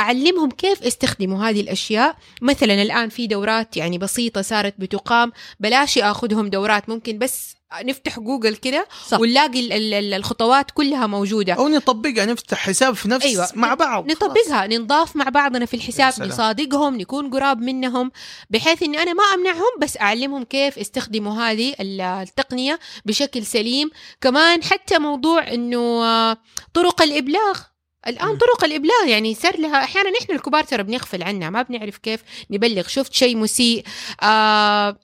[0.00, 2.16] أعلمهم كيف يستخدموا هذه الأشياء.
[2.42, 8.56] مثلا الآن في دورات يعني بسيطة صارت بتقام بلاش أخذهم دورات ممكن بس نفتح جوجل
[8.56, 8.88] كده.
[9.12, 13.48] ونلاقي ال- ال- ال- الخطوات كلها موجودة أو نطبقها نفتح حساب في نفس أيوة.
[13.54, 16.12] مع بعض نطبقها ننضاف مع بعضنا في الحساب.
[16.22, 18.10] نصادقهم نكون قراب منهم
[18.50, 23.90] بحيث إني أنا ما أمنعهم بس أعلمهم كيف يستخدموا هذه ال- التقنية بشكل سليم
[24.20, 26.36] كمان حتى موضوع إنه آه،
[26.74, 27.60] طرق الإبلاغ
[28.06, 28.38] الآن مم.
[28.38, 32.86] طرق الإبلاغ يعني صار لها أحيانا إحنا الكبار ترى بنغفل عنها ما بنعرف كيف نبلغ
[32.88, 33.84] شفت شيء مسيء
[34.22, 34.98] آه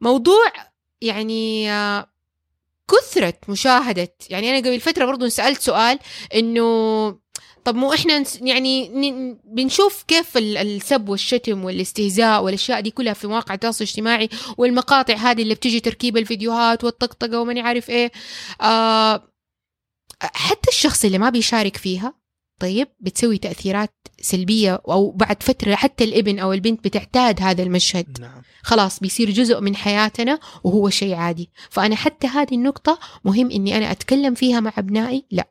[0.00, 0.52] موضوع
[1.00, 1.68] يعني
[2.90, 5.98] كثرة مشاهدة يعني أنا قبل فترة برضو سألت سؤال
[6.34, 7.18] إنه
[7.64, 8.90] طب مو إحنا يعني
[9.44, 14.28] بنشوف كيف ال- السب والشتم والاستهزاء والأشياء دي كلها في مواقع التواصل الاجتماعي
[14.58, 18.12] والمقاطع هذه اللي بتجي تركيب الفيديوهات والطقطقة وماني عارف إيه
[18.60, 19.28] آه
[20.22, 22.14] حتى الشخص اللي ما بيشارك فيها
[22.58, 28.20] طيب بتسوي تأثيرات سلبية أو بعد فترة حتى الابن أو البنت بتعتاد هذا المشهد.
[28.20, 28.42] نعم.
[28.62, 31.50] خلاص بيصير جزء من حياتنا وهو شيء عادي.
[31.70, 35.48] فأنا حتى هذه النقطة مهم إني أنا أتكلم فيها مع أبنائي لا.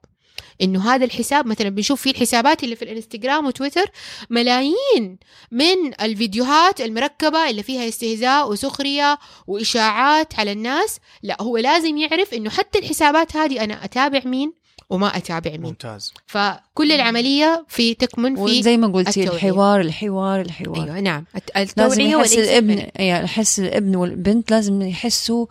[0.62, 3.92] إنه هذا الحساب مثلا بنشوف فيه الحسابات اللي في الإنستغرام وتويتر
[4.30, 5.18] ملايين
[5.52, 11.00] من الفيديوهات المركبة اللي فيها استهزاء وسخرية وإشاعات على الناس.
[11.24, 14.54] لا هو لازم يعرف إنه حتى الحسابات هذه أنا أتابع مين؟
[14.90, 16.14] وما أتابع مين ممتاز.
[16.28, 19.50] فكل العملية في تكمن في وزي ما قلتي التوعية.
[19.50, 20.84] الحوار الحوار الحوار.
[20.84, 21.26] أيوة نعم.
[21.36, 25.46] الت- لازم يحس الابن يعني يحس الابن والبنت لازم يحسوا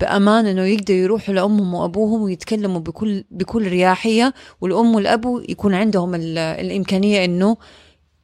[0.00, 6.38] بأمان إنه يقدروا يروحوا لأمهم وأبوهم ويتكلموا بكل بكل رياحية والأم والابو يكون عندهم ال-
[6.38, 7.56] الإمكانية إنه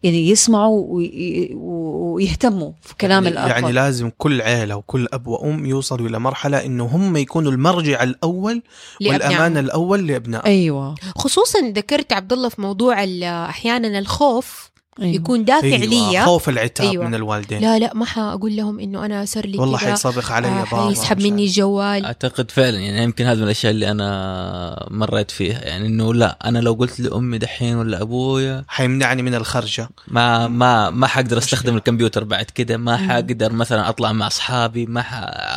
[0.03, 3.51] يعني يسمعوا وي- ويهتموا في كلام يعني, الآخر.
[3.51, 8.63] يعني لازم كل عيلة وكل أب وأم يوصلوا إلى مرحلة إنه هم يكونوا المرجع الأول
[9.01, 9.33] لأبنائهم.
[9.33, 10.47] والأمان الأول لأبنائهم.
[10.47, 10.95] أيوه.
[11.17, 14.71] خصوصا ذكرت عبد الله في موضوع ال- أحيانا الخوف.
[15.03, 15.15] أيوة.
[15.15, 15.79] يكون دافع أيوة.
[16.13, 17.05] لي خوف العتاب أيوة.
[17.07, 20.49] من الوالدين لا لا ما حأقول لهم إنه أنا صار لي والله كذا حيصرخ علي
[20.49, 21.45] آه، بابا حيسحب مش مني.
[21.45, 26.39] الجوال أعتقد فعلا يعني يمكن هذا من الأشياء اللي أنا مريت فيها يعني إنه لا
[26.45, 31.59] أنا لو قلت لأمي دحين ولا أبويا حيمنعني من الخرجة ما ما ما حقدر أستخدم
[31.63, 31.77] مشكلة.
[31.79, 32.97] الكمبيوتر بعد كده ما.
[32.97, 35.11] حقدر مثلا أطلع مع أصحابي ما ح...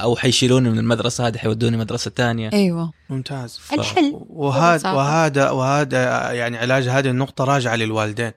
[0.03, 4.91] أو حيشيلوني من المدرسة هذه حيودوني مدرسة تانية أيوه ممتاز ف- الحل وهذا.
[4.91, 8.31] وهذا وهذا يعني علاج هذه النقطة راجعة للوالدين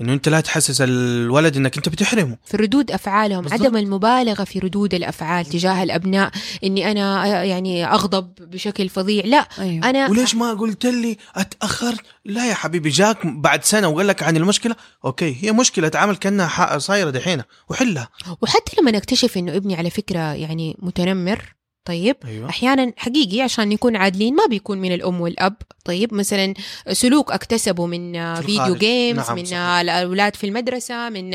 [0.00, 2.36] إنه أنت لا تحسس الولد إنك أنت بتحرمه.
[2.44, 3.60] في ردود أفعالهم بالضبط.
[3.60, 6.30] عدم المبالغة في ردود الأفعال تجاه الأبناء
[6.64, 9.90] إني أنا يعني أغضب بشكل فظيع لا أيوه.
[9.90, 14.36] أنا وليش ما قلت لي اتاخرت لا يا حبيبي جاك بعد سنة وقال لك عن
[14.36, 18.08] المشكلة؟ أوكي هي مشكلة تعامل كأنها صايرة دحين وحلها.
[18.42, 21.55] وحتى لما نكتشف إنه ابني على فكرة يعني متنمر
[21.86, 22.48] طيب أيوه.
[22.48, 25.56] أحيانا حقيقي عشان نكون عادلين ما بيكون من الأم والأب.
[25.84, 26.54] طيب مثلا
[26.92, 28.78] سلوك اكتسبه من في فيديو الخارج.
[28.78, 29.58] games نعم، من صحيح.
[29.58, 31.34] الأولاد في المدرسة من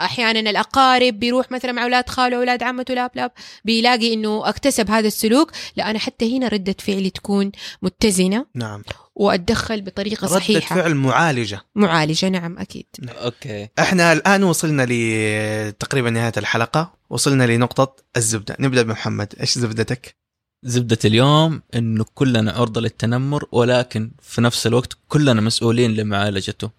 [0.00, 3.30] أحيانا الأقارب بيروح مثلا مع أولاد خاله أولاد عمته لاب لاب
[3.64, 5.52] بيلاقي إنه اكتسب هذا السلوك.
[5.76, 7.52] لا أنا حتى هنا ردة فعلي تكون
[7.82, 8.46] متزنة.
[8.54, 8.82] نعم.
[9.14, 10.76] وأتدخل بطريقة ردة صحيحة.
[10.76, 11.60] فعل معالجة.
[11.74, 12.86] معالجة نعم أكيد.
[13.24, 13.68] أوكي.
[13.78, 17.01] إحنا الآن وصلنا لتقريبا نهاية الحلقة.
[17.12, 20.16] وصلنا لنقطة الزبدة نبدأ بمحمد إيش زبدتك
[20.64, 26.70] زبدة اليوم إنه كلنا عرضة للتنمر ولكن في نفس الوقت كلنا مسؤولين لمعالجته.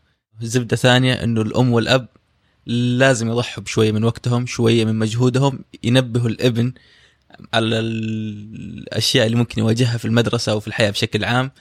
[0.41, 2.07] زبدة ثانية إنه الأم والأب
[2.65, 6.73] لازم يضحوا بشوية من وقتهم، شوية من مجهودهم، ينبهوا الابن
[7.53, 11.51] على الأشياء اللي ممكن يواجهها في المدرسة أو في الحياة بشكل عام.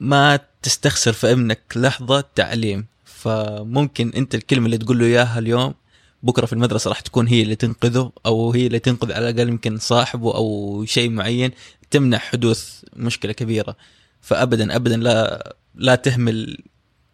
[0.00, 5.74] ما تستخسر في ابنك لحظة تعليم، فممكن أنت الكلمة اللي تقول له إياها اليوم
[6.22, 9.78] بكرة في المدرسة راح تكون هي اللي تنقذه أو هي اللي تنقذ على الأقل يمكن
[9.78, 11.50] صاحبه أو شيء معين
[11.90, 13.76] تمنع حدوث مشكلة كبيرة.
[14.20, 16.58] فابدا ابدا لا لا تهمل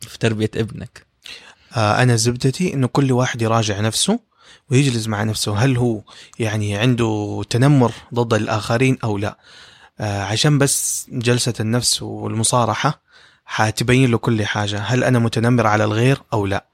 [0.00, 1.06] في تربية ابنك.
[1.76, 4.20] آه أنا زبدتي إنه كل واحد يراجع نفسه
[4.70, 5.56] ويجلس مع نفسه.
[5.56, 6.00] هل هو
[6.38, 9.38] يعني عنده تنمر ضد الآخرين أو لا؟
[10.00, 13.02] آه عشان بس جلسة النفس والمصارحة
[13.44, 14.78] حتبين له كل حاجة.
[14.78, 16.66] هل أنا متنمر على الغير أو لا؟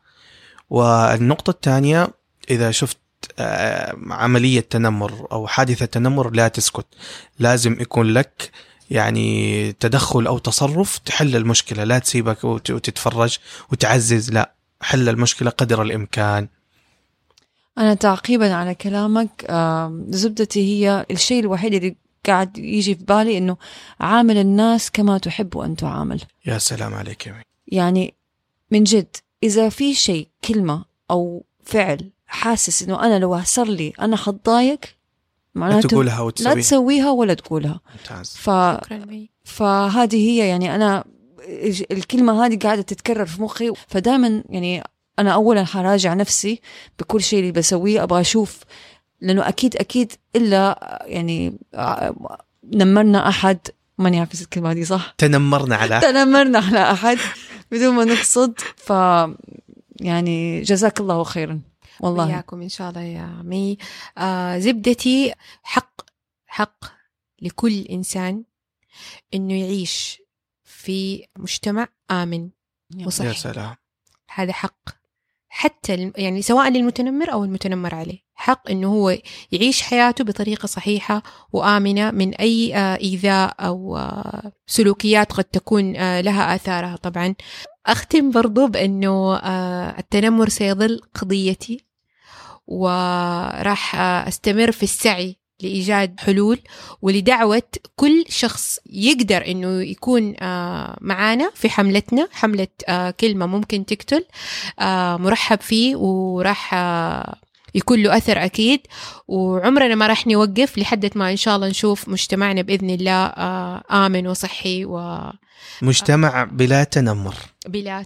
[0.70, 2.19] والنقطة الثانية
[2.50, 2.98] إذا شفت
[3.38, 6.86] آه، عملية تنمر أو حادثة تنمر لا تسكت.
[7.38, 8.50] لازم يكون لك
[8.90, 11.84] يعني تدخل أو تصرف تحل المشكلة.
[11.84, 13.38] لا تسيبك وت- وتتفرج
[13.72, 16.48] وتعزز لا حل المشكلة قدر الإمكان.
[17.78, 19.46] أنا تعقيبا على كلامك
[20.08, 21.96] زبدتي هي الشيء الوحيد اللي
[22.26, 23.56] قاعد يجي في بالي إنه
[24.00, 26.20] عامل الناس كما تحب أن تعامل.
[26.46, 27.42] يا سلام عليك يا.
[27.66, 28.14] يعني
[28.70, 34.16] من جد إذا في شيء كلمة أو فعل حاسس إنه أنا لو صار لي أنا
[34.16, 34.90] حتضايق لا
[35.54, 37.80] معناته تقولها لا وتسويها تسويها ولا تقولها.
[37.92, 38.36] ممتاز.
[38.36, 38.50] ف...
[38.84, 41.04] شكرا فهذه هي يعني أنا
[41.90, 43.72] الكلمة هذه قاعدة تتكرر في مخي.
[43.88, 44.82] فدائما يعني
[45.18, 46.60] أنا أولا حراجع نفسي
[46.98, 48.60] بكل شيء اللي بسويه أبغى أشوف
[49.20, 51.58] لأنه أكيد أكيد إلا يعني
[52.64, 53.58] نمرنا أحد.
[53.98, 57.18] ماني عارفة الكلمة دي صح؟ تنمرنا على تنمرنا على أحد
[57.72, 58.54] بدون ما نقصد.
[58.76, 58.92] ف
[60.00, 61.60] يعني جزاك الله خيرا.
[62.00, 62.26] والله.
[62.26, 63.78] وياكم إن شاء الله يا مي.
[64.18, 66.00] آه زبدتي حق
[66.46, 66.84] حق
[67.42, 68.44] لكل إنسان
[69.34, 70.22] إنه يعيش
[70.64, 72.50] في مجتمع آمن
[72.96, 73.34] يا وصحي.
[73.34, 73.76] سلام.
[74.34, 75.00] هذا حق.
[75.48, 78.18] حتى يعني سواء للمتنمر أو المتنمر عليه.
[78.34, 79.18] حق إنه هو
[79.52, 81.22] يعيش حياته بطريقة صحيحة
[81.52, 87.34] وآمنة من أي آه، إيذاء أو آه، سلوكيات قد تكون آه، لها آثارها طبعا.
[87.86, 91.89] أختم برضو بأنه آه، التنمر سيظل قضيتي
[92.70, 96.58] وراح أستمر في السعي لإيجاد حلول
[97.02, 97.62] ولدعوة
[97.96, 104.24] كل شخص يقدر إنه يكون آه، معانا في حملتنا حملة آه، كلمة ممكن تقتل
[104.80, 106.74] آه، مرحب فيه وراح
[107.74, 108.80] يكون له أثر أكيد.
[109.28, 113.32] وعمرنا ما راح نوقف لحد ما إن شاء الله نشوف مجتمعنا بإذن الله
[113.90, 115.32] آمن وصحي وبلا
[115.82, 117.34] مجتمع بلا تنمر.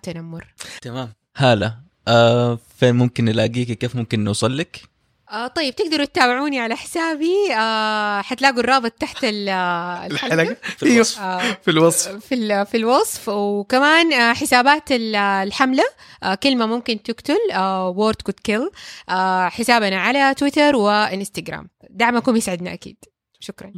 [0.02, 0.54] تنمر.
[0.82, 1.12] تمام.
[1.36, 4.80] هلا آه فين ممكن نلاقيك؟ كيف ممكن نوصل لك؟
[5.30, 7.54] آه طيب تقدروا تتابعوني على حسابي.
[7.58, 10.56] آه حتلاقوا الرابط تحت ال- آه، الحلقة.
[10.76, 11.20] في الوصف.
[11.20, 12.26] آه في الوصف.
[12.26, 13.28] في في الوصف.
[13.28, 15.84] وكمان آه، حسابات ال- الحملة.
[16.22, 17.38] آه، كلمة ممكن تقتل.
[17.58, 18.70] Word could kill
[19.50, 21.68] حسابنا على تويتر وإنستغرام.
[21.90, 22.96] دعمكم يسعدنا أكيد.
[23.40, 23.72] شكرا.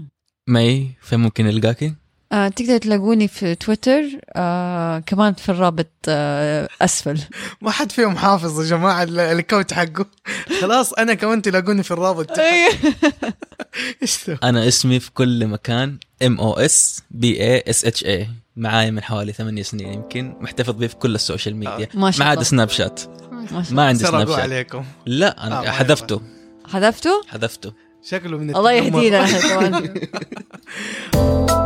[0.49, 1.95] مي فين ممكن نلقاكي
[2.33, 4.03] آه تقدر تلاقوني في تويتر
[4.37, 7.21] آه كمان في الرابط آه أسفل.
[7.61, 10.07] ما حد فيهم حافظ يا جماعة ال- ال quote حقه.
[10.61, 12.31] خلاص أنا كمان تلاقوني في الرابط.
[12.41, 12.45] ذا؟
[14.45, 19.03] أنا اسمي في كل مكان M O S B A S H A معاي من
[19.03, 21.89] حوالي ثمانية سنين يمكن محتفظ به في كل ال social media.
[21.95, 22.51] ما شاء ما عدا الله.
[22.51, 23.01] سناب شات.
[23.71, 24.39] ما عندي سناب شات.
[24.39, 24.85] عليكم.
[25.07, 26.21] لا آه، أنا ما حذفته.
[26.69, 27.73] حذفته؟ حذفته.
[28.11, 28.73] شكله من الله.
[28.73, 29.27] يهدينا.